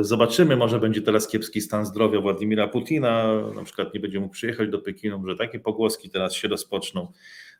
zobaczymy, 0.00 0.56
może 0.56 0.80
będzie 0.80 1.02
teraz 1.02 1.28
kiepski 1.28 1.60
stan 1.60 1.86
zdrowia 1.86 2.20
Władimira 2.20 2.68
Putina, 2.68 3.42
na 3.54 3.64
przykład 3.64 3.94
nie 3.94 4.00
będzie 4.00 4.20
mógł 4.20 4.32
przyjechać 4.32 4.70
do 4.70 4.78
Pekinu, 4.78 5.28
że 5.28 5.36
takie 5.36 5.60
pogłoski 5.60 6.10
teraz 6.10 6.34
się 6.34 6.48
rozpoczną. 6.48 7.12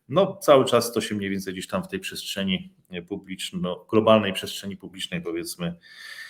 No 0.09 0.37
cały 0.37 0.65
czas 0.65 0.93
to 0.93 1.01
się 1.01 1.15
mniej 1.15 1.31
więcej 1.31 1.53
gdzieś 1.53 1.67
tam 1.67 1.85
w 1.85 1.89
tej 1.89 2.01
przestrzeni 2.01 2.75
publicznej, 3.09 3.63
globalnej 3.91 4.33
przestrzeni 4.33 4.77
publicznej 4.77 5.23
powiedzmy 5.23 5.75
E, 5.75 6.28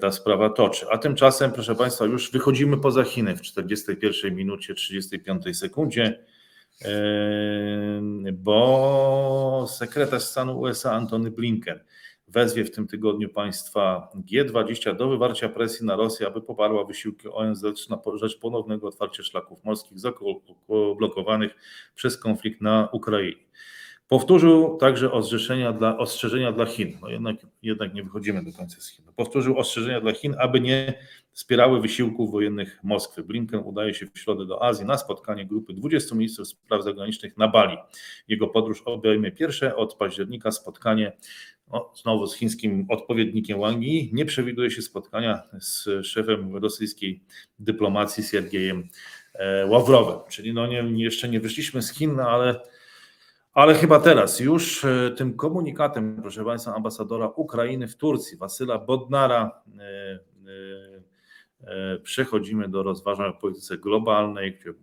ta 0.00 0.12
sprawa 0.12 0.50
toczy. 0.50 0.86
A 0.90 0.98
tymczasem, 0.98 1.52
proszę 1.52 1.74
Państwa, 1.74 2.04
już 2.04 2.30
wychodzimy 2.30 2.76
poza 2.76 3.04
Chiny 3.04 3.36
w 3.36 3.42
41 3.42 4.34
minucie 4.34 4.74
35 4.74 5.58
sekundzie, 5.58 6.24
e, 6.84 6.88
bo 8.32 9.66
sekretarz 9.68 10.22
stanu 10.22 10.60
USA 10.60 10.92
Antony 10.92 11.30
Blinken 11.30 11.80
wezwie 12.28 12.64
w 12.64 12.70
tym 12.70 12.86
tygodniu 12.86 13.28
państwa 13.28 14.08
G20 14.32 14.96
do 14.96 15.08
wywarcia 15.08 15.48
presji 15.48 15.86
na 15.86 15.96
Rosję, 15.96 16.26
aby 16.26 16.40
poparła 16.40 16.84
wysiłki 16.84 17.28
ONZ 17.28 17.88
na 17.90 17.98
rzecz 18.14 18.38
ponownego 18.38 18.88
otwarcia 18.88 19.22
szlaków 19.22 19.64
morskich 19.64 19.98
zablokowanych 19.98 21.54
przez 21.94 22.18
konflikt 22.18 22.60
na 22.60 22.88
Ukrainie. 22.92 23.44
Powtórzył 24.08 24.76
także 24.76 25.12
ostrzeżenia 25.12 25.72
dla, 25.72 25.98
ostrzeżenia 25.98 26.52
dla 26.52 26.66
Chin. 26.66 26.98
No 27.02 27.08
jednak, 27.08 27.36
jednak 27.62 27.94
nie 27.94 28.02
wychodzimy 28.02 28.44
do 28.44 28.52
końca 28.52 28.80
z 28.80 28.88
Chin. 28.88 29.04
Powtórzył 29.16 29.58
ostrzeżenia 29.58 30.00
dla 30.00 30.12
Chin, 30.12 30.34
aby 30.38 30.60
nie 30.60 30.94
wspierały 31.32 31.80
wysiłków 31.80 32.32
wojennych 32.32 32.80
Moskwy. 32.82 33.22
Blinken 33.22 33.60
udaje 33.64 33.94
się 33.94 34.06
w 34.06 34.18
środę 34.18 34.46
do 34.46 34.62
Azji 34.62 34.86
na 34.86 34.98
spotkanie 34.98 35.46
grupy 35.46 35.72
20 35.72 36.14
ministrów 36.14 36.48
spraw 36.48 36.84
zagranicznych 36.84 37.36
na 37.36 37.48
Bali. 37.48 37.76
Jego 38.28 38.48
podróż 38.48 38.82
obejmie 38.84 39.32
pierwsze 39.32 39.76
od 39.76 39.94
października 39.94 40.50
spotkanie 40.50 41.12
no, 41.72 41.92
znowu 42.02 42.26
z 42.26 42.36
chińskim 42.36 42.86
odpowiednikiem 42.88 43.60
Wang 43.60 43.82
Yi. 43.82 44.10
Nie 44.12 44.24
przewiduje 44.24 44.70
się 44.70 44.82
spotkania 44.82 45.42
z 45.60 46.06
szefem 46.06 46.56
rosyjskiej 46.56 47.20
dyplomacji 47.58 48.24
Siergiejem 48.24 48.88
e, 49.34 49.66
Ławrowem. 49.66 50.18
Czyli 50.28 50.54
no 50.54 50.66
nie, 50.66 50.84
jeszcze 50.96 51.28
nie 51.28 51.40
wyszliśmy 51.40 51.82
z 51.82 51.92
Chin, 51.92 52.16
no 52.16 52.30
ale 52.30 52.60
ale 53.54 53.74
chyba 53.74 54.00
teraz 54.00 54.40
już 54.40 54.84
e, 54.84 55.10
tym 55.16 55.36
komunikatem, 55.36 56.18
proszę 56.22 56.44
Państwa, 56.44 56.74
ambasadora 56.74 57.26
Ukrainy 57.26 57.88
w 57.88 57.96
Turcji, 57.96 58.38
Wasyla 58.38 58.78
Bodnara, 58.78 59.62
e, 59.78 60.20
e, 61.66 61.98
przechodzimy 61.98 62.68
do 62.68 62.82
rozważań 62.82 63.30
o 63.30 63.32
polityce 63.32 63.78
globalnej, 63.78 64.58
gdzie 64.58 64.74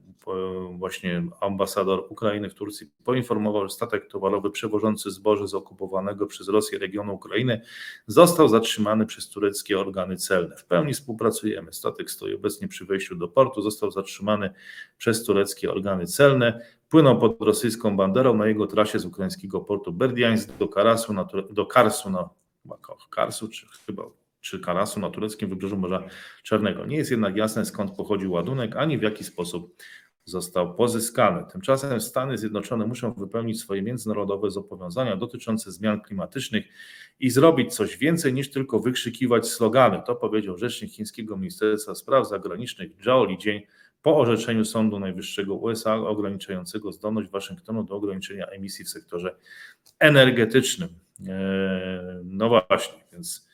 właśnie 0.77 1.23
ambasador 1.41 2.05
Ukrainy 2.09 2.49
w 2.49 2.53
Turcji 2.53 2.87
poinformował, 3.03 3.63
że 3.63 3.69
statek 3.69 4.07
towarowy 4.07 4.51
przewożący 4.51 5.11
zboże 5.11 5.47
z 5.47 5.53
okupowanego 5.53 6.27
przez 6.27 6.47
Rosję 6.47 6.79
regionu 6.79 7.13
Ukrainy 7.13 7.61
został 8.07 8.47
zatrzymany 8.47 9.05
przez 9.05 9.29
tureckie 9.29 9.79
organy 9.79 10.17
celne. 10.17 10.57
W 10.57 10.65
pełni 10.65 10.93
współpracujemy. 10.93 11.73
Statek 11.73 12.11
stoi 12.11 12.35
obecnie 12.35 12.67
przy 12.67 12.85
wejściu 12.85 13.15
do 13.15 13.27
portu, 13.27 13.61
został 13.61 13.91
zatrzymany 13.91 14.53
przez 14.97 15.25
tureckie 15.25 15.71
organy 15.71 16.07
celne 16.07 16.61
płynął 16.91 17.19
pod 17.19 17.41
rosyjską 17.41 17.97
banderą 17.97 18.37
na 18.37 18.47
jego 18.47 18.67
trasie 18.67 18.99
z 18.99 19.05
ukraińskiego 19.05 19.61
portu 19.61 19.93
Berdiańsk 19.93 20.57
do 20.57 20.67
Karasu, 20.67 21.13
na, 21.13 21.27
do 21.51 21.65
Karsu, 21.65 22.09
na, 22.09 22.29
Karsu 23.09 23.47
czy 23.47 23.65
chyba 23.85 24.03
czy 24.41 24.59
Karasu 24.59 24.99
na 24.99 25.09
tureckim 25.09 25.49
wybrzeżu 25.49 25.77
Morza 25.77 26.03
Czarnego. 26.43 26.85
Nie 26.85 26.97
jest 26.97 27.11
jednak 27.11 27.35
jasne 27.35 27.65
skąd 27.65 27.91
pochodził 27.91 28.31
ładunek, 28.31 28.75
ani 28.75 28.97
w 28.97 29.01
jaki 29.01 29.23
sposób 29.23 29.75
został 30.25 30.75
pozyskany. 30.75 31.45
Tymczasem 31.51 32.01
Stany 32.01 32.37
Zjednoczone 32.37 32.87
muszą 32.87 33.13
wypełnić 33.13 33.59
swoje 33.59 33.81
międzynarodowe 33.81 34.51
zobowiązania 34.51 35.17
dotyczące 35.17 35.71
zmian 35.71 36.01
klimatycznych 36.01 36.65
i 37.19 37.29
zrobić 37.29 37.73
coś 37.73 37.97
więcej 37.97 38.33
niż 38.33 38.51
tylko 38.51 38.79
wykrzykiwać 38.79 39.47
slogany. 39.47 40.01
To 40.05 40.15
powiedział 40.15 40.57
rzecznik 40.57 40.91
chińskiego 40.91 41.37
Ministerstwa 41.37 41.95
Spraw 41.95 42.29
Zagranicznych 42.29 42.91
Zhao 43.03 43.25
Lijian 43.25 43.59
po 44.01 44.17
orzeczeniu 44.17 44.65
Sądu 44.65 44.99
Najwyższego 44.99 45.55
USA 45.55 45.95
ograniczającego 45.95 46.91
zdolność 46.91 47.29
Waszyngtonu 47.29 47.83
do 47.83 47.95
ograniczenia 47.95 48.45
emisji 48.45 48.85
w 48.85 48.89
sektorze 48.89 49.35
energetycznym. 49.99 50.89
E, 51.27 52.21
no 52.23 52.49
właśnie, 52.49 53.03
więc 53.13 53.49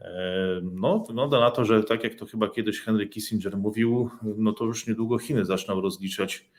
e, 0.00 0.60
no, 0.62 1.04
wygląda 1.08 1.40
na 1.40 1.50
to, 1.50 1.64
że 1.64 1.84
tak 1.84 2.04
jak 2.04 2.14
to 2.14 2.26
chyba 2.26 2.48
kiedyś 2.48 2.80
Henry 2.80 3.06
Kissinger 3.06 3.56
mówił, 3.56 4.10
no 4.22 4.52
to 4.52 4.64
już 4.64 4.86
niedługo 4.86 5.18
Chiny 5.18 5.44
zaczną 5.44 5.80
rozliczać 5.80 6.50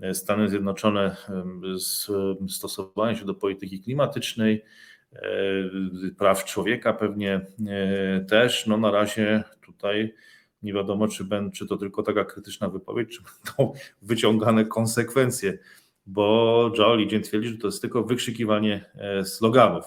e, 0.00 0.14
Stany 0.14 0.48
Zjednoczone 0.48 1.16
z 1.74 2.10
stosowania 2.48 3.18
się 3.18 3.24
do 3.24 3.34
polityki 3.34 3.80
klimatycznej, 3.80 4.64
praw 6.18 6.44
człowieka 6.44 6.92
pewnie 6.92 7.40
też. 8.28 8.66
No 8.66 8.76
na 8.76 8.90
razie 8.90 9.44
tutaj 9.66 10.14
nie 10.62 10.72
wiadomo, 10.72 11.08
czy, 11.08 11.24
ben, 11.24 11.50
czy 11.50 11.66
to 11.66 11.76
tylko 11.76 12.02
taka 12.02 12.24
krytyczna 12.24 12.68
wypowiedź, 12.68 13.08
czy 13.18 13.22
będą 13.22 13.72
wyciągane 14.02 14.64
konsekwencje, 14.64 15.58
bo 16.06 16.70
Joe 16.78 16.96
Lidzien 16.96 17.22
twierdzi, 17.22 17.48
że 17.48 17.58
to 17.58 17.66
jest 17.66 17.80
tylko 17.80 18.02
wykrzykiwanie 18.02 18.84
e, 18.94 19.24
sloganów, 19.24 19.84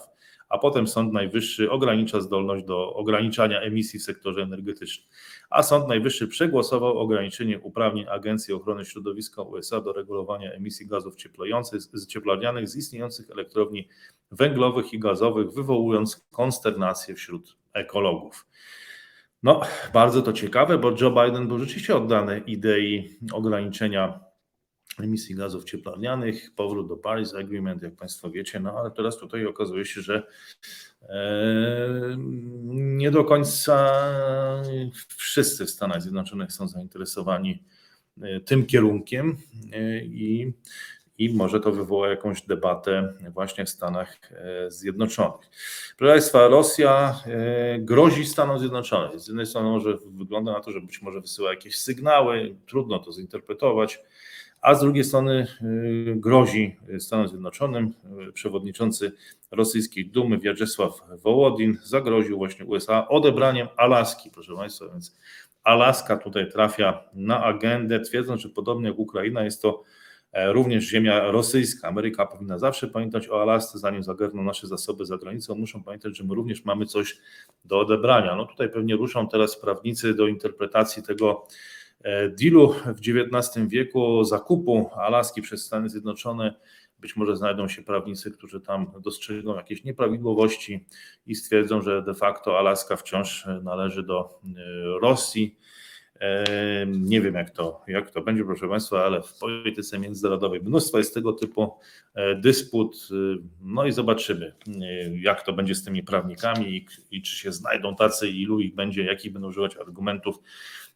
a 0.49 0.57
potem 0.57 0.88
Sąd 0.88 1.13
Najwyższy 1.13 1.71
ogranicza 1.71 2.21
zdolność 2.21 2.65
do 2.65 2.93
ograniczania 2.93 3.61
emisji 3.61 3.99
w 3.99 4.03
sektorze 4.03 4.41
energetycznym. 4.41 5.07
A 5.49 5.63
Sąd 5.63 5.88
Najwyższy 5.88 6.28
przegłosował 6.28 6.97
ograniczenie 6.97 7.59
uprawnień 7.59 8.05
Agencji 8.09 8.53
Ochrony 8.53 8.86
Środowiska 8.86 9.41
USA 9.41 9.82
do 9.82 9.93
regulowania 9.93 10.51
emisji 10.51 10.88
gazów 10.88 11.15
cieplarnianych 12.07 12.69
z 12.69 12.76
istniejących 12.76 13.30
elektrowni 13.30 13.88
węglowych 14.32 14.93
i 14.93 14.99
gazowych, 14.99 15.51
wywołując 15.51 16.26
konsternację 16.32 17.15
wśród 17.15 17.57
ekologów. 17.73 18.45
No, 19.45 19.61
bardzo 19.93 20.21
to 20.21 20.33
ciekawe, 20.33 20.77
bo 20.77 20.95
Joe 21.01 21.25
Biden 21.25 21.47
był 21.47 21.59
rzeczywiście 21.59 21.95
oddany 21.95 22.39
idei 22.47 23.09
ograniczenia 23.33 24.19
emisji 24.99 25.35
gazów 25.35 25.63
cieplarnianych, 25.63 26.55
powrót 26.55 26.87
do 26.87 26.97
Paris 26.97 27.33
Agreement, 27.33 27.83
jak 27.83 27.95
Państwo 27.95 28.31
wiecie, 28.31 28.59
no 28.59 28.71
ale 28.79 28.91
teraz 28.91 29.17
tutaj 29.17 29.45
okazuje 29.45 29.85
się, 29.85 30.01
że 30.01 30.23
e, 31.01 32.15
nie 32.67 33.11
do 33.11 33.23
końca 33.23 33.93
wszyscy 35.07 35.65
w 35.65 35.69
Stanach 35.69 36.01
Zjednoczonych 36.01 36.51
są 36.51 36.67
zainteresowani 36.67 37.63
e, 38.21 38.39
tym 38.39 38.65
kierunkiem 38.65 39.37
e, 39.73 40.05
i 40.05 40.53
i 41.18 41.34
może 41.34 41.59
to 41.59 41.72
wywoła 41.72 42.09
jakąś 42.09 42.41
debatę 42.41 43.13
właśnie 43.34 43.66
w 43.66 43.70
Stanach 43.70 44.18
Zjednoczonych. 44.68 45.49
Proszę 45.97 46.13
Państwa, 46.13 46.47
Rosja 46.47 47.24
grozi 47.80 48.26
Stanom 48.26 48.59
Zjednoczonym. 48.59 49.20
Z 49.20 49.28
jednej 49.28 49.45
strony 49.45 49.70
może 49.70 49.97
wygląda 50.05 50.51
na 50.51 50.59
to, 50.59 50.72
że 50.72 50.82
być 50.82 51.01
może 51.01 51.22
wysyła 51.22 51.49
jakieś 51.49 51.78
sygnały, 51.78 52.55
trudno 52.68 52.99
to 52.99 53.11
zinterpretować, 53.11 53.99
a 54.61 54.76
z 54.76 54.80
drugiej 54.80 55.03
strony 55.03 55.47
y, 55.61 56.16
grozi 56.16 56.76
Stanom 56.99 57.28
Zjednoczonym. 57.28 57.93
Przewodniczący 58.34 59.11
rosyjskiej 59.51 60.05
Dumy 60.05 60.39
Wiaczesław 60.39 61.01
Wołodin 61.24 61.78
zagroził 61.84 62.38
właśnie 62.38 62.66
USA 62.66 63.07
odebraniem 63.07 63.68
Alaski, 63.78 64.30
proszę 64.34 64.55
Państwa, 64.55 64.86
więc 64.88 65.18
Alaska 65.63 66.18
tutaj 66.18 66.51
trafia 66.51 67.03
na 67.13 67.43
agendę, 67.43 67.99
twierdząc, 67.99 68.41
że 68.41 68.49
podobnie 68.49 68.88
jak 68.88 68.99
Ukraina 68.99 69.43
jest 69.43 69.61
to 69.61 69.70
e, 69.70 69.94
również 70.36 70.83
ziemia 70.83 71.31
rosyjska. 71.31 71.88
Ameryka 71.88 72.25
powinna 72.25 72.59
zawsze 72.59 72.88
pamiętać 72.88 73.29
o 73.29 73.41
Alasce, 73.41 73.79
zanim 73.79 74.03
zagarną 74.03 74.43
nasze 74.43 74.67
zasoby 74.67 75.05
za 75.05 75.17
granicą. 75.17 75.55
Muszą 75.55 75.83
pamiętać, 75.83 76.17
że 76.17 76.23
my 76.23 76.36
również 76.36 76.65
mamy 76.65 76.86
coś 76.86 77.17
do 77.65 77.79
odebrania. 77.79 78.36
No 78.36 78.45
tutaj 78.45 78.69
pewnie 78.69 78.95
ruszą 78.95 79.27
teraz 79.27 79.59
prawnicy 79.59 80.13
do 80.13 80.27
interpretacji 80.27 81.03
tego 81.03 81.47
E, 82.05 82.29
dealu 82.29 82.75
w 82.86 82.99
XIX 82.99 83.67
wieku, 83.67 84.23
zakupu 84.23 84.89
Alaski 84.95 85.41
przez 85.41 85.65
Stany 85.65 85.89
Zjednoczone. 85.89 86.55
Być 86.99 87.15
może 87.15 87.38
znajdą 87.38 87.67
się 87.67 87.83
prawnicy, 87.83 88.31
którzy 88.31 88.61
tam 88.61 88.91
dostrzegą 88.99 89.55
jakieś 89.55 89.83
nieprawidłowości 89.83 90.86
i 91.27 91.36
stwierdzą, 91.36 91.81
że 91.81 92.01
de 92.01 92.13
facto 92.13 92.59
Alaska 92.59 92.95
wciąż 92.95 93.47
należy 93.63 94.03
do 94.03 94.39
e, 94.43 94.49
Rosji. 95.01 95.57
E, 96.20 96.86
nie 96.88 97.22
wiem, 97.22 97.36
jak 97.36 97.49
to, 97.49 97.82
jak 97.88 98.11
to 98.11 98.22
będzie, 98.22 98.43
proszę 98.43 98.68
Państwa, 98.68 99.05
ale 99.05 99.22
w 99.22 99.38
polityce 99.39 99.99
międzynarodowej 99.99 100.61
mnóstwo 100.61 100.97
jest 100.97 101.13
tego 101.13 101.34
typu 101.34 101.74
dysput. 102.38 103.07
No 103.61 103.86
i 103.86 103.91
zobaczymy, 103.91 104.55
jak 105.22 105.45
to 105.45 105.53
będzie 105.53 105.76
z 105.76 105.84
tymi 105.84 106.03
prawnikami 106.03 106.78
i, 106.78 106.88
i 107.11 107.22
czy 107.22 107.36
się 107.36 107.51
znajdą 107.51 107.95
tacy, 107.95 108.30
ilu 108.30 108.59
ich 108.59 108.76
będzie, 108.76 109.03
jakich 109.03 109.34
będą 109.34 109.47
używać 109.47 109.78
argumentów 109.78 110.39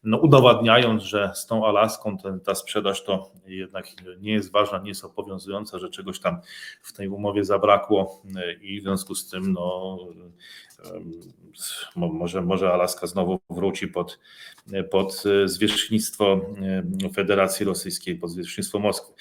no, 0.03 0.17
udowadniając, 0.17 1.03
że 1.03 1.31
z 1.35 1.45
tą 1.45 1.65
Alaską 1.65 2.17
ten, 2.17 2.39
ta 2.39 2.55
sprzedaż 2.55 3.03
to 3.03 3.31
jednak 3.45 3.85
nie 4.19 4.31
jest 4.31 4.51
ważna, 4.51 4.79
nie 4.79 4.89
jest 4.89 5.05
obowiązująca, 5.05 5.79
że 5.79 5.89
czegoś 5.89 6.19
tam 6.19 6.41
w 6.81 6.93
tej 6.93 7.07
umowie 7.07 7.43
zabrakło 7.43 8.21
i 8.61 8.79
w 8.79 8.83
związku 8.83 9.15
z 9.15 9.29
tym 9.29 9.53
no, 9.53 9.97
może, 11.95 12.41
może 12.41 12.73
Alaska 12.73 13.07
znowu 13.07 13.39
wróci 13.49 13.87
pod, 13.87 14.19
pod 14.91 15.23
zwierzchnictwo 15.45 16.41
Federacji 17.15 17.65
Rosyjskiej, 17.65 18.15
pod 18.15 18.29
zwierzchnictwo 18.29 18.79
Moskwy. 18.79 19.13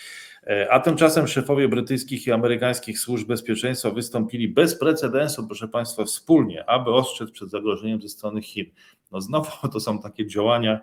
A 0.70 0.80
tymczasem 0.80 1.28
szefowie 1.28 1.68
brytyjskich 1.68 2.26
i 2.26 2.32
amerykańskich 2.32 2.98
służb 2.98 3.28
bezpieczeństwa 3.28 3.90
wystąpili 3.90 4.48
bez 4.48 4.78
precedensu, 4.78 5.46
proszę 5.46 5.68
Państwa, 5.68 6.04
wspólnie, 6.04 6.70
aby 6.70 6.90
ostrzec 6.90 7.30
przed 7.30 7.50
zagrożeniem 7.50 8.02
ze 8.02 8.08
strony 8.08 8.42
Chin. 8.42 8.66
No 9.12 9.20
znowu 9.20 9.50
to 9.72 9.80
są 9.80 9.98
takie 9.98 10.26
działania 10.26 10.80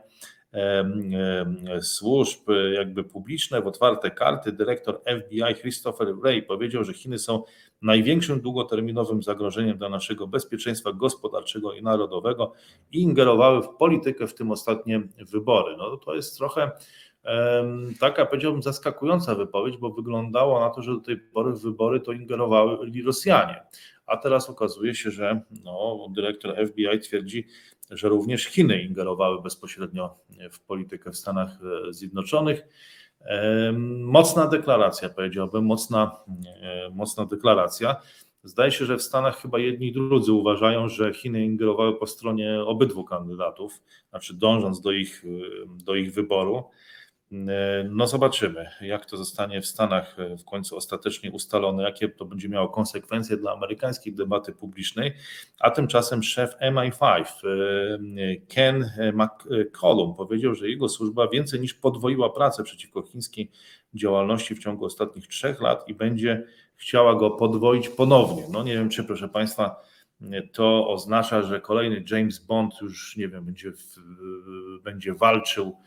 służb 1.81 2.39
jakby 2.73 3.03
publiczne 3.03 3.61
w 3.61 3.67
otwarte 3.67 4.11
karty. 4.11 4.51
Dyrektor 4.51 5.01
FBI 5.19 5.55
Christopher 5.61 6.15
Wray 6.15 6.43
powiedział, 6.43 6.83
że 6.83 6.93
Chiny 6.93 7.19
są 7.19 7.43
największym 7.81 8.41
długoterminowym 8.41 9.23
zagrożeniem 9.23 9.77
dla 9.77 9.89
naszego 9.89 10.27
bezpieczeństwa 10.27 10.93
gospodarczego 10.93 11.73
i 11.73 11.83
narodowego 11.83 12.53
i 12.91 13.01
ingerowały 13.01 13.61
w 13.61 13.69
politykę, 13.69 14.27
w 14.27 14.33
tym 14.33 14.51
ostatnie 14.51 15.01
wybory. 15.31 15.77
No 15.77 15.97
to 15.97 16.15
jest 16.15 16.37
trochę 16.37 16.71
taka, 17.99 18.25
powiedziałbym, 18.25 18.63
zaskakująca 18.63 19.35
wypowiedź, 19.35 19.77
bo 19.77 19.89
wyglądało 19.89 20.59
na 20.59 20.69
to, 20.69 20.81
że 20.81 20.91
do 20.91 20.99
tej 20.99 21.17
pory 21.17 21.53
w 21.53 21.61
wybory 21.61 21.99
to 21.99 22.11
ingerowały 22.11 22.77
Rosjanie. 23.05 23.63
A 24.05 24.17
teraz 24.17 24.49
okazuje 24.49 24.95
się, 24.95 25.11
że 25.11 25.41
no, 25.63 26.07
dyrektor 26.09 26.67
FBI 26.67 26.99
twierdzi, 26.99 27.47
że 27.91 28.09
również 28.09 28.45
Chiny 28.45 28.81
ingerowały 28.81 29.41
bezpośrednio 29.41 30.15
w 30.51 30.59
politykę 30.59 31.11
w 31.11 31.17
Stanach 31.17 31.49
e, 31.89 31.93
Zjednoczonych. 31.93 32.67
Mocna 33.99 34.47
deklaracja, 34.47 35.09
powiedziałbym, 35.09 35.65
mocna, 35.65 36.11
e, 36.61 36.89
mocna 36.89 37.25
deklaracja. 37.25 37.95
Zdaje 38.43 38.71
się, 38.71 38.85
że 38.85 38.97
w 38.97 39.01
Stanach 39.01 39.41
chyba 39.41 39.59
jedni 39.59 39.87
i 39.87 39.93
drudzy 39.93 40.33
uważają, 40.33 40.89
że 40.89 41.13
Chiny 41.13 41.45
ingerowały 41.45 41.99
po 41.99 42.07
stronie 42.07 42.61
obydwu 42.61 43.03
kandydatów, 43.03 43.81
znaczy 44.09 44.33
dążąc 44.33 44.81
do 44.81 44.91
ich, 44.91 45.23
do 45.67 45.95
ich 45.95 46.13
wyboru. 46.13 46.63
No 47.89 48.07
zobaczymy, 48.07 48.69
jak 48.81 49.05
to 49.05 49.17
zostanie 49.17 49.61
w 49.61 49.65
Stanach 49.65 50.19
e, 50.19 50.37
w 50.37 50.45
końcu 50.45 50.77
ostatecznie 50.77 51.31
ustalone, 51.31 51.83
jakie 51.83 52.09
to 52.09 52.25
będzie 52.25 52.49
miało 52.49 52.69
konsekwencje 52.69 53.37
dla 53.37 53.51
amerykańskiej 53.51 54.13
debaty 54.13 54.53
publicznej, 54.53 55.13
a 55.59 55.71
tymczasem 55.71 56.23
szef 56.23 56.55
MI5 56.61 57.23
e, 57.23 58.35
Ken 58.35 58.91
McCollum 59.13 60.15
powiedział, 60.15 60.55
że 60.55 60.69
jego 60.69 60.89
służba 60.89 61.27
więcej 61.27 61.59
niż 61.59 61.73
podwoiła 61.73 62.29
pracę 62.29 62.63
przeciwko 62.63 63.01
chińskiej 63.01 63.51
działalności 63.93 64.55
w 64.55 64.59
ciągu 64.59 64.85
ostatnich 64.85 65.27
trzech 65.27 65.61
lat 65.61 65.89
i 65.89 65.93
będzie 65.93 66.43
chciała 66.75 67.15
go 67.15 67.31
podwoić 67.31 67.89
ponownie. 67.89 68.43
No 68.51 68.63
nie 68.63 68.73
wiem, 68.73 68.89
czy 68.89 69.03
proszę 69.03 69.29
Państwa, 69.29 69.81
to 70.53 70.89
oznacza, 70.89 71.41
że 71.41 71.61
kolejny 71.61 72.03
James 72.11 72.39
Bond 72.39 72.81
już, 72.81 73.17
nie 73.17 73.27
wiem, 73.27 73.45
będzie, 73.45 73.71
będzie 74.83 75.13
walczył 75.13 75.77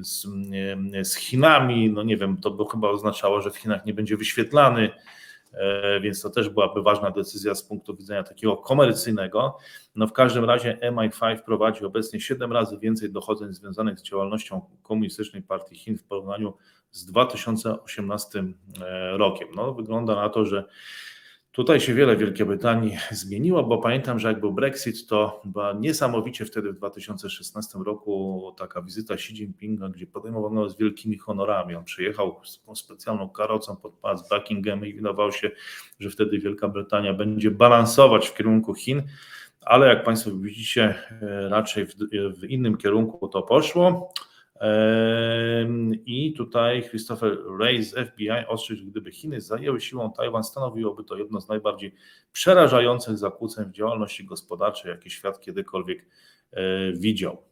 z, 0.00 0.26
z 1.02 1.14
Chinami. 1.14 1.90
No 1.90 2.02
nie 2.02 2.16
wiem, 2.16 2.36
to 2.36 2.50
by 2.50 2.64
chyba 2.72 2.88
oznaczało, 2.88 3.40
że 3.40 3.50
w 3.50 3.56
Chinach 3.56 3.86
nie 3.86 3.94
będzie 3.94 4.16
wyświetlany, 4.16 4.90
e, 5.52 6.00
więc 6.00 6.22
to 6.22 6.30
też 6.30 6.48
byłaby 6.48 6.82
ważna 6.82 7.10
decyzja 7.10 7.54
z 7.54 7.62
punktu 7.62 7.96
widzenia 7.96 8.22
takiego 8.22 8.56
komercyjnego. 8.56 9.58
No 9.94 10.06
w 10.06 10.12
każdym 10.12 10.44
razie 10.44 10.78
MI5 10.82 11.38
prowadzi 11.42 11.84
obecnie 11.84 12.20
7 12.20 12.52
razy 12.52 12.78
więcej 12.78 13.12
dochodzeń 13.12 13.52
związanych 13.52 13.98
z 13.98 14.02
działalnością 14.02 14.60
Komunistycznej 14.82 15.42
Partii 15.42 15.76
Chin 15.76 15.98
w 15.98 16.04
porównaniu 16.04 16.54
z 16.90 17.06
2018 17.06 18.44
e, 18.80 19.16
rokiem. 19.16 19.48
No 19.56 19.74
wygląda 19.74 20.14
na 20.14 20.28
to, 20.28 20.44
że 20.44 20.64
Tutaj 21.52 21.80
się 21.80 21.94
wiele 21.94 22.16
Wielkiej 22.16 22.46
Brytanii 22.46 22.96
zmieniło, 23.10 23.64
bo 23.64 23.78
pamiętam, 23.78 24.18
że 24.18 24.28
jak 24.28 24.40
był 24.40 24.52
Brexit, 24.52 25.06
to 25.06 25.42
była 25.44 25.72
niesamowicie 25.72 26.44
wtedy 26.44 26.72
w 26.72 26.76
2016 26.76 27.78
roku 27.78 28.54
taka 28.58 28.82
wizyta 28.82 29.14
Xi 29.14 29.32
Jinpinga, 29.32 29.88
gdzie 29.88 30.06
podejmowano 30.06 30.68
z 30.68 30.78
wielkimi 30.78 31.18
honorami. 31.18 31.74
On 31.74 31.84
przyjechał 31.84 32.40
z 32.44 32.78
specjalną 32.78 33.28
karocą 33.28 33.76
pod 33.76 33.94
pas 33.94 34.28
Buckingham 34.28 34.86
i 34.86 34.94
wydawało 34.94 35.32
się, 35.32 35.50
że 36.00 36.10
wtedy 36.10 36.38
Wielka 36.38 36.68
Brytania 36.68 37.14
będzie 37.14 37.50
balansować 37.50 38.28
w 38.28 38.34
kierunku 38.34 38.74
Chin, 38.74 39.02
ale 39.60 39.86
jak 39.86 40.04
Państwo 40.04 40.30
widzicie, 40.30 40.94
raczej 41.48 41.86
w, 41.86 41.94
w 42.40 42.44
innym 42.44 42.76
kierunku 42.76 43.28
to 43.28 43.42
poszło. 43.42 44.12
I 46.06 46.34
tutaj 46.36 46.82
Christopher 46.82 47.38
Wray 47.56 47.82
z 47.82 47.94
FBI 47.94 48.46
ostrzegł, 48.48 48.82
gdyby 48.86 49.12
Chiny 49.12 49.40
zajęły 49.40 49.80
siłą 49.80 50.12
Tajwan, 50.12 50.44
stanowiłoby 50.44 51.04
to 51.04 51.16
jedno 51.16 51.40
z 51.40 51.48
najbardziej 51.48 51.94
przerażających 52.32 53.18
zakłóceń 53.18 53.64
w 53.64 53.72
działalności 53.72 54.24
gospodarczej, 54.24 54.90
jakie 54.90 55.10
świat 55.10 55.40
kiedykolwiek 55.40 56.06
e, 56.52 56.92
widział. 56.92 57.42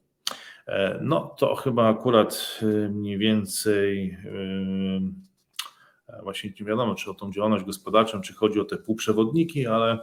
E, 0.66 0.98
no 1.02 1.34
to 1.38 1.54
chyba 1.54 1.88
akurat 1.88 2.60
e, 2.62 2.88
mniej 2.88 3.18
więcej 3.18 4.18
właśnie 6.22 6.52
nie 6.60 6.66
wiadomo, 6.66 6.94
czy 6.94 7.10
o 7.10 7.14
tą 7.14 7.32
działalność 7.32 7.64
gospodarczą, 7.64 8.20
czy 8.20 8.34
chodzi 8.34 8.60
o 8.60 8.64
te 8.64 8.76
półprzewodniki, 8.76 9.66
ale 9.66 9.98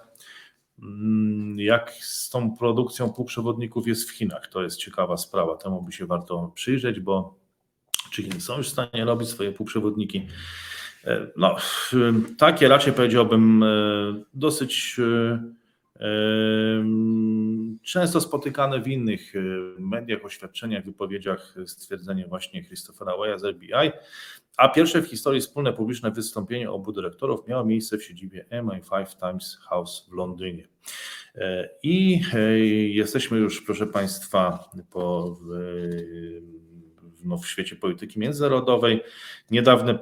jak 1.58 1.92
z 1.92 2.30
tą 2.30 2.58
produkcją 2.58 3.14
półprzewodników 3.14 3.88
jest 3.88 4.10
w 4.10 4.12
Chinach? 4.12 4.48
To 4.48 4.64
jest 4.64 4.78
ciekawa 4.78 5.18
sprawa. 5.18 5.58
Temu 5.58 5.82
by 5.82 5.92
się 5.92 6.06
warto 6.06 6.52
przyjrzeć, 6.56 7.00
bo 7.00 7.40
czy 8.12 8.24
Chiny 8.24 8.42
są 8.42 8.58
już 8.58 8.68
w 8.68 8.72
stanie 8.72 9.06
robić 9.06 9.30
swoje 9.30 9.52
półprzewodniki? 9.52 10.28
E, 11.06 11.28
no, 11.38 11.56
takie 12.38 12.68
raczej 12.68 12.94
powiedziałbym 12.94 13.64
e, 13.64 13.68
dosyć 14.34 14.96
e, 15.00 15.40
często 17.84 18.22
spotykane 18.22 18.82
w 18.82 18.88
innych 18.88 19.34
mediach, 19.80 20.26
oświadczeniach, 20.26 20.86
wypowiedziach 20.86 21.56
stwierdzenie 21.66 22.28
właśnie 22.28 22.66
Christophera 22.66 23.18
Waya 23.18 23.38
z 23.38 23.56
FBI, 23.56 23.92
a 24.58 24.70
pierwsze 24.70 25.02
w 25.02 25.08
historii 25.08 25.42
wspólne 25.42 25.74
publiczne 25.74 26.12
wystąpienie 26.12 26.72
obu 26.72 26.92
dyrektorów 26.92 27.48
miało 27.48 27.66
miejsce 27.66 27.98
w 27.98 28.04
siedzibie 28.04 28.46
MI5 28.52 29.20
Times 29.20 29.58
House 29.62 30.08
w 30.10 30.14
Londynie. 30.14 30.68
E, 31.36 31.70
I 31.84 32.22
e, 32.34 32.60
jesteśmy 32.88 33.38
już, 33.38 33.62
proszę 33.62 33.88
Państwa, 33.88 34.70
po, 34.92 35.38
w 35.42 35.56
no, 37.26 37.38
w 37.38 37.48
świecie 37.48 37.76
polityki 37.76 38.20
międzynarodowej. 38.20 39.04
Niedawne 39.52 40.00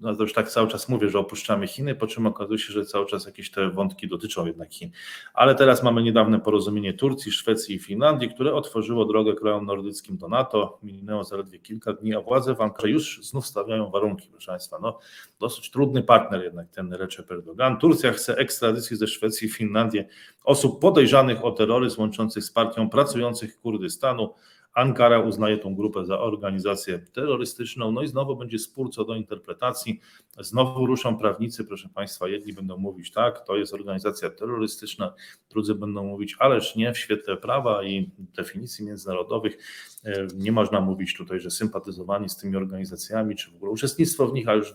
no 0.00 0.16
to 0.16 0.22
już 0.22 0.32
tak 0.32 0.48
cały 0.48 0.68
czas 0.68 0.88
mówię, 0.88 1.08
że 1.08 1.18
opuszczamy 1.18 1.66
Chiny, 1.66 1.94
po 1.94 2.06
czym 2.06 2.26
okazuje 2.26 2.58
się, 2.58 2.72
że 2.72 2.84
cały 2.84 3.06
czas 3.06 3.26
jakieś 3.26 3.50
te 3.50 3.70
wątki 3.70 4.08
dotyczą 4.08 4.46
jednak 4.46 4.72
Chin. 4.72 4.90
Ale 5.34 5.54
teraz 5.54 5.82
mamy 5.82 6.02
niedawne 6.02 6.40
porozumienie 6.40 6.94
Turcji, 6.94 7.32
Szwecji 7.32 7.74
i 7.74 7.78
Finlandii, 7.78 8.28
które 8.28 8.54
otworzyło 8.54 9.04
drogę 9.04 9.34
krajom 9.34 9.66
nordyckim 9.66 10.16
do 10.16 10.28
NATO. 10.28 10.78
Minęło 10.82 11.24
zaledwie 11.24 11.58
kilka 11.58 11.92
dni, 11.92 12.14
a 12.14 12.20
władze 12.20 12.54
w 12.54 12.60
Ankarze 12.60 12.90
już 12.90 13.20
znów 13.22 13.46
stawiają 13.46 13.90
warunki, 13.90 14.28
proszę 14.30 14.52
Państwa. 14.52 14.78
No, 14.82 14.98
dosyć 15.40 15.70
trudny 15.70 16.02
partner 16.02 16.42
jednak 16.42 16.70
ten 16.70 16.92
Recep 16.92 17.30
Erdogan. 17.30 17.78
Turcja 17.78 18.12
chce 18.12 18.36
ekstradycji 18.36 18.96
ze 18.96 19.06
Szwecji 19.06 19.48
i 19.48 19.50
Finlandii 19.50 20.04
osób 20.44 20.80
podejrzanych 20.80 21.44
o 21.44 21.52
terroryzm 21.52 22.00
łączących 22.00 22.44
z 22.44 22.50
partią 22.50 22.90
pracujących 22.90 23.60
Kurdystanu. 23.60 24.34
Ankara 24.74 25.20
uznaje 25.20 25.58
tą 25.58 25.74
grupę 25.74 26.04
za 26.04 26.20
organizację 26.20 26.98
terrorystyczną, 26.98 27.92
no 27.92 28.02
i 28.02 28.08
znowu 28.08 28.36
będzie 28.36 28.58
spór 28.58 28.90
co 28.90 29.04
do 29.04 29.14
interpretacji. 29.14 30.00
Znowu 30.40 30.86
ruszą 30.86 31.18
prawnicy, 31.18 31.64
proszę 31.64 31.88
Państwa, 31.94 32.28
jedni 32.28 32.52
będą 32.52 32.76
mówić 32.76 33.12
tak, 33.12 33.46
to 33.46 33.56
jest 33.56 33.74
organizacja 33.74 34.30
terrorystyczna, 34.30 35.14
drudzy 35.50 35.74
będą 35.74 36.04
mówić, 36.04 36.36
ależ 36.38 36.76
nie, 36.76 36.92
w 36.92 36.98
świetle 36.98 37.36
prawa 37.36 37.84
i 37.84 38.10
definicji 38.18 38.86
międzynarodowych 38.86 39.58
e, 40.04 40.26
nie 40.34 40.52
można 40.52 40.80
mówić 40.80 41.16
tutaj, 41.16 41.40
że 41.40 41.50
sympatyzowanie 41.50 42.28
z 42.28 42.36
tymi 42.36 42.56
organizacjami, 42.56 43.36
czy 43.36 43.50
w 43.50 43.56
ogóle 43.56 43.72
uczestnictwo 43.72 44.26
w 44.26 44.32
nich, 44.32 44.48
a 44.48 44.54
już 44.54 44.74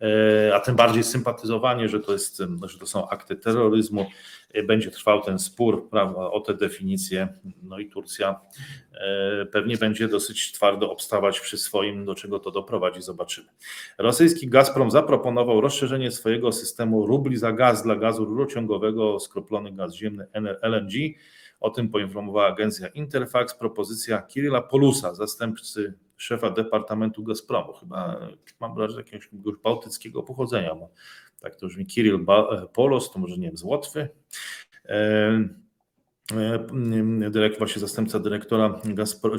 E, 0.00 0.54
a 0.54 0.60
tym 0.60 0.76
bardziej 0.76 1.04
sympatyzowanie, 1.04 1.88
że 1.88 2.00
to, 2.00 2.12
jest, 2.12 2.42
że 2.62 2.78
to 2.78 2.86
są 2.86 3.08
akty 3.08 3.36
terroryzmu. 3.36 4.06
E, 4.56 4.62
będzie 4.62 4.90
trwał 4.90 5.22
ten 5.22 5.38
spór 5.38 5.88
prawda, 5.90 6.20
o 6.20 6.40
te 6.40 6.54
definicje. 6.54 7.28
No 7.62 7.78
i 7.78 7.88
Turcja 7.88 8.40
e, 8.94 9.46
pewnie 9.46 9.76
będzie 9.76 10.08
dosyć 10.08 10.52
twardo 10.52 10.92
obstawać 10.92 11.40
przy 11.40 11.58
swoim, 11.58 12.04
do 12.04 12.14
czego 12.14 12.38
to 12.38 12.50
doprowadzi, 12.50 13.02
zobaczymy. 13.02 13.48
Rosyjski 13.98 14.48
Gazprom 14.48 14.90
zaproponował 14.90 15.60
rozszerzenie 15.60 16.10
swojego 16.10 16.52
systemu 16.52 17.06
rubli 17.06 17.36
za 17.36 17.52
gaz 17.52 17.82
dla 17.82 17.96
gazu 17.96 18.24
rurociągowego, 18.24 19.20
skroplony 19.20 19.72
gaz 19.72 19.94
ziemny 19.94 20.26
LNG. 20.62 20.92
O 21.60 21.70
tym 21.70 21.88
poinformowała 21.88 22.46
agencja 22.46 22.88
Interfax. 22.88 23.54
Propozycja 23.54 24.22
Kirilla 24.22 24.62
Polusa, 24.62 25.14
zastępcy 25.14 25.94
szefa 26.16 26.50
Departamentu 26.50 27.22
Gazpromu, 27.22 27.72
chyba 27.72 28.20
mam 28.60 28.74
wrażenie 28.74 29.02
jakiegoś 29.12 29.56
bałtyckiego 29.64 30.22
pochodzenia, 30.22 30.74
bo 30.74 30.90
tak 31.40 31.56
to 31.56 31.66
brzmi 31.66 31.86
Kirill 31.86 32.26
Polos, 32.74 33.10
to 33.10 33.18
może 33.18 33.38
nie 33.38 33.46
wiem, 33.46 33.56
z 33.56 33.62
Łotwy. 33.62 34.08
E, 34.84 35.48
e, 36.32 37.30
Dyrekt, 37.30 37.58
właśnie 37.58 37.80
zastępca 37.80 38.18
dyrektora 38.18 38.80
Gazpro, 38.84 39.36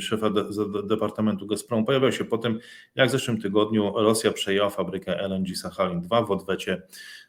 szefa 0.00 0.30
de, 0.30 0.44
Departamentu 0.84 1.46
Gazpromu 1.46 1.84
pojawiał 1.84 2.12
się 2.12 2.24
po 2.24 2.38
tym, 2.38 2.58
jak 2.94 3.08
w 3.08 3.12
zeszłym 3.12 3.40
tygodniu 3.40 3.92
Rosja 3.96 4.32
przejęła 4.32 4.70
fabrykę 4.70 5.20
LNG 5.20 5.56
Sachalin 5.56 6.00
2 6.00 6.22
w 6.22 6.30
odwecie 6.30 6.82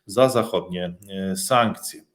za 0.05 0.29
zachodnie 0.29 0.95
e, 1.09 1.35
sankcje. 1.35 2.08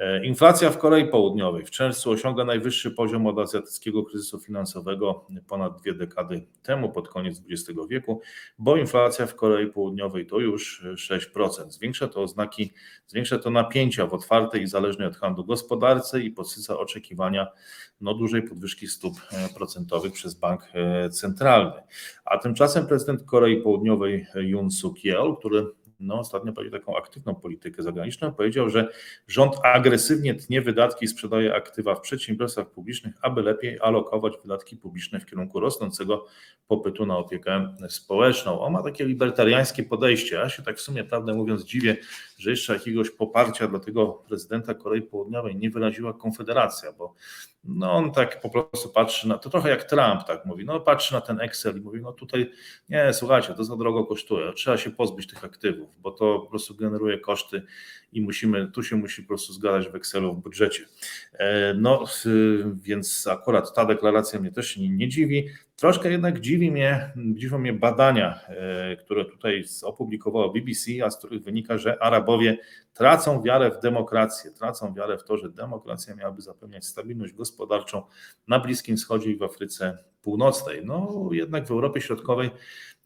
E, 0.00 0.24
inflacja 0.24 0.70
w 0.70 0.78
Korei 0.78 1.06
Południowej 1.06 1.64
w 1.64 1.70
czerwcu 1.70 2.10
osiąga 2.10 2.44
najwyższy 2.44 2.90
poziom 2.90 3.26
od 3.26 3.38
azjatyckiego 3.38 4.04
kryzysu 4.04 4.38
finansowego 4.38 5.26
ponad 5.48 5.80
dwie 5.80 5.94
dekady 5.94 6.46
temu, 6.62 6.92
pod 6.92 7.08
koniec 7.08 7.42
XX 7.50 7.78
wieku, 7.88 8.20
bo 8.58 8.76
inflacja 8.76 9.26
w 9.26 9.34
Korei 9.34 9.66
Południowej 9.66 10.26
to 10.26 10.38
już 10.38 10.84
6%. 10.94 11.70
Zwiększa 11.70 12.08
to 12.08 12.22
oznaki, 12.22 12.72
zwiększa 13.06 13.38
to 13.38 13.50
napięcia 13.50 14.06
w 14.06 14.14
otwartej 14.14 14.62
i 14.62 14.66
zależnej 14.66 15.08
od 15.08 15.16
handlu 15.16 15.44
gospodarce 15.44 16.20
i 16.20 16.30
podsyca 16.30 16.78
oczekiwania 16.78 17.46
no, 18.00 18.14
dużej 18.14 18.42
podwyżki 18.42 18.86
stóp 18.86 19.14
e, 19.32 19.48
procentowych 19.54 20.12
przez 20.12 20.34
bank 20.34 20.62
e, 20.74 21.10
centralny. 21.10 21.82
A 22.24 22.38
tymczasem 22.38 22.86
prezydent 22.86 23.22
Korei 23.22 23.62
Południowej 23.62 24.26
Yoon 24.34 24.70
Suk 24.70 25.04
Yeol, 25.04 25.36
który 25.36 25.66
no, 26.00 26.18
ostatnio 26.18 26.52
prowadzi 26.52 26.72
taką 26.72 26.96
aktywną 26.96 27.34
politykę 27.34 27.82
zagraniczną, 27.82 28.32
powiedział, 28.32 28.70
że 28.70 28.88
rząd 29.28 29.54
agresywnie 29.62 30.34
tnie 30.34 30.62
wydatki 30.62 31.04
i 31.04 31.08
sprzedaje 31.08 31.54
aktywa 31.54 31.94
w 31.94 32.00
przedsiębiorstwach 32.00 32.70
publicznych, 32.70 33.14
aby 33.22 33.42
lepiej 33.42 33.78
alokować 33.80 34.32
wydatki 34.42 34.76
publiczne 34.76 35.20
w 35.20 35.26
kierunku 35.26 35.60
rosnącego 35.60 36.26
popytu 36.66 37.06
na 37.06 37.18
opiekę 37.18 37.76
społeczną. 37.88 38.60
On 38.60 38.72
ma 38.72 38.82
takie 38.82 39.04
libertariańskie 39.04 39.82
podejście. 39.82 40.36
Ja 40.36 40.48
się 40.48 40.62
tak 40.62 40.76
w 40.76 40.80
sumie, 40.80 41.04
prawdę 41.04 41.34
mówiąc, 41.34 41.64
dziwię, 41.64 41.96
że 42.40 42.50
jeszcze 42.50 42.72
jakiegoś 42.72 43.10
poparcia 43.10 43.68
dla 43.68 43.78
tego 43.78 44.06
prezydenta 44.06 44.74
Korei 44.74 45.02
Południowej 45.02 45.56
nie 45.56 45.70
wyraziła 45.70 46.12
Konfederacja, 46.12 46.92
bo 46.92 47.14
no 47.64 47.92
on 47.92 48.12
tak 48.12 48.40
po 48.40 48.50
prostu 48.50 48.88
patrzy 48.88 49.28
na, 49.28 49.38
to 49.38 49.50
trochę 49.50 49.70
jak 49.70 49.84
Trump 49.84 50.24
tak 50.26 50.46
mówi, 50.46 50.64
no 50.64 50.80
patrzy 50.80 51.14
na 51.14 51.20
ten 51.20 51.40
Excel 51.40 51.76
i 51.76 51.80
mówi, 51.80 52.00
no 52.00 52.12
tutaj 52.12 52.50
nie, 52.88 53.12
słuchajcie, 53.12 53.54
to 53.54 53.64
za 53.64 53.76
drogo 53.76 54.06
kosztuje, 54.06 54.52
trzeba 54.52 54.76
się 54.76 54.90
pozbyć 54.90 55.26
tych 55.26 55.44
aktywów, 55.44 55.88
bo 55.98 56.10
to 56.10 56.38
po 56.38 56.46
prostu 56.46 56.74
generuje 56.74 57.18
koszty 57.18 57.62
i 58.12 58.20
musimy, 58.20 58.70
tu 58.70 58.82
się 58.82 58.96
musi 58.96 59.22
po 59.22 59.28
prostu 59.28 59.52
zgadzać 59.52 59.88
w 59.88 59.94
Excelu 59.94 60.34
w 60.34 60.42
budżecie. 60.42 60.86
E, 61.32 61.74
no 61.74 62.04
więc 62.74 63.26
akurat 63.26 63.74
ta 63.74 63.84
deklaracja 63.84 64.40
mnie 64.40 64.52
też 64.52 64.76
nie, 64.76 64.88
nie 64.88 65.08
dziwi. 65.08 65.48
Troszkę 65.80 66.10
jednak 66.10 66.40
dziwi 66.40 66.70
mnie, 66.70 67.12
dziwią 67.16 67.58
mnie 67.58 67.72
badania, 67.72 68.40
e, 68.48 68.96
które 68.96 69.24
tutaj 69.24 69.64
opublikowało 69.82 70.52
BBC, 70.52 70.90
a 71.04 71.10
z 71.10 71.18
których 71.18 71.42
wynika, 71.42 71.78
że 71.78 72.02
Arabowie 72.02 72.58
tracą 72.94 73.42
wiarę 73.42 73.70
w 73.70 73.80
demokrację, 73.80 74.50
tracą 74.50 74.94
wiarę 74.94 75.18
w 75.18 75.24
to, 75.24 75.36
że 75.36 75.50
demokracja 75.50 76.14
miałaby 76.14 76.42
zapewniać 76.42 76.84
stabilność 76.86 77.32
gospodarczą 77.32 78.02
na 78.48 78.60
Bliskim 78.60 78.96
Wschodzie 78.96 79.30
i 79.30 79.36
w 79.36 79.42
Afryce 79.42 79.98
Północnej. 80.22 80.80
No 80.84 81.28
jednak 81.32 81.66
w 81.66 81.70
Europie 81.70 82.00
Środkowej 82.00 82.50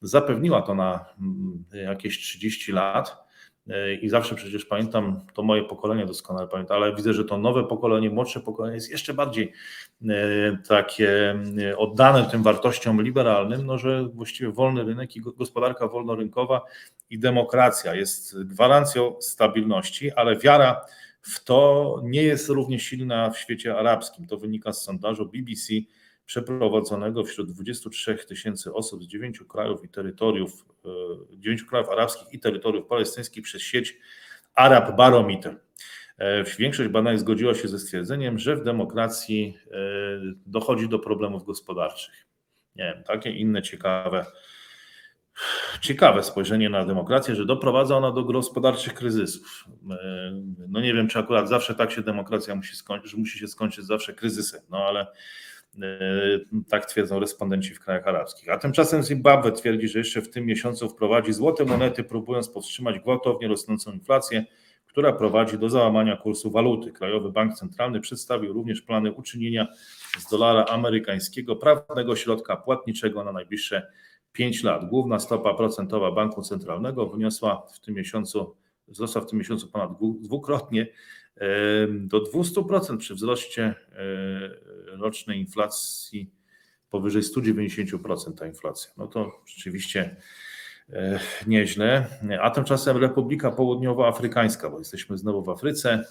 zapewniła 0.01 0.63
to 0.63 0.75
na 0.75 1.05
mm, 1.21 1.65
jakieś 1.73 2.19
30 2.19 2.73
lat. 2.73 3.24
E, 3.69 3.95
I 3.95 4.09
zawsze 4.09 4.35
przecież 4.35 4.65
pamiętam, 4.65 5.21
to 5.35 5.43
moje 5.43 5.65
pokolenie 5.65 6.07
doskonale 6.07 6.49
pamięta, 6.49 6.75
ale 6.75 6.95
widzę, 6.95 7.13
że 7.13 7.25
to 7.25 7.39
nowe 7.39 7.65
pokolenie, 7.65 8.11
młodsze 8.11 8.41
pokolenie 8.41 8.75
jest 8.75 8.91
jeszcze 8.91 9.15
bardziej 9.15 9.53
e, 10.09 10.15
takie 10.69 11.39
e, 11.71 11.79
oddane 11.79 12.31
tym 12.31 12.43
wartościom 12.43 13.03
liberalnym, 13.03 13.67
no, 13.67 13.79
że 13.79 14.09
właściwie 14.09 14.51
wolny 14.51 14.85
rynek 14.85 15.17
i 15.17 15.21
gospodarka 15.21 15.89
wolnorynkowa 15.89 16.63
i 17.11 17.19
demokracja 17.19 17.95
jest 17.95 18.45
gwarancją 18.45 19.17
stabilności, 19.21 20.13
ale 20.13 20.37
wiara 20.37 20.81
w 21.23 21.45
to 21.45 22.01
nie 22.05 22.23
jest 22.23 22.49
równie 22.49 22.79
silna 22.79 23.31
w 23.31 23.39
świecie 23.39 23.79
arabskim. 23.79 24.27
To 24.27 24.37
wynika 24.37 24.73
z 24.73 24.83
sondażu 24.83 25.27
BBC 25.27 25.73
przeprowadzonego 26.27 27.25
wśród 27.25 27.53
23 27.53 28.15
tysięcy 28.15 28.75
osób 28.75 29.05
z 29.05 29.07
9 29.07 29.41
krajów 29.49 29.85
i 29.85 29.89
terytoriów, 29.89 30.67
9 31.31 31.63
e, 31.63 31.65
krajów 31.65 31.89
arabskich 31.89 32.33
i 32.33 32.41
terytoriów 32.41 32.87
palestyńskich 32.87 33.45
przez 33.45 33.63
sieć 33.63 33.99
Arab 34.55 34.97
Barometer. 34.97 35.61
E, 36.19 36.45
większość 36.45 36.91
badań 36.91 37.19
zgodziła 37.19 37.55
się 37.55 37.69
ze 37.69 37.79
stwierdzeniem, 37.79 38.39
że 38.39 38.57
w 38.57 38.65
demokracji 38.65 39.59
e, 39.67 39.77
dochodzi 40.47 40.89
do 40.89 40.99
problemów 40.99 41.45
gospodarczych. 41.45 42.27
Nie 42.77 42.93
wiem, 42.95 43.05
takie 43.05 43.31
inne 43.31 43.63
ciekawe, 43.63 44.27
ciekawe 45.81 46.23
spojrzenie 46.23 46.69
na 46.69 46.85
demokrację, 46.85 47.35
że 47.35 47.47
doprowadza 47.47 47.97
ona 47.97 48.11
do 48.13 48.25
gospodarczych 48.25 48.95
kryzysów. 48.95 49.65
No 50.69 50.81
nie 50.81 50.95
wiem, 50.95 51.09
czy 51.09 51.19
akurat 51.19 51.49
zawsze 51.49 51.75
tak 51.75 51.93
się 51.93 52.03
demokracja 52.03 52.55
musi 52.55 52.77
skończyć, 52.77 53.11
że 53.11 53.17
musi 53.17 53.39
się 53.39 53.49
skończyć 53.49 53.85
zawsze 53.85 54.15
kryzysem, 54.15 54.61
no 54.71 54.79
ale 54.79 55.07
tak 56.69 56.87
twierdzą 56.87 57.21
respondenci 57.21 57.75
w 57.75 57.81
krajach 57.81 58.07
arabskich. 58.07 58.49
A 58.49 58.59
tymczasem 58.59 59.03
Zimbabwe 59.03 59.53
twierdzi, 59.53 59.89
że 59.89 59.99
jeszcze 59.99 60.23
w 60.23 60.31
tym 60.31 60.47
miesiącu 60.47 60.89
wprowadzi 60.89 61.33
złote 61.33 61.65
monety, 61.65 62.05
próbując 62.05 62.49
powstrzymać 62.49 62.99
gwałtownie 62.99 63.49
rosnącą 63.49 63.93
inflację, 63.93 64.45
która 64.87 65.13
prowadzi 65.13 65.59
do 65.59 65.69
załamania 65.69 66.17
kursu 66.17 66.51
waluty. 66.51 66.93
Krajowy 66.93 67.33
Bank 67.33 67.55
Centralny 67.55 68.01
przedstawił 68.01 68.53
również 68.53 68.83
plany 68.83 69.13
uczynienia 69.13 69.67
z 70.19 70.31
dolara 70.31 70.65
amerykańskiego 70.65 71.57
prawnego 71.57 72.17
środka 72.17 72.57
płatniczego 72.57 73.25
na 73.25 73.33
najbliższe 73.33 73.87
5 74.33 74.63
lat. 74.63 74.89
Główna 74.89 75.19
stopa 75.19 75.55
procentowa 75.55 76.13
Banku 76.13 76.43
Centralnego 76.43 77.07
wyniosła 77.07 77.67
w 77.75 77.81
tym 77.81 77.95
miesiącu, 77.95 78.57
wzrosła 78.89 79.21
w 79.21 79.27
tym 79.27 79.39
miesiącu 79.39 79.69
ponad 79.69 79.91
dwukrotnie 80.21 80.87
do 81.89 82.21
200% 82.21 82.97
przy 82.97 83.15
wzroście 83.15 83.75
rocznej 84.87 85.41
inflacji 85.41 86.31
powyżej 86.91 87.23
190% 87.23 88.35
ta 88.35 88.47
inflacja. 88.47 88.93
No 88.97 89.07
to 89.07 89.43
rzeczywiście 89.47 90.17
nieźle. 91.47 92.07
A 92.41 92.51
tymczasem 92.51 92.97
Republika 92.97 93.51
Południowoafrykańska, 93.51 94.71
bo 94.71 94.79
jesteśmy 94.79 95.19
znowu 95.19 95.43
w 95.43 95.49
Afryce, 95.49 96.05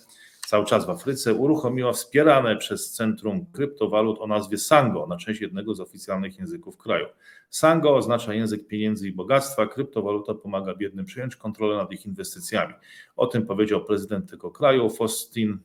cały 0.54 0.66
czas 0.66 0.86
w 0.86 0.90
Afryce, 0.90 1.34
uruchomiła 1.34 1.94
wspierane 1.94 2.58
przez 2.58 2.92
Centrum 2.92 3.46
Kryptowalut 3.46 4.20
o 4.20 4.28
nazwie 4.28 4.58
Sango 4.58 5.08
na 5.08 5.18
część 5.18 5.42
jednego 5.42 5.76
z 5.76 5.80
oficjalnych 5.80 6.40
języków 6.40 6.78
kraju. 6.78 7.06
Sango 7.50 7.96
oznacza 7.96 8.34
język 8.34 8.68
pieniędzy 8.68 9.08
i 9.08 9.12
bogactwa, 9.12 9.68
kryptowaluta 9.68 10.34
pomaga 10.34 10.76
biednym 10.76 11.06
przejąć 11.06 11.36
kontrolę 11.36 11.78
nad 11.78 11.92
ich 11.92 12.06
inwestycjami. 12.06 12.74
O 13.16 13.28
tym 13.28 13.46
powiedział 13.46 13.86
prezydent 13.86 14.32
tego 14.32 14.52
kraju, 14.52 14.90
Faustin 14.90 15.60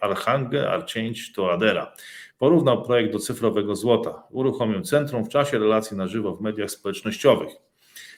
Archange 0.00 1.14
to 1.34 1.52
Adera. 1.52 1.92
Porównał 2.38 2.82
projekt 2.82 3.12
do 3.12 3.18
cyfrowego 3.18 3.76
złota. 3.76 4.22
Uruchomił 4.30 4.80
centrum 4.80 5.24
w 5.24 5.28
czasie 5.28 5.58
relacji 5.58 5.96
na 5.96 6.06
żywo 6.06 6.34
w 6.36 6.40
mediach 6.40 6.70
społecznościowych. 6.70 7.71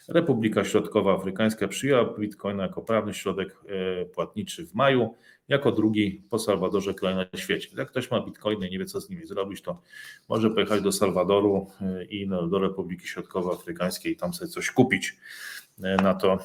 Republika 0.08 0.64
Środkowoafrykańska 0.64 1.68
przyjęła 1.68 2.04
Bitcoina 2.18 2.62
jako 2.62 2.82
prawny 2.82 3.14
środek 3.14 3.56
e, 3.66 4.04
płatniczy 4.04 4.66
w 4.66 4.74
maju, 4.74 5.14
jako 5.48 5.72
drugi 5.72 6.22
po 6.30 6.38
Salwadorze 6.38 6.94
kraj 6.94 7.14
na 7.14 7.26
świecie. 7.36 7.68
Jak 7.76 7.88
ktoś 7.88 8.10
ma 8.10 8.20
bitcoiny 8.20 8.68
i 8.68 8.70
nie 8.70 8.78
wie, 8.78 8.84
co 8.84 9.00
z 9.00 9.10
nimi 9.10 9.26
zrobić, 9.26 9.62
to 9.62 9.80
może 10.28 10.50
pojechać 10.50 10.82
do 10.82 10.92
Salwadoru 10.92 11.66
e, 11.80 12.04
i 12.04 12.28
do 12.28 12.58
Republiki 12.58 13.08
Środkowoafrykańskiej 13.08 14.12
i 14.12 14.16
tam 14.16 14.34
sobie 14.34 14.50
coś 14.50 14.70
kupić. 14.70 15.16
E, 15.82 15.96
na 15.96 16.14
to, 16.14 16.38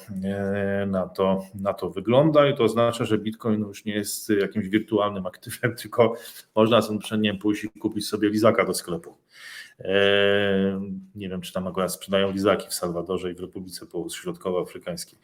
na, 0.86 1.08
to, 1.08 1.46
na 1.54 1.74
to 1.74 1.90
wygląda 1.90 2.48
i 2.48 2.56
to 2.56 2.64
oznacza, 2.64 3.04
że 3.04 3.18
Bitcoin 3.18 3.60
już 3.60 3.84
nie 3.84 3.94
jest 3.94 4.30
jakimś 4.30 4.68
wirtualnym 4.68 5.26
aktywem, 5.26 5.76
tylko 5.82 6.14
można 6.54 6.80
nim 7.18 7.38
pójść 7.38 7.64
i 7.64 7.78
kupić 7.78 8.08
sobie 8.08 8.28
lizaka 8.28 8.64
do 8.64 8.74
sklepu. 8.74 9.16
Eee, 9.84 10.80
nie 11.14 11.28
wiem, 11.28 11.40
czy 11.40 11.52
tam 11.52 11.66
akurat 11.66 11.92
sprzedają 11.92 12.32
lizaki 12.32 12.68
w 12.68 12.74
Salwadorze 12.74 13.30
i 13.30 13.34
w 13.34 13.40
Republice 13.40 13.86
Środkowoafrykańskiej, 14.14 15.18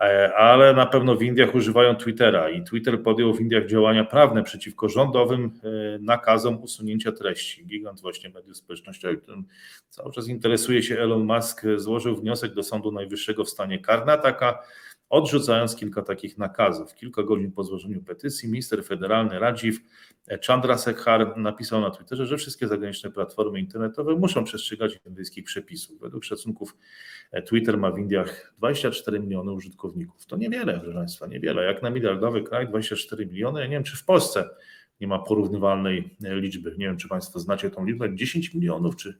eee, 0.00 0.32
ale 0.32 0.72
na 0.72 0.86
pewno 0.86 1.16
w 1.16 1.22
Indiach 1.22 1.54
używają 1.54 1.96
Twittera 1.96 2.50
i 2.50 2.64
Twitter 2.64 3.02
podjął 3.02 3.34
w 3.34 3.40
Indiach 3.40 3.66
działania 3.66 4.04
prawne 4.04 4.42
przeciwko 4.42 4.88
rządowym 4.88 5.44
eee, 5.44 6.02
nakazom 6.02 6.62
usunięcia 6.62 7.12
treści. 7.12 7.66
Gigant 7.66 8.00
właśnie 8.00 8.30
mediów 8.30 8.56
społecznościowych, 8.56 9.22
którym 9.22 9.44
cały 9.88 10.12
czas 10.12 10.28
interesuje 10.28 10.82
się 10.82 10.98
Elon 10.98 11.24
Musk, 11.24 11.62
złożył 11.76 12.16
wniosek 12.16 12.54
do 12.54 12.62
Sądu 12.62 12.92
Najwyższego 12.92 13.44
w 13.44 13.50
stanie 13.50 13.78
Karnataka 13.78 14.62
odrzucając 15.08 15.76
kilka 15.76 16.02
takich 16.02 16.38
nakazów. 16.38 16.94
Kilka 16.94 17.22
godzin 17.22 17.52
po 17.52 17.64
złożeniu 17.64 18.02
petycji 18.02 18.48
minister 18.48 18.84
federalny 18.84 19.38
Rajiv 19.38 19.80
Chandrasekhar 20.46 21.36
napisał 21.36 21.80
na 21.80 21.90
Twitterze, 21.90 22.26
że 22.26 22.36
wszystkie 22.36 22.68
zagraniczne 22.68 23.10
platformy 23.10 23.60
internetowe 23.60 24.16
muszą 24.16 24.44
przestrzegać 24.44 25.00
indyjskich 25.06 25.44
przepisów. 25.44 26.00
Według 26.00 26.24
szacunków 26.24 26.76
e, 27.32 27.42
Twitter 27.42 27.78
ma 27.78 27.90
w 27.90 27.98
Indiach 27.98 28.54
24 28.58 29.20
miliony 29.20 29.52
użytkowników. 29.52 30.26
To 30.26 30.36
niewiele, 30.36 30.80
proszę 30.80 30.98
Państwa, 30.98 31.26
niewiele. 31.26 31.64
Jak 31.64 31.82
na 31.82 31.90
miliardowy 31.90 32.42
kraj 32.42 32.68
24 32.68 33.26
miliony, 33.26 33.60
ja 33.60 33.66
nie 33.66 33.72
wiem, 33.72 33.84
czy 33.84 33.96
w 33.96 34.04
Polsce 34.04 34.50
nie 35.00 35.06
ma 35.06 35.18
porównywalnej 35.18 36.16
e, 36.24 36.36
liczby. 36.36 36.70
Nie 36.78 36.86
wiem, 36.86 36.96
czy 36.96 37.08
Państwo 37.08 37.40
znacie 37.40 37.70
tą 37.70 37.84
liczbę, 37.84 38.16
10 38.16 38.54
milionów, 38.54 38.96
czy 38.96 39.18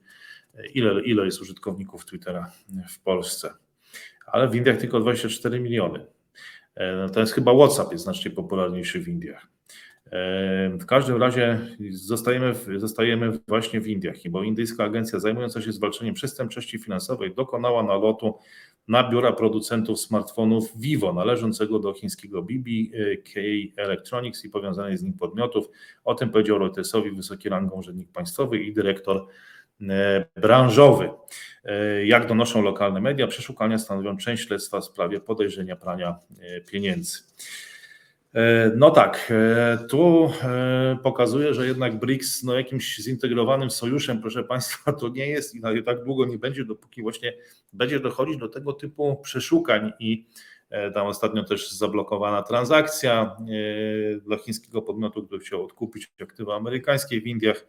e, 0.53 0.67
ile, 0.67 1.01
ile 1.01 1.25
jest 1.25 1.41
użytkowników 1.41 2.05
Twittera 2.05 2.51
w 2.89 2.99
Polsce 2.99 3.53
ale 4.25 4.47
w 4.47 4.55
Indiach 4.55 4.77
tylko 4.77 4.99
24 4.99 5.59
miliony. 5.59 6.05
E, 6.75 7.09
to 7.09 7.19
jest 7.19 7.33
chyba 7.33 7.53
WhatsApp 7.53 7.91
jest 7.91 8.03
znacznie 8.03 8.31
popularniejszy 8.31 8.99
w 8.99 9.07
Indiach. 9.07 9.47
E, 10.05 10.69
w 10.69 10.85
każdym 10.85 11.21
razie 11.21 11.59
zostajemy, 11.89 12.53
zostajemy 12.77 13.31
właśnie 13.47 13.81
w 13.81 13.87
Indiach, 13.87 14.15
bo 14.29 14.43
indyjska 14.43 14.83
agencja 14.83 15.19
zajmująca 15.19 15.61
się 15.61 15.71
zwalczaniem 15.71 16.13
przestępczości 16.13 16.79
finansowej 16.79 17.35
dokonała 17.35 17.83
nalotu 17.83 18.37
na 18.87 19.09
biura 19.09 19.33
producentów 19.33 19.99
smartfonów 19.99 20.77
Vivo, 20.77 21.13
należącego 21.13 21.79
do 21.79 21.93
chińskiego 21.93 22.41
BBK 22.41 23.39
Electronics 23.77 24.45
i 24.45 24.49
powiązanych 24.49 24.97
z 24.97 25.03
nim 25.03 25.13
podmiotów. 25.13 25.65
O 26.03 26.15
tym 26.15 26.29
powiedział 26.29 26.59
Reutersowi 26.59 27.11
wysoki 27.11 27.49
rangą 27.49 27.75
urzędnik 27.75 28.11
państwowy 28.11 28.59
i 28.59 28.73
dyrektor 28.73 29.27
E, 29.81 30.25
branżowy. 30.35 31.09
E, 31.65 32.05
jak 32.05 32.27
donoszą 32.27 32.61
lokalne 32.61 33.01
media, 33.01 33.27
przeszukania 33.27 33.77
stanowią 33.77 34.17
część 34.17 34.47
śledztwa 34.47 34.81
w 34.81 34.85
sprawie 34.85 35.19
podejrzenia 35.19 35.75
prania 35.75 36.19
e, 36.39 36.61
pieniędzy. 36.61 37.19
No 38.75 38.91
tak, 38.91 39.33
tu 39.89 40.31
pokazuje, 41.03 41.53
że 41.53 41.67
jednak 41.67 41.99
BRICS 41.99 42.43
no 42.43 42.53
jakimś 42.53 42.97
zintegrowanym 42.97 43.71
sojuszem, 43.71 44.21
proszę 44.21 44.43
Państwa, 44.43 44.93
to 44.93 45.09
nie 45.09 45.27
jest 45.27 45.55
i 45.55 45.61
tak 45.85 46.03
długo 46.03 46.25
nie 46.25 46.37
będzie, 46.37 46.65
dopóki 46.65 47.01
właśnie 47.01 47.33
będzie 47.73 47.99
dochodzić 47.99 48.37
do 48.37 48.49
tego 48.49 48.73
typu 48.73 49.15
przeszukań 49.23 49.91
i 49.99 50.25
tam 50.93 51.07
ostatnio 51.07 51.43
też 51.43 51.71
zablokowana 51.71 52.43
transakcja 52.43 53.35
dla 54.21 54.37
chińskiego 54.37 54.81
podmiotu, 54.81 55.23
który 55.23 55.41
chciał 55.41 55.63
odkupić 55.63 56.13
aktywa 56.21 56.55
amerykańskie 56.55 57.21
w 57.21 57.27
Indiach 57.27 57.67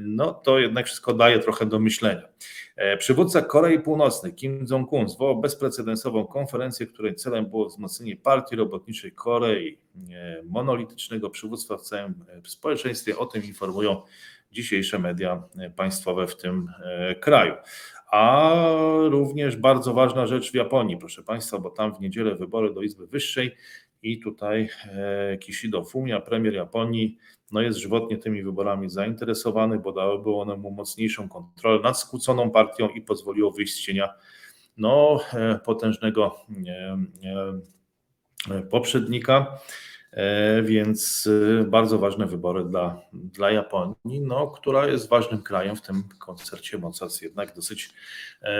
no 0.00 0.34
to 0.34 0.58
jednak 0.58 0.86
wszystko 0.86 1.14
daje 1.14 1.38
trochę 1.38 1.66
do 1.66 1.78
myślenia. 1.78 2.22
E, 2.76 2.96
przywódca 2.96 3.42
Korei 3.42 3.80
Północnej 3.80 4.34
Kim 4.34 4.66
Jong-un 4.70 5.08
zwołał 5.08 5.40
bezprecedensową 5.40 6.26
konferencję, 6.26 6.86
której 6.86 7.14
celem 7.14 7.46
było 7.46 7.68
wzmocnienie 7.68 8.16
partii 8.16 8.56
robotniczej 8.56 9.12
Korei, 9.12 9.78
e, 10.12 10.42
monolitycznego 10.44 11.30
przywództwa 11.30 11.76
w 11.76 11.82
całym 11.82 12.24
e, 12.28 12.48
społeczeństwie. 12.48 13.18
O 13.18 13.26
tym 13.26 13.44
informują 13.44 14.02
dzisiejsze 14.52 14.98
media 14.98 15.42
państwowe 15.76 16.26
w 16.26 16.36
tym 16.36 16.68
kraju. 17.20 17.54
A 18.12 18.54
również 19.10 19.56
bardzo 19.56 19.94
ważna 19.94 20.26
rzecz 20.26 20.50
w 20.50 20.54
Japonii, 20.54 20.96
proszę 20.96 21.22
Państwa, 21.22 21.58
bo 21.58 21.70
tam 21.70 21.94
w 21.94 22.00
niedzielę 22.00 22.34
wybory 22.34 22.74
do 22.74 22.82
Izby 22.82 23.06
Wyższej 23.06 23.56
i 24.02 24.20
tutaj 24.20 24.68
Kishido 25.40 25.84
Fumia, 25.84 26.20
premier 26.20 26.54
Japonii, 26.54 27.18
no 27.50 27.60
jest 27.60 27.78
żywotnie 27.78 28.18
tymi 28.18 28.42
wyborami 28.42 28.90
zainteresowany, 28.90 29.78
bo 29.78 29.92
dałyby 29.92 30.34
one 30.34 30.56
mu 30.56 30.70
mocniejszą 30.70 31.28
kontrolę 31.28 31.82
nad 31.82 32.00
skłóconą 32.00 32.50
partią 32.50 32.88
i 32.88 33.02
pozwoliło 33.02 33.50
wyjść 33.50 33.74
z 33.74 33.80
cienia 33.80 34.14
no, 34.76 35.20
e, 35.32 35.58
potężnego 35.64 36.36
poprzednika. 38.70 39.58
E, 40.12 40.62
więc 40.62 41.28
e, 41.60 41.64
bardzo 41.64 41.98
ważne 41.98 42.26
wybory 42.26 42.64
dla, 42.64 43.00
dla 43.12 43.50
Japonii, 43.50 44.20
no, 44.20 44.46
która 44.46 44.86
jest 44.86 45.08
ważnym 45.08 45.42
krajem 45.42 45.76
w 45.76 45.82
tym 45.82 46.04
koncercie 46.18 46.78
mocarstw, 46.78 47.22
jednak 47.22 47.54
dosyć, 47.54 47.90
e, 48.42 48.52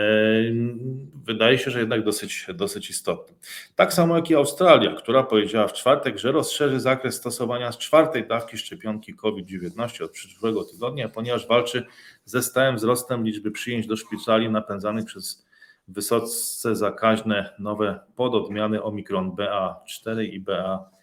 wydaje 1.25 1.59
się, 1.59 1.71
że 1.71 1.79
jednak 1.79 2.05
dosyć, 2.05 2.47
dosyć 2.55 2.91
istotny. 2.91 3.37
Tak 3.75 3.93
samo 3.93 4.17
jak 4.17 4.31
i 4.31 4.35
Australia, 4.35 4.95
która 4.95 5.23
powiedziała 5.23 5.69
w 5.69 5.73
czwartek, 5.73 6.19
że 6.19 6.33
rozszerzy 6.33 6.81
zakres 6.81 7.15
stosowania 7.15 7.73
z 7.73 7.79
czwartej 7.79 8.29
dawki 8.29 8.59
szczepionki 8.59 9.15
COVID-19 9.15 10.05
od 10.05 10.11
przyszłego 10.11 10.65
tygodnia, 10.65 11.09
ponieważ 11.09 11.47
walczy 11.47 11.87
ze 12.25 12.43
stałym 12.43 12.77
wzrostem 12.77 13.25
liczby 13.25 13.51
przyjęć 13.51 13.87
do 13.87 13.97
szpitali 13.97 14.51
napędzanych 14.51 15.05
przez 15.05 15.47
wysoce 15.89 16.77
zakaźne 16.77 17.55
nowe 17.59 18.01
pododmiany 18.17 18.83
Omikron 18.83 19.31
BA4 19.31 20.25
i 20.25 20.41
BA 20.41 21.00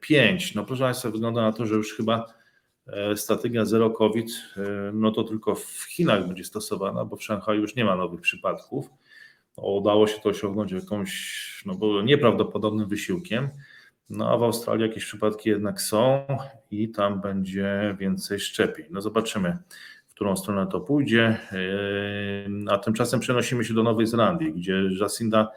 5. 0.00 0.54
No 0.54 0.64
proszę 0.64 0.82
Państwa, 0.82 1.10
wygląda 1.10 1.42
na 1.42 1.52
to, 1.52 1.66
że 1.66 1.74
już 1.74 1.96
chyba 1.96 2.26
e, 2.86 3.16
strategia 3.16 3.64
zero 3.64 3.90
COVID, 3.90 4.30
e, 4.56 4.60
no 4.92 5.10
to 5.10 5.24
tylko 5.24 5.54
w 5.54 5.84
Chinach 5.88 6.26
będzie 6.26 6.44
stosowana, 6.44 7.04
bo 7.04 7.16
w 7.16 7.22
Szanghaju 7.22 7.60
już 7.60 7.76
nie 7.76 7.84
ma 7.84 7.96
nowych 7.96 8.20
przypadków. 8.20 8.90
Udało 9.56 10.06
się 10.06 10.20
to 10.20 10.28
osiągnąć 10.28 10.72
jakąś, 10.72 11.62
no 11.66 11.74
bo 11.74 12.02
nieprawdopodobnym 12.02 12.88
wysiłkiem. 12.88 13.48
No 14.10 14.30
a 14.30 14.36
w 14.36 14.42
Australii 14.42 14.88
jakieś 14.88 15.04
przypadki 15.04 15.48
jednak 15.48 15.80
są 15.80 16.26
i 16.70 16.88
tam 16.88 17.20
będzie 17.20 17.96
więcej 17.98 18.40
szczepień. 18.40 18.86
No 18.90 19.00
zobaczymy, 19.00 19.58
w 20.08 20.14
którą 20.14 20.36
stronę 20.36 20.66
to 20.66 20.80
pójdzie. 20.80 21.24
E, 21.52 22.70
a 22.70 22.78
tymczasem 22.78 23.20
przenosimy 23.20 23.64
się 23.64 23.74
do 23.74 23.82
Nowej 23.82 24.06
Zelandii, 24.06 24.52
gdzie 24.52 24.82
Jacinda 25.00 25.50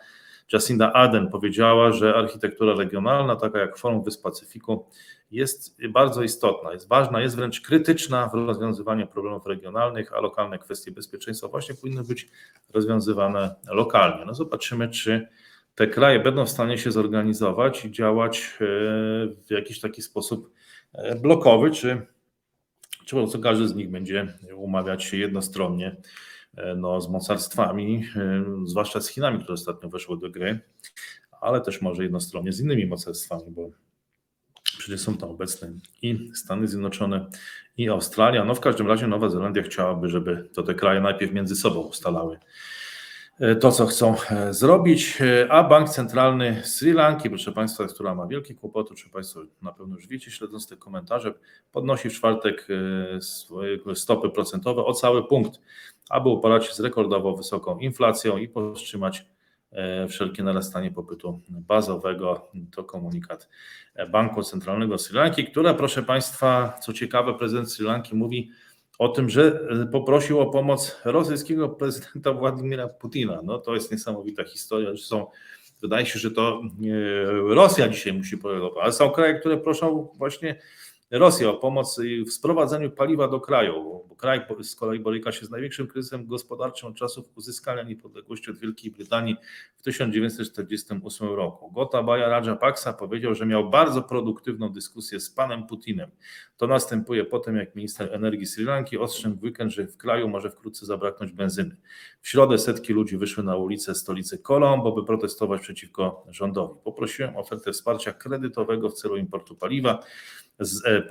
Jacinda 0.54 0.94
Ardern 0.94 1.28
powiedziała, 1.28 1.92
że 1.92 2.16
architektura 2.16 2.76
regionalna, 2.76 3.36
taka 3.36 3.60
jak 3.60 3.78
Forum 3.78 4.04
Wysp 4.04 4.24
Pacyfiku, 4.24 4.86
jest 5.32 5.88
bardzo 5.90 6.24
istotna, 6.24 6.74
jest 6.74 6.88
ważna, 6.88 7.22
jest 7.22 7.36
wręcz 7.36 7.62
krytyczna 7.62 8.28
w 8.28 8.34
rozwiązywaniu 8.34 9.08
problemów 9.08 9.46
regionalnych, 9.46 10.14
a 10.14 10.22
lokalne 10.22 10.60
kwestie 10.60 10.92
bezpieczeństwa 10.92 11.48
właśnie 11.48 11.76
powinny 11.76 12.04
być 12.04 12.30
rozwiązywane 12.74 13.56
lokalnie. 13.68 14.26
No 14.26 14.34
zobaczymy, 14.34 14.90
czy 14.90 15.28
te 15.76 15.88
kraje 15.88 16.20
będą 16.20 16.46
w 16.46 16.50
stanie 16.50 16.78
się 16.78 16.92
zorganizować 16.92 17.86
i 17.86 17.92
działać 17.92 18.38
e, 18.38 18.66
w 19.28 19.46
jakiś 19.50 19.80
taki 19.80 20.02
sposób 20.02 20.54
e, 20.94 21.16
blokowy, 21.16 21.72
czy, 21.72 22.02
czy 23.06 23.16
po 23.16 23.22
prostu 23.22 23.40
każdy 23.40 23.68
z 23.68 23.76
nich 23.76 23.90
będzie 23.92 24.28
umawiać 24.56 25.04
się 25.04 25.18
jednostronnie 25.18 25.96
no, 26.76 27.02
z 27.02 27.10
mocarstwami, 27.10 28.06
e, 28.16 28.44
zwłaszcza 28.66 29.02
z 29.02 29.08
Chinami, 29.08 29.40
które 29.40 29.54
ostatnio 29.54 29.90
weszły 29.90 30.20
do 30.20 30.30
gry, 30.30 30.60
ale 31.42 31.62
też 31.62 31.82
może 31.82 32.04
jednostronnie 32.04 32.54
z 32.54 32.60
innymi 32.60 32.86
mocarstwami, 32.86 33.44
bo 33.48 33.70
przecież 34.78 35.02
są 35.02 35.18
tam 35.18 35.30
obecne 35.30 35.74
i 36.02 36.32
Stany 36.36 36.68
Zjednoczone, 36.68 37.30
i 37.78 37.90
Australia. 37.90 38.46
No 38.46 38.56
w 38.56 38.60
każdym 38.60 38.88
razie 38.88 39.08
Nowa 39.08 39.30
Zelandia 39.30 39.64
chciałaby, 39.64 40.10
żeby 40.10 40.50
to 40.54 40.64
te 40.64 40.74
kraje 40.74 41.02
najpierw 41.02 41.34
między 41.34 41.56
sobą 41.56 41.80
ustalały 41.80 42.36
e, 42.36 42.40
to, 43.60 43.72
co 43.72 43.86
chcą 43.86 44.16
zrobić, 44.50 45.18
a 45.50 45.64
Bank 45.64 45.90
Centralny 45.90 46.62
Sri 46.66 46.94
Lanki, 46.94 47.30
proszę 47.30 47.52
Państwa, 47.52 47.88
która 47.88 48.16
ma 48.16 48.28
wielkie 48.28 48.56
kłopoty, 48.56 48.96
czy 48.96 49.10
Państwo 49.10 49.42
na 49.62 49.72
pewno 49.72 49.96
już 49.96 50.08
wiecie, 50.08 50.32
śledząc 50.32 50.68
te 50.68 50.78
komentarze, 50.78 51.34
podnosi 51.72 52.10
w 52.10 52.14
czwartek 52.14 52.68
swoje 53.20 53.78
stopy 53.96 54.30
procentowe 54.30 54.86
o 54.86 54.94
cały 54.94 55.28
punkt 55.28 55.60
aby 56.10 56.30
uporać 56.30 56.66
się 56.66 56.74
z 56.74 56.80
rekordowo 56.80 57.36
wysoką 57.36 57.78
inflacją 57.78 58.38
i 58.38 58.48
powstrzymać 58.48 59.26
e, 59.72 60.08
wszelkie 60.08 60.44
narastanie 60.44 60.92
popytu 60.92 61.42
bazowego. 61.50 62.52
To 62.76 62.84
komunikat 62.84 63.50
Banku 64.12 64.44
Centralnego 64.44 64.98
Sri 64.98 65.16
Lanki, 65.16 65.46
która, 65.46 65.74
proszę 65.74 66.04
Państwa, 66.04 66.78
co 66.82 66.94
ciekawe, 66.94 67.34
prezydent 67.34 67.72
Sri 67.72 67.86
Lanki 67.86 68.16
mówi 68.16 68.52
o 69.00 69.10
tym, 69.10 69.30
że 69.30 69.68
poprosił 69.92 70.40
o 70.40 70.46
pomoc 70.46 71.02
rosyjskiego 71.06 71.70
prezydenta 71.70 72.34
Władimira 72.34 72.88
Putina. 72.88 73.40
No 73.44 73.58
to 73.58 73.74
jest 73.74 73.92
niesamowita 73.92 74.44
historia. 74.44 74.90
Zresztą 74.90 75.28
wydaje 75.82 76.06
się, 76.06 76.20
że 76.20 76.32
to 76.32 76.62
Rosja 77.48 77.90
dzisiaj 77.90 78.14
musi 78.14 78.38
powiedzieć, 78.38 78.72
ale 78.82 78.92
są 78.92 79.10
kraje, 79.10 79.40
które 79.40 79.58
proszą 79.58 80.10
właśnie 80.18 80.60
Rosję 81.14 81.50
o 81.50 81.54
pomoc 81.54 82.00
w 82.28 82.32
sprowadzeniu 82.32 82.92
paliwa 82.92 83.28
do 83.28 83.40
kraju, 83.40 84.04
bo 84.10 84.16
kraj 84.16 84.46
z 84.62 84.76
kolei 84.76 85.00
boryka 85.00 85.32
się 85.32 85.46
z 85.46 85.50
największym 85.50 85.88
kryzysem 85.88 86.28
gospodarczym 86.28 86.90
od 86.90 86.96
czasów 86.96 87.26
uzyskania 87.36 87.84
niepodległości 87.84 88.52
od 88.52 88.58
Wielkiej 88.58 88.92
Brytanii 88.92 89.36
w 89.78 89.82
1948 89.82 91.28
roku. 91.30 91.72
Gotabaya 91.72 92.30
Rajapaksa 92.30 92.94
powiedział, 92.94 93.36
że 93.36 93.46
miał 93.46 93.70
bardzo 93.70 94.02
produktywną 94.02 94.70
dyskusję 94.70 95.20
z 95.20 95.30
panem 95.30 95.68
Putinem. 95.68 96.12
To 96.58 96.68
następuje 96.68 97.26
po 97.26 97.40
tym, 97.40 97.56
jak 97.56 97.76
minister 97.76 98.14
energii 98.14 98.46
Sri 98.46 98.64
Lanki 98.64 98.98
ostrzegł 98.98 99.36
w 99.36 99.44
weekend, 99.44 99.72
że 99.72 99.88
w 99.88 99.98
kraju 99.98 100.28
może 100.28 100.50
wkrótce 100.50 100.86
zabraknąć 100.86 101.32
benzyny. 101.32 101.78
W 102.22 102.30
środę 102.30 102.58
setki 102.58 102.94
ludzi 102.94 103.18
wyszły 103.18 103.44
na 103.44 103.56
ulicę 103.56 103.96
stolicy 103.96 104.38
Colombo, 104.38 104.92
by 104.92 105.06
protestować 105.06 105.62
przeciwko 105.62 106.26
rządowi. 106.30 106.80
Poprosiłem 106.84 107.36
o 107.36 107.40
ofertę 107.40 107.72
wsparcia 107.72 108.14
kredytowego 108.14 108.90
w 108.90 108.94
celu 108.94 109.18
importu 109.18 109.56
paliwa. 109.56 110.00
E, 110.86 111.02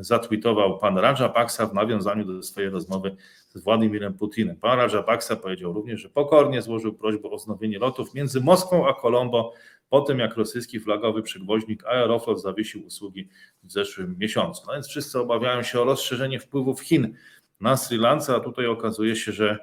zatweetował 0.00 0.78
pan 0.78 0.98
Rajapaksa 0.98 1.66
w 1.66 1.74
nawiązaniu 1.74 2.24
do 2.24 2.42
swojej 2.42 2.70
rozmowy 2.70 3.16
z 3.48 3.60
Władimirem 3.60 4.14
Putinem. 4.14 4.56
Pan 4.56 4.78
Rajapaksa 4.78 5.36
powiedział 5.36 5.72
również, 5.72 6.00
że 6.00 6.08
pokornie 6.08 6.62
złożył 6.62 6.94
prośbę 6.94 7.30
o 7.30 7.36
wznowienie 7.36 7.78
lotów 7.78 8.14
między 8.14 8.40
Moskwą 8.40 8.88
a 8.88 8.94
Colombo 8.94 9.52
po 9.88 10.00
tym, 10.00 10.18
jak 10.18 10.36
rosyjski 10.36 10.80
flagowy 10.80 11.22
przewoźnik 11.22 11.84
Aeroflot 11.84 12.42
zawiesił 12.42 12.86
usługi 12.86 13.28
w 13.62 13.72
zeszłym 13.72 14.16
miesiącu. 14.18 14.62
No 14.66 14.72
więc 14.72 14.88
wszyscy 14.88 15.18
obawiają 15.18 15.62
się 15.62 15.80
o 15.80 15.84
rozszerzenie 15.84 16.40
wpływów 16.40 16.80
Chin 16.80 17.14
na 17.60 17.76
Sri 17.76 17.98
Lance, 17.98 18.34
a 18.34 18.40
tutaj 18.40 18.66
okazuje 18.66 19.16
się, 19.16 19.32
że, 19.32 19.58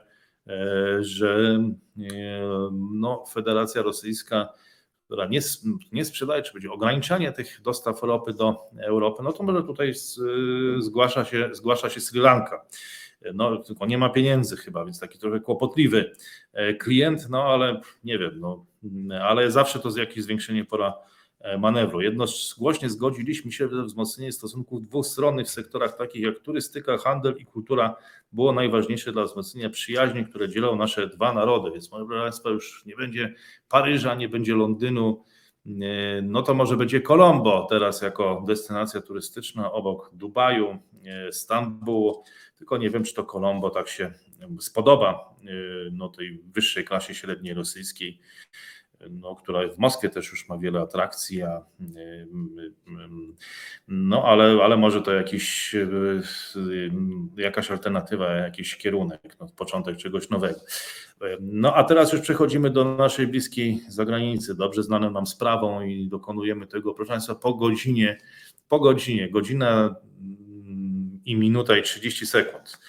e, 0.47 0.97
że 0.99 1.59
e, 1.97 2.09
no, 2.93 3.25
Federacja 3.33 3.81
Rosyjska 3.81 4.49
która 5.13 5.27
nie, 5.27 5.39
nie 5.91 6.05
sprzedaje, 6.05 6.43
czy 6.43 6.53
będzie 6.53 6.71
ograniczanie 6.71 7.31
tych 7.31 7.61
dostaw 7.61 8.03
ropy 8.03 8.33
do 8.33 8.69
Europy, 8.77 9.23
no 9.23 9.33
to 9.33 9.43
może 9.43 9.63
tutaj 9.63 9.93
zgłasza 10.79 11.25
się, 11.25 11.49
zgłasza 11.51 11.89
się 11.89 12.01
Sri 12.01 12.19
Lanka. 12.19 12.65
No, 13.33 13.57
tylko 13.57 13.85
nie 13.85 13.97
ma 13.97 14.09
pieniędzy 14.09 14.57
chyba, 14.57 14.85
więc 14.85 14.99
taki 14.99 15.19
trochę 15.19 15.39
kłopotliwy 15.39 16.13
e, 16.53 16.73
klient, 16.73 17.29
no 17.29 17.43
ale 17.43 17.81
nie 18.03 18.19
wiem, 18.19 18.39
no, 18.39 18.65
ale 19.21 19.51
zawsze 19.51 19.79
to 19.79 19.91
z 19.91 19.95
jakieś 19.95 20.23
zwiększenie 20.23 20.65
pora 20.65 20.93
manewru. 21.59 22.01
Jednogłośnie 22.01 22.89
zgodziliśmy 22.89 23.51
się, 23.51 23.69
że 23.69 23.83
wzmocnienie 23.83 24.31
stosunków 24.31 24.81
dwustronnych 24.81 25.47
w 25.47 25.49
sektorach 25.49 25.97
takich 25.97 26.21
jak 26.21 26.39
turystyka, 26.39 26.97
handel 26.97 27.35
i 27.37 27.45
kultura 27.45 27.95
było 28.31 28.53
najważniejsze 28.53 29.11
dla 29.11 29.23
wzmocnienia 29.23 29.69
przyjaźni, 29.69 30.25
które 30.25 30.49
dzielą 30.49 30.75
nasze 30.75 31.07
dwa 31.07 31.33
narody. 31.33 31.71
Więc 31.71 31.91
moje 31.91 32.07
Państwa 32.07 32.49
już 32.49 32.85
nie 32.85 32.95
będzie 32.95 33.33
Paryża, 33.69 34.15
nie 34.15 34.29
będzie 34.29 34.55
Londynu, 34.55 35.23
e, 35.65 35.69
no 36.21 36.41
to 36.41 36.53
może 36.53 36.77
będzie 36.77 37.01
Kolombo 37.01 37.67
teraz 37.69 38.01
jako 38.01 38.43
destynacja 38.47 39.01
turystyczna 39.01 39.71
obok 39.71 40.09
Dubaju, 40.13 40.77
e, 41.05 41.31
Stambułu, 41.31 42.23
tylko 42.55 42.77
nie 42.77 42.89
wiem, 42.89 43.03
czy 43.03 43.13
to 43.13 43.23
Kolombo 43.23 43.69
tak 43.69 43.87
się 43.87 44.11
spodoba 44.59 45.35
no, 45.91 46.09
tej 46.09 46.39
wyższej 46.45 46.85
klasie 46.85 47.13
średniej 47.13 47.53
rosyjskiej 47.53 48.19
no, 49.09 49.35
która 49.35 49.59
w 49.69 49.77
Moskwie 49.77 50.09
też 50.09 50.31
już 50.31 50.49
ma 50.49 50.57
wiele 50.57 50.81
atrakcji, 50.81 51.43
a, 51.43 51.61
no 53.87 54.23
ale, 54.23 54.63
ale 54.63 54.77
może 54.77 55.01
to 55.01 55.13
jakiś, 55.13 55.75
jakaś 57.37 57.71
alternatywa, 57.71 58.31
jakiś 58.31 58.77
kierunek, 58.77 59.35
no, 59.39 59.47
początek 59.55 59.97
czegoś 59.97 60.29
nowego. 60.29 60.59
No 61.41 61.75
a 61.75 61.83
teraz 61.83 62.13
już 62.13 62.21
przechodzimy 62.21 62.69
do 62.69 62.95
naszej 62.95 63.27
bliskiej 63.27 63.81
zagranicy, 63.87 64.55
dobrze 64.55 64.83
znaną 64.83 65.11
nam 65.11 65.27
sprawą 65.27 65.81
i 65.81 66.07
dokonujemy 66.07 66.67
tego, 66.67 66.93
proszę 66.93 67.09
Państwa, 67.09 67.35
po 67.35 67.53
godzinie, 67.53 68.17
po 68.67 68.79
godzinie, 68.79 69.29
godzina 69.29 69.95
i 71.25 71.35
minuta 71.35 71.77
i 71.77 71.83
30 71.83 72.25
sekund. 72.25 72.79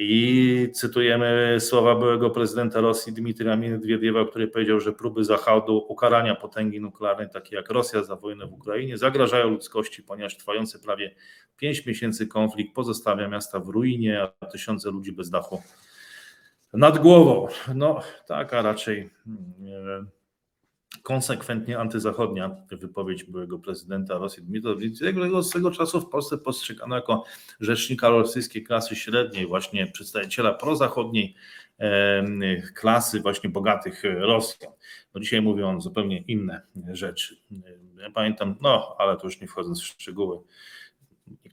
I 0.00 0.70
cytujemy 0.74 1.56
słowa 1.60 1.94
byłego 1.94 2.30
prezydenta 2.30 2.80
Rosji 2.80 3.12
Dmitrija 3.12 3.56
Miedwiediewa, 3.56 4.24
który 4.24 4.48
powiedział, 4.48 4.80
że 4.80 4.92
próby 4.92 5.24
Zachodu 5.24 5.84
ukarania 5.88 6.34
potęgi 6.34 6.80
nuklearnej, 6.80 7.28
takie 7.30 7.56
jak 7.56 7.70
Rosja 7.70 8.04
za 8.04 8.16
wojnę 8.16 8.46
w 8.46 8.52
Ukrainie, 8.52 8.98
zagrażają 8.98 9.50
ludzkości, 9.50 10.02
ponieważ 10.02 10.36
trwający 10.36 10.78
prawie 10.78 11.14
5 11.56 11.86
miesięcy 11.86 12.26
konflikt 12.26 12.74
pozostawia 12.74 13.28
miasta 13.28 13.60
w 13.60 13.68
ruinie, 13.68 14.28
a 14.40 14.46
tysiące 14.46 14.90
ludzi 14.90 15.12
bez 15.12 15.30
dachu 15.30 15.62
nad 16.72 16.98
głową. 16.98 17.48
No 17.74 18.00
tak, 18.26 18.54
a 18.54 18.62
raczej. 18.62 19.10
Hmm, 19.24 20.17
konsekwentnie 21.02 21.78
antyzachodnia 21.78 22.56
wypowiedź 22.70 23.24
byłego 23.24 23.58
prezydenta 23.58 24.18
Rosji 24.18 24.42
Dmitrija 24.42 25.42
z 25.42 25.50
tego 25.50 25.70
czasu 25.70 26.00
w 26.00 26.08
Polsce 26.10 26.38
postrzegano 26.38 26.96
jako 26.96 27.24
rzecznika 27.60 28.08
rosyjskiej 28.08 28.64
klasy 28.64 28.96
średniej, 28.96 29.46
właśnie 29.46 29.86
przedstawiciela 29.86 30.54
prozachodniej 30.54 31.34
klasy 32.74 33.20
właśnie 33.20 33.50
bogatych 33.50 34.02
Rosjan. 34.18 34.72
No 35.14 35.20
dzisiaj 35.20 35.42
mówią 35.42 35.80
zupełnie 35.80 36.18
inne 36.18 36.62
rzeczy. 36.92 37.36
Ja 37.98 38.10
pamiętam, 38.10 38.56
no 38.60 38.94
ale 38.98 39.16
to 39.16 39.24
już 39.24 39.40
nie 39.40 39.46
wchodząc 39.46 39.80
w 39.80 39.84
szczegóły, 39.84 40.38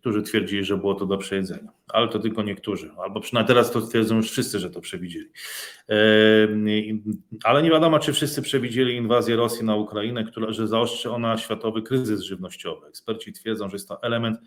Niektórzy 0.05 0.23
twierdzili, 0.23 0.63
że 0.63 0.77
było 0.77 0.95
to 0.95 1.05
do 1.05 1.17
przejedzenia, 1.17 1.71
ale 1.87 2.07
to 2.07 2.19
tylko 2.19 2.43
niektórzy, 2.43 2.91
albo 3.03 3.19
przynajmniej 3.19 3.47
teraz 3.47 3.71
to 3.71 3.81
twierdzą 3.81 4.15
już 4.15 4.31
wszyscy, 4.31 4.59
że 4.59 4.69
to 4.69 4.81
przewidzieli. 4.81 5.29
Ale 7.43 7.63
nie 7.63 7.69
wiadomo, 7.69 7.99
czy 7.99 8.13
wszyscy 8.13 8.41
przewidzieli 8.41 8.95
inwazję 8.95 9.35
Rosji 9.35 9.65
na 9.65 9.75
Ukrainę, 9.75 10.23
która, 10.23 10.51
że 10.51 10.67
zaostrzy 10.67 11.11
ona 11.11 11.37
światowy 11.37 11.81
kryzys 11.81 12.21
żywnościowy. 12.21 12.87
Eksperci 12.87 13.33
twierdzą, 13.33 13.69
że 13.69 13.75
jest 13.75 13.87
to 13.87 14.03
element 14.03 14.39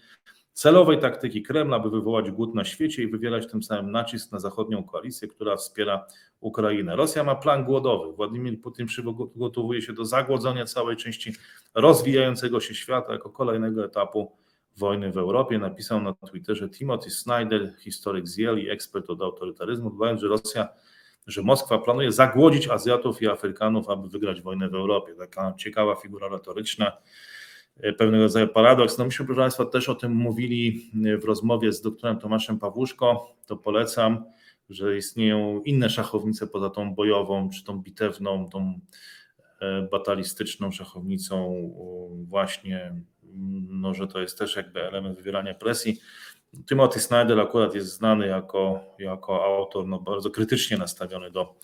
celowej 0.52 0.98
taktyki 0.98 1.42
Kremla, 1.42 1.78
by 1.78 1.90
wywołać 1.90 2.30
głód 2.30 2.54
na 2.54 2.64
świecie 2.64 3.02
i 3.02 3.11
wywierać 3.11 3.50
tym 3.50 3.62
samym 3.62 3.90
nacisk 3.90 4.32
na 4.32 4.38
zachodnią 4.38 4.84
koalicję, 4.84 5.28
która 5.28 5.56
wspiera 5.56 6.06
Ukrainę. 6.40 6.96
Rosja 6.96 7.24
ma 7.24 7.34
plan 7.34 7.64
głodowy. 7.64 8.12
Władimir 8.12 8.61
Putin 8.61 8.86
przygotowuje 8.86 9.82
się 9.82 9.92
do 9.92 10.04
zagłodzenia 10.04 10.64
całej 10.64 10.96
części 10.96 11.32
rozwijającego 11.74 12.61
się 12.61 12.74
świata 12.74 13.12
jako 13.12 13.30
kolejnego 13.30 13.84
etapu 13.84 14.32
wojny 14.79 15.12
w 15.12 15.18
Europie. 15.18 15.59
Napisał 15.59 16.01
na 16.01 16.14
Twitterze 16.14 16.68
Timothy 16.68 17.11
Snyder, 17.11 17.74
historyk 17.79 18.29
z 18.29 18.39
Yale 18.39 18.61
i 18.61 18.70
ekspert 18.70 19.11
od 19.11 19.22
autorytaryzmu, 19.22 19.91
dodając, 19.91 20.20
że 20.20 20.29
Rosja, 20.29 20.68
że 21.26 21.43
Moskwa 21.43 21.79
planuje 21.79 22.12
zagłodzić 22.12 22.68
Azjatów 22.68 23.22
i 23.22 23.29
Afrykanów, 23.29 23.89
aby 23.89 24.09
wygrać 24.09 24.41
wojnę 24.41 24.68
w 24.68 24.74
Europie. 24.74 25.14
Taka 25.14 25.55
ciekawa 25.59 25.95
figura 25.95 26.29
retoryczna, 26.29 26.93
e, 27.81 27.93
pewnego 27.93 28.22
rodzaju 28.22 28.49
paradoks. 28.49 28.99
No 28.99 29.05
myśmy, 29.05 29.26
proszę 29.26 29.41
Państwa, 29.41 29.64
też 29.64 29.89
o 29.89 29.95
tym 29.95 30.12
mówili 30.12 30.91
w 31.20 31.24
rozmowie 31.24 31.72
z 31.72 31.81
doktorem 31.81 32.18
Tomaszem 32.18 32.59
Pawłuszko, 32.59 33.35
to 33.47 33.57
polecam, 33.57 34.24
że 34.70 34.97
istnieją 34.97 35.62
inne 35.64 35.91
szachownice 35.91 36.47
poza 36.47 36.70
tą 36.70 36.95
bojową, 36.95 37.51
czy 37.51 37.64
tą 37.64 37.79
bitewną, 37.79 38.49
tą 38.51 38.81
e, 39.61 39.89
batalistyczną 39.91 40.72
szachownicą 40.72 41.55
właśnie 42.24 42.95
no, 43.68 43.95
że 43.95 44.07
to 44.07 44.20
jest 44.20 44.39
też 44.39 44.57
jakby 44.57 44.83
element 44.83 45.16
wywierania 45.16 45.55
presji. 45.55 46.01
Timothy 46.68 47.01
Snyder 47.01 47.41
akurat 47.41 47.74
jest 47.74 47.93
znany 47.93 48.26
jako, 48.26 48.81
jako 48.99 49.45
autor 49.45 49.87
no, 49.87 49.99
bardzo 49.99 50.31
krytycznie 50.31 50.76
nastawiony 50.76 51.31
do 51.31 51.55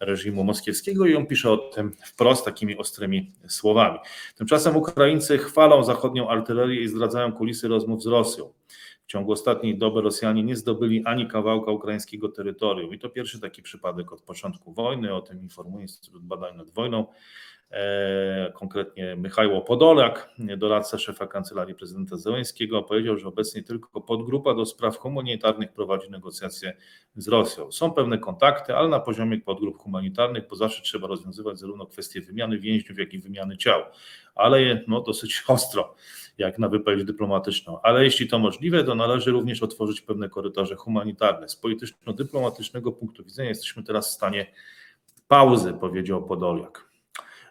reżimu 0.00 0.44
moskiewskiego 0.44 1.06
i 1.06 1.16
on 1.16 1.26
pisze 1.26 1.50
o 1.50 1.56
tym 1.56 1.92
wprost 2.06 2.44
takimi 2.44 2.78
ostrymi 2.78 3.32
słowami. 3.48 3.98
Tymczasem 4.36 4.76
Ukraińcy 4.76 5.38
chwalą 5.38 5.84
zachodnią 5.84 6.28
artylerię 6.28 6.82
i 6.82 6.88
zdradzają 6.88 7.32
kulisy 7.32 7.68
rozmów 7.68 8.02
z 8.02 8.06
Rosją. 8.06 8.52
W 9.04 9.06
ciągu 9.06 9.32
ostatniej 9.32 9.78
doby 9.78 10.00
Rosjanie 10.00 10.42
nie 10.42 10.56
zdobyli 10.56 11.04
ani 11.04 11.28
kawałka 11.28 11.70
ukraińskiego 11.70 12.28
terytorium 12.28 12.94
i 12.94 12.98
to 12.98 13.08
pierwszy 13.08 13.40
taki 13.40 13.62
przypadek 13.62 14.12
od 14.12 14.22
początku 14.22 14.72
wojny, 14.72 15.14
o 15.14 15.20
tym 15.20 15.42
informuje 15.42 15.82
Instytut 15.82 16.22
Badań 16.22 16.56
nad 16.56 16.70
Wojną. 16.70 17.06
E, 17.70 18.52
konkretnie 18.54 19.16
Michał 19.16 19.64
Podolak, 19.64 20.30
doradca 20.56 20.98
szefa 20.98 21.26
Kancelarii 21.26 21.74
Prezydenta 21.74 22.16
Zełęskiego, 22.16 22.82
powiedział, 22.82 23.18
że 23.18 23.28
obecnie 23.28 23.62
tylko 23.62 24.00
podgrupa 24.00 24.54
do 24.54 24.66
spraw 24.66 24.96
humanitarnych 24.96 25.72
prowadzi 25.72 26.10
negocjacje 26.10 26.76
z 27.16 27.28
Rosją. 27.28 27.72
Są 27.72 27.90
pewne 27.90 28.18
kontakty, 28.18 28.76
ale 28.76 28.88
na 28.88 29.00
poziomie 29.00 29.40
podgrup 29.40 29.78
humanitarnych, 29.78 30.48
bo 30.48 30.56
zawsze 30.56 30.82
trzeba 30.82 31.06
rozwiązywać 31.06 31.58
zarówno 31.58 31.86
kwestie 31.86 32.20
wymiany 32.20 32.58
więźniów, 32.58 32.98
jak 32.98 33.14
i 33.14 33.18
wymiany 33.18 33.56
ciał, 33.56 33.82
ale 34.34 34.84
no, 34.88 35.00
dosyć 35.00 35.42
ostro, 35.48 35.94
jak 36.38 36.58
na 36.58 36.68
wypowiedź 36.68 37.04
dyplomatyczną. 37.04 37.80
Ale 37.82 38.04
jeśli 38.04 38.28
to 38.28 38.38
możliwe, 38.38 38.84
to 38.84 38.94
należy 38.94 39.30
również 39.30 39.62
otworzyć 39.62 40.00
pewne 40.00 40.28
korytarze 40.28 40.76
humanitarne. 40.76 41.48
Z 41.48 41.56
polityczno-dyplomatycznego 41.56 42.92
punktu 42.92 43.24
widzenia 43.24 43.48
jesteśmy 43.48 43.82
teraz 43.82 44.10
w 44.10 44.12
stanie 44.12 44.46
pauzy, 45.28 45.72
powiedział 45.72 46.26
Podoliak. 46.26 46.93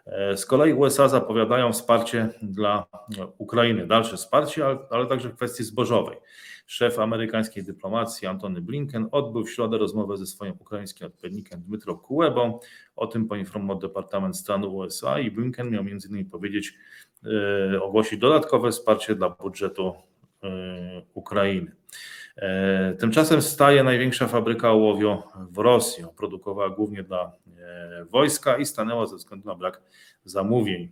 E, 0.06 0.36
z 0.36 0.46
kolei 0.46 0.72
USA 0.72 1.08
zapowiadają 1.08 1.72
wsparcie 1.72 2.28
dla 2.42 2.86
Ukrainy, 3.38 3.86
dalsze 3.86 4.16
wsparcie, 4.16 4.66
ale, 4.90 5.06
także 5.06 5.28
w 5.28 5.34
kwestii 5.34 5.64
zbożowej. 5.64 6.18
Szef 6.66 6.98
amerykańskiej 6.98 7.64
dyplomacji 7.64 8.28
Antony 8.28 8.60
Blinken 8.60 9.08
odbył 9.12 9.44
w 9.44 9.50
środę 9.50 9.78
rozmowę 9.78 10.16
ze 10.16 10.26
swoim 10.26 10.54
ukraińskim 10.58 11.06
odpowiednikiem 11.06 11.62
Dmytro 11.62 11.96
Kulebą. 11.96 12.60
O 12.96 13.06
tym 13.06 13.28
poinformował 13.28 13.78
Departament 13.78 14.36
Stanu 14.36 14.76
USA 14.76 15.18
i 15.20 15.30
Blinken 15.30 15.70
miał 15.70 15.84
innymi 15.84 16.24
powiedzieć, 16.24 16.74
yy, 17.22 17.82
ogłosić 17.82 18.18
dodatkowe 18.18 18.70
wsparcie 18.70 19.14
dla 19.14 19.30
budżetu 19.30 19.94
yy, 20.42 20.50
Ukrainy. 21.14 21.72
E, 22.36 22.94
tymczasem 22.94 23.42
staje 23.42 23.84
największa 23.84 24.28
fabryka 24.28 24.70
ołowiu 24.70 25.22
w 25.50 25.58
Rosji. 25.58 26.04
Produkowała 26.16 26.70
głównie 26.70 27.02
dla 27.02 27.32
e, 27.58 28.04
wojska 28.04 28.56
i 28.56 28.66
stanęła 28.66 29.06
ze 29.06 29.16
względu 29.16 29.48
na 29.48 29.54
brak 29.54 29.82
zamówień. 30.24 30.88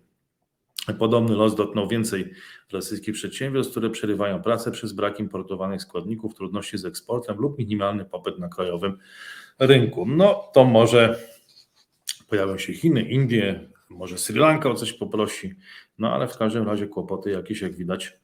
Podobny 0.98 1.36
los 1.36 1.54
dotknął 1.54 1.88
więcej 1.88 2.32
rosyjskich 2.72 3.14
przedsiębiorstw, 3.14 3.70
które 3.70 3.90
przerywają 3.90 4.42
pracę 4.42 4.70
przez 4.70 4.92
brak 4.92 5.20
importowanych 5.20 5.82
składników, 5.82 6.34
trudności 6.34 6.78
z 6.78 6.84
eksportem 6.84 7.36
lub 7.36 7.58
minimalny 7.58 8.04
popyt 8.04 8.38
na 8.38 8.48
krajowym 8.48 8.98
rynku. 9.58 10.06
No 10.06 10.50
to 10.54 10.64
może 10.64 11.18
pojawią 12.28 12.58
się 12.58 12.72
Chiny, 12.72 13.02
Indie, 13.02 13.68
może 13.88 14.18
Sri 14.18 14.38
Lanka 14.38 14.70
o 14.70 14.74
coś 14.74 14.92
poprosi, 14.92 15.54
no 15.98 16.14
ale 16.14 16.28
w 16.28 16.36
każdym 16.36 16.66
razie 16.66 16.86
kłopoty 16.86 17.30
jakieś, 17.30 17.60
jak 17.60 17.74
widać, 17.74 18.18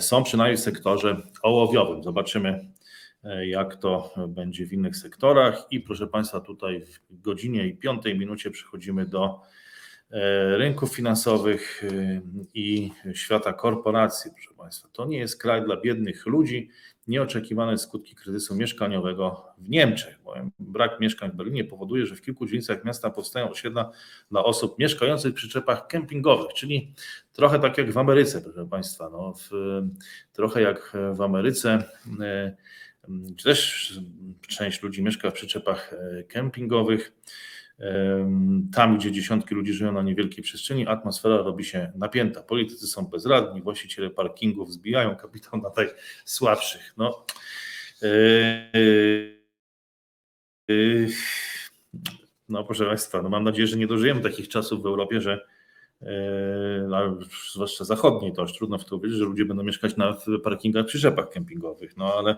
są 0.00 0.22
przynajmniej 0.24 0.56
w 0.56 0.60
sektorze 0.60 1.22
ołowiowym. 1.42 2.02
Zobaczymy, 2.02 2.72
e, 3.24 3.46
jak 3.46 3.76
to 3.76 4.14
będzie 4.28 4.66
w 4.66 4.72
innych 4.72 4.96
sektorach. 4.96 5.66
I 5.70 5.80
proszę 5.80 6.06
Państwa, 6.06 6.40
tutaj 6.40 6.84
w 7.10 7.20
godzinie 7.20 7.66
i 7.66 7.76
piątej 7.76 8.18
minucie 8.18 8.50
przechodzimy 8.50 9.06
do 9.06 9.40
e, 10.10 10.56
rynków 10.56 10.94
finansowych 10.94 11.84
i 12.54 12.90
świata 13.14 13.52
korporacji. 13.52 14.30
Proszę 14.34 14.54
Państwa, 14.58 14.88
to 14.92 15.04
nie 15.04 15.18
jest 15.18 15.42
kraj 15.42 15.64
dla 15.64 15.80
biednych 15.80 16.26
ludzi 16.26 16.70
nieoczekiwane 17.06 17.78
skutki 17.78 18.14
kryzysu 18.14 18.56
mieszkaniowego 18.56 19.44
w 19.58 19.68
Niemczech. 19.68 20.18
Bowiem 20.24 20.50
brak 20.58 21.00
mieszkań 21.00 21.30
w 21.30 21.34
Berlinie 21.34 21.64
powoduje, 21.64 22.06
że 22.06 22.14
w 22.16 22.22
kilku 22.22 22.46
dzielnicach 22.46 22.84
miasta 22.84 23.10
powstają 23.10 23.50
osiedla 23.50 23.92
dla 24.30 24.44
osób 24.44 24.78
mieszkających 24.78 25.32
w 25.32 25.36
przyczepach 25.36 25.86
kempingowych, 25.86 26.54
czyli 26.54 26.94
trochę 27.32 27.58
tak 27.58 27.78
jak 27.78 27.92
w 27.92 27.98
Ameryce, 27.98 28.42
proszę 28.42 28.66
Państwa. 28.68 29.10
No, 29.10 29.34
w, 29.34 29.50
trochę 30.32 30.62
jak 30.62 30.96
w 31.14 31.20
Ameryce. 31.20 31.84
Czy 33.36 33.44
też 33.44 33.92
część 34.48 34.82
ludzi 34.82 35.02
mieszka 35.02 35.30
w 35.30 35.34
przyczepach 35.34 35.92
e, 35.92 36.22
kempingowych. 36.22 37.12
Tam, 38.74 38.98
gdzie 38.98 39.12
dziesiątki 39.12 39.54
ludzi 39.54 39.72
żyją 39.72 39.92
na 39.92 40.02
niewielkiej 40.02 40.44
przestrzeni, 40.44 40.86
atmosfera 40.86 41.36
robi 41.36 41.64
się 41.64 41.92
napięta. 41.96 42.42
Politycy 42.42 42.86
są 42.86 43.06
bezradni, 43.06 43.62
właściciele 43.62 44.10
parkingów 44.10 44.72
zbijają 44.72 45.16
kapitał 45.16 45.60
na 45.60 45.70
najsłabszych. 45.76 46.94
No, 46.96 47.26
no 52.48 52.64
proszę 52.64 52.86
Państwa, 52.86 53.22
no 53.22 53.28
mam 53.28 53.44
nadzieję, 53.44 53.66
że 53.66 53.76
nie 53.76 53.86
dożyjemy 53.86 54.20
takich 54.20 54.48
czasów 54.48 54.82
w 54.82 54.86
Europie, 54.86 55.20
że 55.20 55.46
no, 56.88 57.18
zwłaszcza 57.52 57.84
zachodniej, 57.84 58.32
to 58.32 58.42
aż 58.42 58.52
trudno 58.52 58.78
w 58.78 58.84
to 58.84 58.96
uwierzyć, 58.96 59.18
że 59.18 59.24
ludzie 59.24 59.44
będą 59.44 59.62
mieszkać 59.62 59.96
na 59.96 60.16
parkingach 60.44 60.86
przy 60.86 60.98
rzepach 60.98 61.30
kempingowych, 61.30 61.96
no 61.96 62.14
ale 62.14 62.36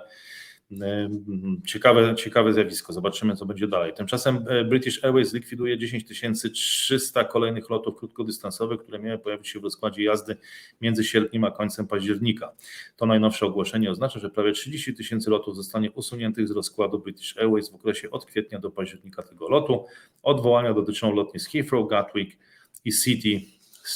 Ciekawe, 1.67 2.15
ciekawe 2.15 2.53
zjawisko. 2.53 2.93
Zobaczymy, 2.93 3.37
co 3.37 3.47
będzie 3.47 3.69
dalej. 3.69 3.95
Tymczasem 3.95 4.45
e, 4.49 4.65
British 4.65 5.05
Airways 5.05 5.33
likwiduje 5.33 5.79
10 5.79 6.05
300 6.53 7.25
kolejnych 7.25 7.71
lotów 7.71 7.97
krótkodystansowych, 7.97 8.81
które 8.81 8.99
miały 8.99 9.19
pojawić 9.19 9.49
się 9.49 9.61
w 9.61 9.65
rozkładzie 9.65 10.03
jazdy 10.03 10.37
między 10.81 11.05
sierpniem 11.05 11.45
a 11.45 11.51
końcem 11.51 11.87
października. 11.87 12.53
To 12.97 13.07
najnowsze 13.07 13.47
ogłoszenie 13.47 13.91
oznacza, 13.91 14.21
że 14.21 14.31
prawie 14.31 14.53
30 14.53 14.95
tysięcy 14.95 15.31
lotów 15.31 15.57
zostanie 15.57 15.91
usuniętych 15.93 16.49
z 16.49 16.51
rozkładu 16.51 16.99
British 16.99 17.39
Airways 17.39 17.71
w 17.71 17.75
okresie 17.75 18.11
od 18.11 18.27
kwietnia 18.27 18.59
do 18.59 18.71
października 18.71 19.23
tego 19.23 19.49
lotu. 19.49 19.85
Odwołania 20.23 20.75
dotyczą 20.75 21.15
lotnisk 21.15 21.51
Heathrow, 21.51 21.89
Gatwick 21.89 22.39
i 22.85 22.93
City, 22.93 23.41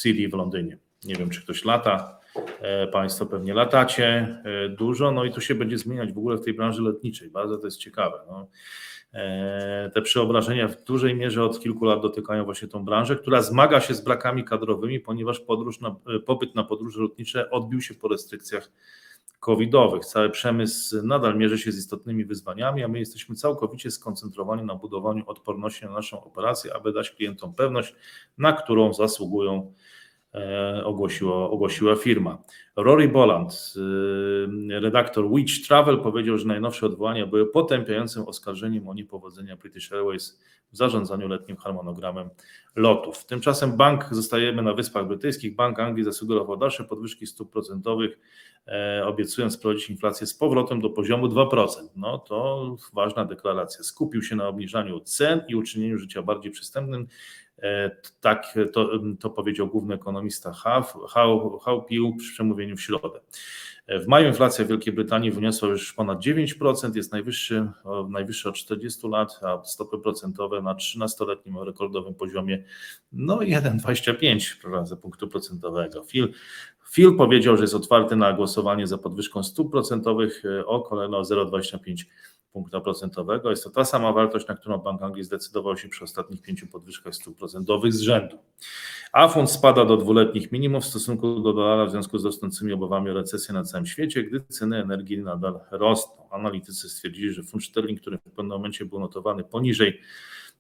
City 0.03 0.29
w 0.29 0.33
Londynie. 0.33 0.79
Nie 1.05 1.15
wiem, 1.15 1.31
czy 1.31 1.43
ktoś 1.43 1.65
lata 1.65 2.22
państwo 2.93 3.27
pewnie 3.27 3.55
latacie 3.55 4.39
e, 4.45 4.69
dużo, 4.69 5.11
no 5.11 5.25
i 5.25 5.33
to 5.33 5.41
się 5.41 5.55
będzie 5.55 5.79
zmieniać 5.79 6.13
w 6.13 6.19
ogóle 6.19 6.37
w 6.37 6.45
tej 6.45 6.55
branży 6.55 6.83
lotniczej. 6.83 7.31
Bardzo 7.31 7.59
to 7.59 7.67
jest 7.67 7.79
ciekawe. 7.79 8.19
No. 8.27 8.49
E, 9.15 9.91
te 9.95 10.03
przeobrażenia 10.03 10.69
w 10.69 10.85
dużej 10.85 11.15
mierze 11.15 11.45
od 11.45 11.61
kilku 11.61 11.85
lat 11.85 12.03
dotykają 12.03 12.45
właśnie 12.45 12.69
tą 12.69 12.85
branżę, 12.85 13.17
która 13.17 13.43
zmaga 13.43 13.81
się 13.81 13.95
z 13.95 14.01
brakami 14.01 14.45
kadrowymi, 14.45 15.01
ponieważ 15.01 15.41
podróż 15.41 15.81
na, 15.81 15.97
popyt 16.27 16.55
na 16.55 16.65
podróże 16.65 17.03
lotnicze 17.03 17.51
odbił 17.51 17.81
się 17.81 17.95
po 17.95 18.09
restrykcjach 18.09 18.71
covidowych. 19.41 20.05
Cały 20.05 20.31
przemysł 20.31 21.07
nadal 21.07 21.37
mierzy 21.37 21.59
się 21.59 21.73
z 21.73 21.79
istotnymi 21.79 22.25
wyzwaniami, 22.25 22.85
a 22.85 22.89
my 22.89 22.99
jesteśmy 22.99 23.35
całkowicie 23.35 23.91
skoncentrowani 23.91 24.63
na 24.63 24.75
budowaniu 24.75 25.25
odporności 25.27 25.85
na 25.85 25.91
naszą 25.91 26.25
operację, 26.25 26.75
aby 26.75 26.93
dać 26.93 27.11
klientom 27.11 27.55
pewność, 27.55 27.95
na 28.39 28.53
którą 28.53 28.93
zasługują 28.93 29.73
E, 30.35 30.85
ogłosiła, 30.85 31.51
ogłosiła 31.51 31.97
firma. 31.97 32.43
Rory 32.77 33.09
Boland, 33.09 33.75
e, 34.73 34.81
redaktor 34.81 35.31
Witch 35.31 35.67
Travel, 35.67 35.99
powiedział, 35.99 36.39
że 36.39 36.47
najnowsze 36.47 36.87
odwołania 36.87 37.27
były 37.27 37.47
potępiającym 37.47 38.23
oskarżeniem 38.23 38.89
o 38.89 38.95
niepowodzenia 38.95 39.57
British 39.57 39.93
Airways 39.93 40.41
w 40.73 40.77
zarządzaniu 40.77 41.29
letnim 41.29 41.57
harmonogramem 41.57 42.31
lotów. 42.77 43.27
Tymczasem 43.27 43.77
bank, 43.77 44.09
zostajemy 44.11 44.63
na 44.63 44.75
Wyspach 44.75 45.07
Brytyjskich, 45.07 45.55
Bank 45.55 45.79
Anglii 45.79 46.05
zasugerował 46.05 46.57
dalsze 46.57 46.85
podwyżki 46.85 47.27
stóp 47.27 47.53
procentowych, 47.53 48.19
e, 48.67 49.03
obiecując 49.07 49.55
sprowadzić 49.55 49.91
inflację 49.91 50.27
z 50.27 50.35
powrotem 50.35 50.81
do 50.81 50.91
poziomu 50.91 51.29
2%. 51.29 51.89
No 51.97 52.19
to 52.19 52.77
ważna 52.93 53.25
deklaracja. 53.25 53.85
Skupił 53.85 54.23
się 54.23 54.37
na 54.37 54.49
obniżaniu 54.49 55.01
cen 55.01 55.43
i 55.49 55.55
uczynieniu 55.55 55.99
życia 55.99 56.23
bardziej 56.23 56.53
przystępnym. 56.53 57.07
E, 57.63 57.91
tak 58.21 58.59
to, 58.73 58.91
to 59.21 59.31
powiedział 59.31 59.69
główny 59.69 59.95
ekonomista 59.95 60.53
Haupił 61.63 62.17
przy 62.17 62.33
przemówieniu 62.33 62.77
w 62.77 62.81
środę. 62.81 63.21
E, 63.87 64.01
w 64.01 64.09
maju 64.09 64.29
inflacja 64.29 64.65
w 64.65 64.69
Wielkiej 64.69 64.93
Brytanii 64.93 65.31
wyniosła 65.31 65.69
już 65.69 65.93
ponad 65.93 66.19
9%, 66.19 66.97
jest 66.97 67.13
najwyższy, 67.13 67.69
najwyższy 68.09 68.49
od 68.49 68.55
40 68.55 69.09
lat, 69.09 69.41
a 69.43 69.65
stopy 69.65 69.99
procentowe 69.99 70.63
na 70.63 70.75
13-letnim 70.75 71.65
rekordowym 71.65 72.15
poziomie 72.15 72.65
no 73.13 73.37
1,25 73.37 74.97
punktu 74.97 75.29
procentowego. 75.29 76.05
Phil, 76.05 76.33
Phil 76.93 77.17
powiedział, 77.17 77.57
że 77.57 77.63
jest 77.63 77.75
otwarty 77.75 78.17
na 78.17 78.33
głosowanie 78.33 78.87
za 78.87 78.99
podwyżką 78.99 79.43
stóp 79.43 79.71
procentowych 79.71 80.43
e, 80.45 80.67
o 80.67 80.81
kolejno 80.81 81.23
0,25 81.23 82.05
punktu 82.53 82.81
procentowego. 82.81 83.51
Jest 83.51 83.65
to 83.65 83.71
ta 83.71 83.85
sama 83.85 84.13
wartość, 84.13 84.49
na 84.49 84.55
którą 84.55 84.79
Bank 84.79 85.03
Anglii 85.03 85.25
zdecydował 85.25 85.77
się 85.77 85.89
przy 85.89 86.05
ostatnich 86.05 86.43
pięciu 86.43 86.67
podwyżkach 86.67 87.15
stóp 87.15 87.39
procentowych 87.39 87.93
z 87.93 88.01
rzędu. 88.01 88.39
A 89.13 89.29
funt 89.29 89.51
spada 89.51 89.85
do 89.85 89.97
dwuletnich 89.97 90.53
minimum 90.53 90.81
w 90.81 90.85
stosunku 90.85 91.41
do 91.41 91.53
dolara 91.53 91.87
w 91.87 91.91
związku 91.91 92.19
z 92.19 92.25
rosnącymi 92.25 92.73
obawami 92.73 93.11
o 93.11 93.15
recesję 93.15 93.55
na 93.55 93.65
całym 93.65 93.87
świecie, 93.87 94.23
gdy 94.23 94.41
ceny 94.41 94.83
energii 94.83 95.19
nadal 95.19 95.61
rosną. 95.71 96.31
Analitycy 96.31 96.89
stwierdzili, 96.89 97.33
że 97.33 97.43
funt 97.43 97.65
sterling, 97.65 98.01
który 98.01 98.19
w 98.19 98.23
pewnym 98.23 98.47
momencie 98.47 98.85
był 98.85 99.01
notowany 99.01 99.45
poniżej 99.45 100.01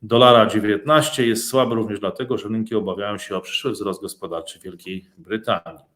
dolara 0.03 0.47
19 0.47 1.26
jest 1.26 1.49
słaby 1.49 1.74
również 1.74 2.01
dlatego, 2.01 2.38
że 2.38 2.49
rynki 2.49 2.74
obawiają 2.74 3.18
się 3.18 3.36
o 3.36 3.40
przyszły 3.40 3.72
wzrost 3.72 4.01
gospodarczy 4.01 4.59
Wielkiej 4.59 5.07
Brytanii. 5.18 5.91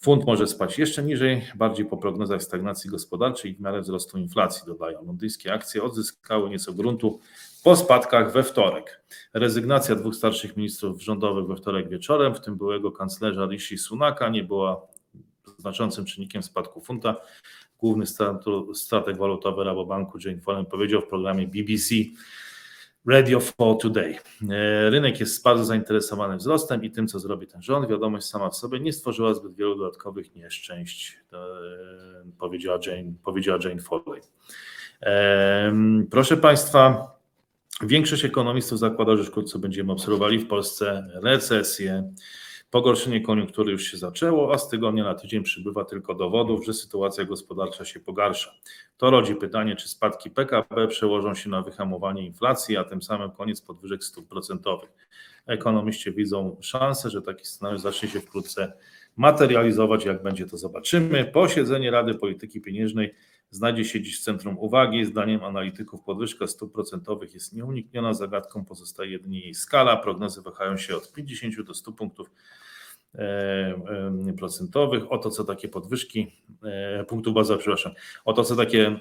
Funt 0.00 0.26
może 0.26 0.46
spać 0.46 0.78
jeszcze 0.78 1.02
niżej, 1.02 1.42
bardziej 1.54 1.86
po 1.86 1.96
prognozach 1.96 2.42
stagnacji 2.42 2.90
gospodarczej 2.90 3.50
i 3.50 3.54
w 3.54 3.60
miarę 3.60 3.80
wzrostu 3.80 4.18
inflacji, 4.18 4.62
dodają. 4.66 5.06
Londyńskie 5.06 5.52
akcje 5.52 5.82
odzyskały 5.82 6.50
nieco 6.50 6.72
gruntu 6.72 7.20
po 7.64 7.76
spadkach 7.76 8.32
we 8.32 8.42
wtorek. 8.42 9.04
Rezygnacja 9.34 9.94
dwóch 9.94 10.14
starszych 10.14 10.56
ministrów 10.56 11.02
rządowych 11.02 11.46
we 11.46 11.56
wtorek 11.56 11.88
wieczorem, 11.88 12.34
w 12.34 12.40
tym 12.40 12.56
byłego 12.56 12.92
kanclerza 12.92 13.46
Rishi 13.46 13.78
Sunaka, 13.78 14.28
nie 14.28 14.44
była 14.44 14.86
znaczącym 15.58 16.04
czynnikiem 16.04 16.42
spadku 16.42 16.80
funta. 16.80 17.16
Główny 17.78 18.04
strateg 18.74 19.16
walutowy 19.16 19.64
Rabobanku 19.64 20.18
Jane 20.24 20.40
Follen 20.40 20.66
powiedział 20.66 21.00
w 21.00 21.08
programie 21.08 21.46
BBC, 21.46 21.94
Radio 23.06 23.40
for 23.40 23.78
Today. 23.78 24.18
E, 24.50 24.90
rynek 24.90 25.20
jest 25.20 25.42
bardzo 25.42 25.64
zainteresowany 25.64 26.36
wzrostem 26.36 26.84
i 26.84 26.90
tym, 26.90 27.08
co 27.08 27.18
zrobi 27.18 27.46
ten 27.46 27.62
rząd. 27.62 27.88
Wiadomość 27.88 28.26
sama 28.26 28.50
w 28.50 28.56
sobie 28.56 28.80
nie 28.80 28.92
stworzyła 28.92 29.34
zbyt 29.34 29.54
wielu 29.54 29.78
dodatkowych 29.78 30.34
nieszczęść, 30.34 31.18
e, 31.32 31.36
powiedziała 32.38 32.78
Jane, 32.86 33.12
powiedziała 33.24 33.58
Jane 33.64 33.80
Foley. 33.80 34.22
E, 35.02 35.72
proszę 36.10 36.36
Państwa, 36.36 37.10
większość 37.82 38.24
ekonomistów 38.24 38.78
zakłada, 38.78 39.16
że 39.16 39.24
wkrótce 39.24 39.58
będziemy 39.58 39.92
obserwowali 39.92 40.38
w 40.38 40.48
Polsce 40.48 41.08
recesję. 41.22 42.12
Pogorszenie 42.70 43.20
koniunktury 43.20 43.72
już 43.72 43.82
się 43.82 43.96
zaczęło, 43.96 44.54
a 44.54 44.58
z 44.58 44.68
tygodnia 44.68 45.04
na 45.04 45.14
tydzień 45.14 45.42
przybywa 45.42 45.84
tylko 45.84 46.14
dowodów, 46.14 46.64
że 46.64 46.74
sytuacja 46.74 47.24
gospodarcza 47.24 47.84
się 47.84 48.00
pogarsza. 48.00 48.54
To 48.96 49.10
rodzi 49.10 49.34
pytanie, 49.34 49.76
czy 49.76 49.88
spadki 49.88 50.30
PKB 50.30 50.88
przełożą 50.88 51.34
się 51.34 51.50
na 51.50 51.62
wyhamowanie 51.62 52.26
inflacji, 52.26 52.76
a 52.76 52.84
tym 52.84 53.02
samym 53.02 53.30
koniec 53.30 53.60
podwyżek 53.60 54.04
stóp 54.04 54.28
procentowych. 54.28 54.90
Ekonomiści 55.46 56.12
widzą 56.12 56.56
szansę, 56.60 57.10
że 57.10 57.22
taki 57.22 57.44
scenariusz 57.44 57.80
zacznie 57.80 58.08
się 58.08 58.20
wkrótce 58.20 58.72
materializować. 59.16 60.04
Jak 60.04 60.22
będzie, 60.22 60.46
to 60.46 60.56
zobaczymy. 60.56 61.24
Posiedzenie 61.24 61.90
Rady 61.90 62.14
Polityki 62.14 62.60
Pieniężnej 62.60 63.14
znajdzie 63.50 63.84
się 63.84 64.00
dziś 64.00 64.20
w 64.20 64.24
centrum 64.24 64.58
uwagi. 64.58 65.04
Zdaniem 65.04 65.44
analityków 65.44 66.02
podwyżka 66.02 66.46
stóp 66.46 66.72
procentowych 66.72 67.34
jest 67.34 67.52
nieunikniona. 67.52 68.14
Zagadką 68.14 68.64
pozostaje 68.64 69.10
jedynie 69.10 69.40
jej 69.40 69.54
skala. 69.54 69.96
Prognozy 69.96 70.42
wahają 70.42 70.76
się 70.76 70.96
od 70.96 71.12
50 71.12 71.62
do 71.62 71.74
100 71.74 71.92
punktów 71.92 72.30
e, 73.14 73.18
e, 74.28 74.32
procentowych. 74.38 75.12
Oto 75.12 75.30
co 75.30 75.44
takie 75.44 75.68
podwyżki, 75.68 76.42
e, 76.64 77.04
punktów 77.04 77.34
bazowych, 77.34 77.60
przepraszam, 77.60 77.92
oto 78.24 78.44
co 78.44 78.56
takie 78.56 79.00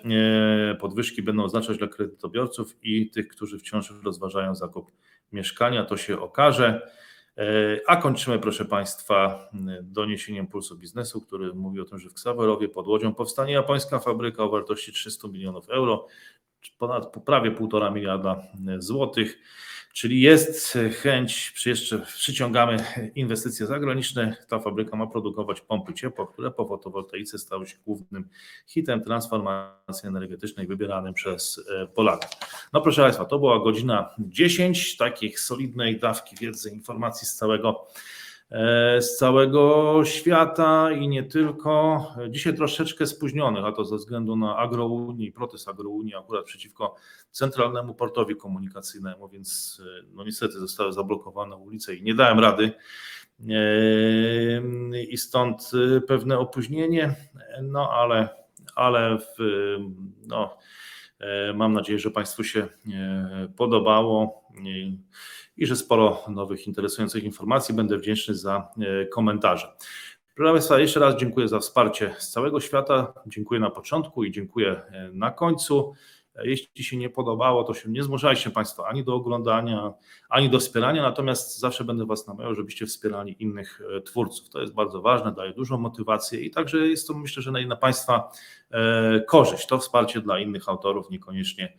podwyżki 0.79 1.21
będą 1.21 1.43
oznaczać 1.43 1.77
dla 1.77 1.87
kredytobiorców 1.87 2.77
i 2.83 3.09
tych, 3.09 3.27
którzy 3.27 3.59
wciąż 3.59 3.93
rozważają 4.03 4.55
zakup 4.55 4.91
mieszkania, 5.31 5.85
to 5.85 5.97
się 5.97 6.19
okaże. 6.19 6.91
A 7.87 7.95
kończymy, 7.95 8.39
proszę 8.39 8.65
Państwa, 8.65 9.49
doniesieniem 9.81 10.47
Pulsu 10.47 10.77
Biznesu, 10.77 11.21
który 11.21 11.53
mówi 11.53 11.81
o 11.81 11.85
tym, 11.85 11.99
że 11.99 12.09
w 12.09 12.13
Ksawerowie 12.13 12.69
pod 12.69 12.87
Łodzią 12.87 13.13
powstanie 13.13 13.53
japońska 13.53 13.99
fabryka 13.99 14.43
o 14.43 14.49
wartości 14.49 14.93
300 14.93 15.27
milionów 15.27 15.69
euro, 15.69 16.07
ponad 16.77 17.13
prawie 17.25 17.51
1,5 17.51 17.93
miliarda 17.93 18.43
złotych. 18.77 19.39
Czyli 19.97 20.21
jest 20.21 20.77
chęć, 21.01 21.53
jeszcze 21.65 21.99
przyciągamy 21.99 22.77
inwestycje 23.15 23.65
zagraniczne. 23.65 24.35
Ta 24.47 24.59
fabryka 24.59 24.97
ma 24.97 25.07
produkować 25.07 25.61
pompy 25.61 25.93
ciepła, 25.93 26.27
które 26.27 26.51
po 26.51 26.65
fotowoltaice 26.65 27.37
stały 27.37 27.67
się 27.67 27.77
głównym 27.85 28.29
hitem 28.67 29.03
transformacji 29.03 30.09
energetycznej 30.09 30.67
wybieranym 30.67 31.13
przez 31.13 31.65
e, 31.69 31.87
Polaków. 31.87 32.29
No 32.73 32.81
proszę 32.81 33.01
Państwa, 33.01 33.25
to 33.25 33.39
była 33.39 33.63
godzina 33.63 34.09
10 34.19 34.97
takich 34.97 35.39
solidnej 35.39 35.99
dawki 35.99 36.35
wiedzy, 36.35 36.69
informacji 36.69 37.27
z 37.27 37.35
całego 37.35 37.87
z 38.99 39.17
całego 39.17 40.01
świata 40.05 40.91
i 40.91 41.07
nie 41.07 41.23
tylko. 41.23 42.03
Dzisiaj 42.29 42.55
troszeczkę 42.55 43.07
spóźnionych, 43.07 43.65
a 43.65 43.71
to 43.71 43.85
ze 43.85 43.95
względu 43.95 44.35
na 44.35 44.57
agrounii, 44.57 45.31
protest 45.31 45.67
agrounii 45.67 46.15
akurat 46.15 46.45
przeciwko 46.45 46.95
Centralnemu 47.31 47.93
Portowi 47.93 48.35
Komunikacyjnemu, 48.35 49.29
więc 49.29 49.81
e, 49.85 50.03
no 50.13 50.23
niestety 50.23 50.59
zostały 50.59 50.93
zablokowane 50.93 51.55
ulice 51.55 51.95
i 51.95 52.03
nie 52.03 52.13
dałem 52.13 52.39
rady. 52.39 52.71
E, 53.49 55.01
I 55.01 55.17
stąd 55.17 55.71
pewne 56.07 56.39
opóźnienie, 56.39 57.15
no 57.63 57.89
ale, 57.91 58.29
ale 58.75 59.17
w, 59.17 59.37
no, 60.27 60.57
mam 61.55 61.73
nadzieję, 61.73 61.99
że 61.99 62.11
Państwu 62.11 62.43
się 62.43 62.67
podobało 63.55 64.43
i 65.57 65.65
że 65.65 65.75
sporo 65.75 66.23
nowych, 66.27 66.67
interesujących 66.67 67.23
informacji. 67.23 67.75
Będę 67.75 67.97
wdzięczny 67.97 68.35
za 68.35 68.69
e, 68.79 69.05
komentarze. 69.05 69.67
Proszę 70.35 70.53
Państwa, 70.53 70.79
jeszcze 70.79 70.99
raz 70.99 71.15
dziękuję 71.15 71.47
za 71.47 71.59
wsparcie 71.59 72.15
z 72.17 72.29
całego 72.29 72.59
świata. 72.59 73.13
Dziękuję 73.27 73.59
na 73.59 73.69
początku 73.69 74.23
i 74.23 74.31
dziękuję 74.31 74.69
e, 74.69 75.09
na 75.13 75.31
końcu. 75.31 75.93
E, 76.35 76.47
jeśli 76.47 76.83
się 76.83 76.97
nie 76.97 77.09
podobało, 77.09 77.63
to 77.63 77.73
się 77.73 77.89
nie 77.89 78.03
zmuszajcie 78.03 78.49
Państwo 78.49 78.87
ani 78.87 79.03
do 79.03 79.15
oglądania, 79.15 79.93
ani 80.29 80.49
do 80.49 80.59
wspierania, 80.59 81.01
natomiast 81.01 81.59
zawsze 81.59 81.83
będę 81.83 82.05
Was 82.05 82.27
namawiał, 82.27 82.55
żebyście 82.55 82.85
wspierali 82.85 83.43
innych 83.43 83.81
twórców. 84.05 84.49
To 84.49 84.61
jest 84.61 84.73
bardzo 84.73 85.01
ważne, 85.01 85.31
daje 85.31 85.53
dużą 85.53 85.77
motywację 85.77 86.41
i 86.41 86.51
także 86.51 86.77
jest 86.77 87.07
to 87.07 87.13
myślę, 87.13 87.43
że 87.43 87.51
na 87.51 87.75
Państwa 87.75 88.31
korzyść. 89.27 89.67
To 89.67 89.77
wsparcie 89.77 90.21
dla 90.21 90.39
innych 90.39 90.69
autorów, 90.69 91.09
niekoniecznie 91.09 91.77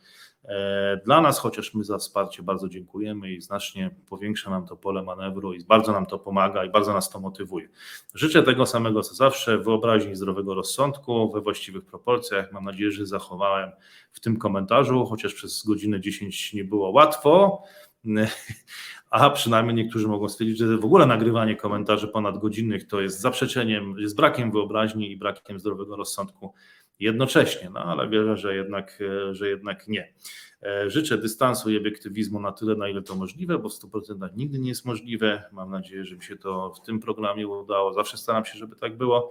dla 1.04 1.20
nas, 1.20 1.38
chociaż 1.38 1.74
my 1.74 1.84
za 1.84 1.98
wsparcie 1.98 2.42
bardzo 2.42 2.68
dziękujemy 2.68 3.32
i 3.32 3.40
znacznie 3.40 3.90
powiększa 4.08 4.50
nam 4.50 4.66
to 4.66 4.76
pole 4.76 5.02
manewru 5.02 5.52
i 5.52 5.64
bardzo 5.64 5.92
nam 5.92 6.06
to 6.06 6.18
pomaga 6.18 6.64
i 6.64 6.70
bardzo 6.70 6.92
nas 6.92 7.10
to 7.10 7.20
motywuje. 7.20 7.68
Życzę 8.14 8.42
tego 8.42 8.66
samego 8.66 9.02
co 9.02 9.14
zawsze, 9.14 9.58
wyobraźni 9.58 10.16
zdrowego 10.16 10.54
rozsądku 10.54 11.32
we 11.32 11.40
właściwych 11.40 11.84
proporcjach. 11.84 12.52
Mam 12.52 12.64
nadzieję, 12.64 12.90
że 12.90 13.06
zachowałem 13.06 13.70
w 14.12 14.20
tym 14.20 14.36
komentarzu, 14.36 15.06
chociaż 15.06 15.34
przez 15.34 15.66
godzinę 15.66 16.00
10 16.00 16.52
nie 16.52 16.64
było 16.64 16.90
łatwo, 16.90 17.62
a 19.10 19.30
przynajmniej 19.30 19.74
niektórzy 19.74 20.08
mogą 20.08 20.28
stwierdzić, 20.28 20.58
że 20.58 20.78
w 20.78 20.84
ogóle 20.84 21.06
nagrywanie 21.06 21.56
komentarzy 21.56 22.08
ponadgodzinnych 22.08 22.86
to 22.86 23.00
jest 23.00 23.20
zaprzeczeniem, 23.20 23.94
jest 23.98 24.16
brakiem 24.16 24.52
wyobraźni 24.52 25.10
i 25.12 25.16
brakiem 25.16 25.60
zdrowego 25.60 25.96
rozsądku 25.96 26.54
jednocześnie, 27.00 27.70
no 27.70 27.80
ale 27.80 28.08
wierzę, 28.08 28.36
że 28.36 28.54
jednak, 28.54 28.98
e, 29.00 29.34
że 29.34 29.48
jednak 29.48 29.88
nie. 29.88 30.12
E, 30.62 30.90
życzę 30.90 31.18
dystansu 31.18 31.70
i 31.70 31.76
obiektywizmu 31.76 32.40
na 32.40 32.52
tyle, 32.52 32.74
na 32.74 32.88
ile 32.88 33.02
to 33.02 33.16
możliwe, 33.16 33.58
bo 33.58 33.68
w 33.68 33.72
100% 33.72 34.36
nigdy 34.36 34.58
nie 34.58 34.68
jest 34.68 34.84
możliwe. 34.84 35.42
Mam 35.52 35.70
nadzieję, 35.70 36.04
że 36.04 36.16
mi 36.16 36.22
się 36.22 36.36
to 36.36 36.74
w 36.74 36.86
tym 36.86 37.00
programie 37.00 37.48
udało. 37.48 37.92
Zawsze 37.92 38.16
staram 38.16 38.44
się, 38.44 38.58
żeby 38.58 38.76
tak 38.76 38.96
było. 38.96 39.30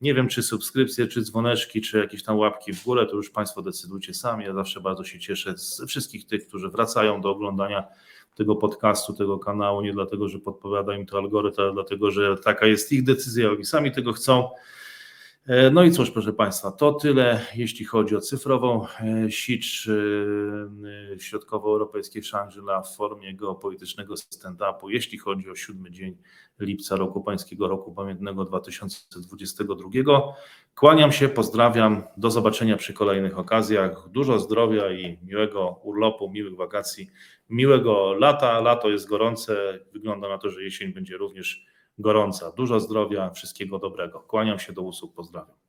Nie 0.00 0.14
wiem, 0.14 0.28
czy 0.28 0.42
subskrypcje, 0.42 1.06
czy 1.06 1.22
dzwoneczki, 1.22 1.80
czy 1.80 1.98
jakieś 1.98 2.22
tam 2.22 2.38
łapki 2.38 2.72
w 2.72 2.84
górę, 2.84 3.06
to 3.06 3.16
już 3.16 3.30
Państwo 3.30 3.62
decydujcie 3.62 4.14
sami. 4.14 4.44
Ja 4.44 4.54
zawsze 4.54 4.80
bardzo 4.80 5.04
się 5.04 5.18
cieszę 5.18 5.58
z 5.58 5.82
wszystkich 5.88 6.26
tych, 6.26 6.48
którzy 6.48 6.68
wracają 6.68 7.20
do 7.20 7.30
oglądania 7.30 7.84
tego 8.34 8.56
podcastu, 8.56 9.12
tego 9.12 9.38
kanału, 9.38 9.80
nie 9.80 9.92
dlatego, 9.92 10.28
że 10.28 10.38
podpowiada 10.38 10.96
im 10.96 11.06
to 11.06 11.18
algorytm, 11.18 11.60
ale 11.60 11.72
dlatego, 11.72 12.10
że 12.10 12.36
taka 12.36 12.66
jest 12.66 12.92
ich 12.92 13.02
decyzja, 13.02 13.50
oni 13.50 13.64
sami 13.64 13.92
tego 13.92 14.12
chcą. 14.12 14.48
E, 15.46 15.70
no 15.70 15.84
i 15.84 15.90
cóż, 15.90 16.10
proszę 16.10 16.32
Państwa, 16.32 16.72
to 16.72 16.92
tyle, 16.92 17.40
jeśli 17.54 17.84
chodzi 17.84 18.16
o 18.16 18.20
cyfrową 18.20 18.86
e, 18.86 19.30
sicz 19.30 19.88
e, 19.88 21.18
środkowoeuropejskiej 21.18 22.22
Shangri-La 22.22 22.82
w 22.82 22.96
formie 22.96 23.34
geopolitycznego 23.34 24.14
stand-upu, 24.14 24.88
jeśli 24.88 25.18
chodzi 25.18 25.50
o 25.50 25.54
siódmy 25.56 25.90
dzień 25.90 26.16
lipca 26.60 26.96
roku 26.96 27.20
pańskiego 27.20 27.68
roku 27.68 27.92
pamiętnego 27.92 28.44
2022. 28.44 30.34
Kłaniam 30.74 31.12
się, 31.12 31.28
pozdrawiam, 31.28 32.02
do 32.16 32.30
zobaczenia 32.30 32.76
przy 32.76 32.92
kolejnych 32.92 33.38
okazjach. 33.38 34.08
Dużo 34.08 34.38
zdrowia 34.38 34.92
i 34.92 35.18
miłego 35.22 35.80
urlopu, 35.82 36.30
miłych 36.30 36.56
wakacji, 36.56 37.10
miłego 37.48 38.12
lata. 38.12 38.60
Lato 38.60 38.90
jest 38.90 39.08
gorące, 39.08 39.78
wygląda 39.92 40.28
na 40.28 40.38
to, 40.38 40.50
że 40.50 40.62
jesień 40.62 40.92
będzie 40.92 41.16
również 41.16 41.66
gorąca. 41.98 42.52
Dużo 42.52 42.80
zdrowia, 42.80 43.30
wszystkiego 43.30 43.78
dobrego. 43.78 44.20
Kłaniam 44.20 44.58
się 44.58 44.72
do 44.72 44.82
usług, 44.82 45.14
pozdrawiam. 45.14 45.61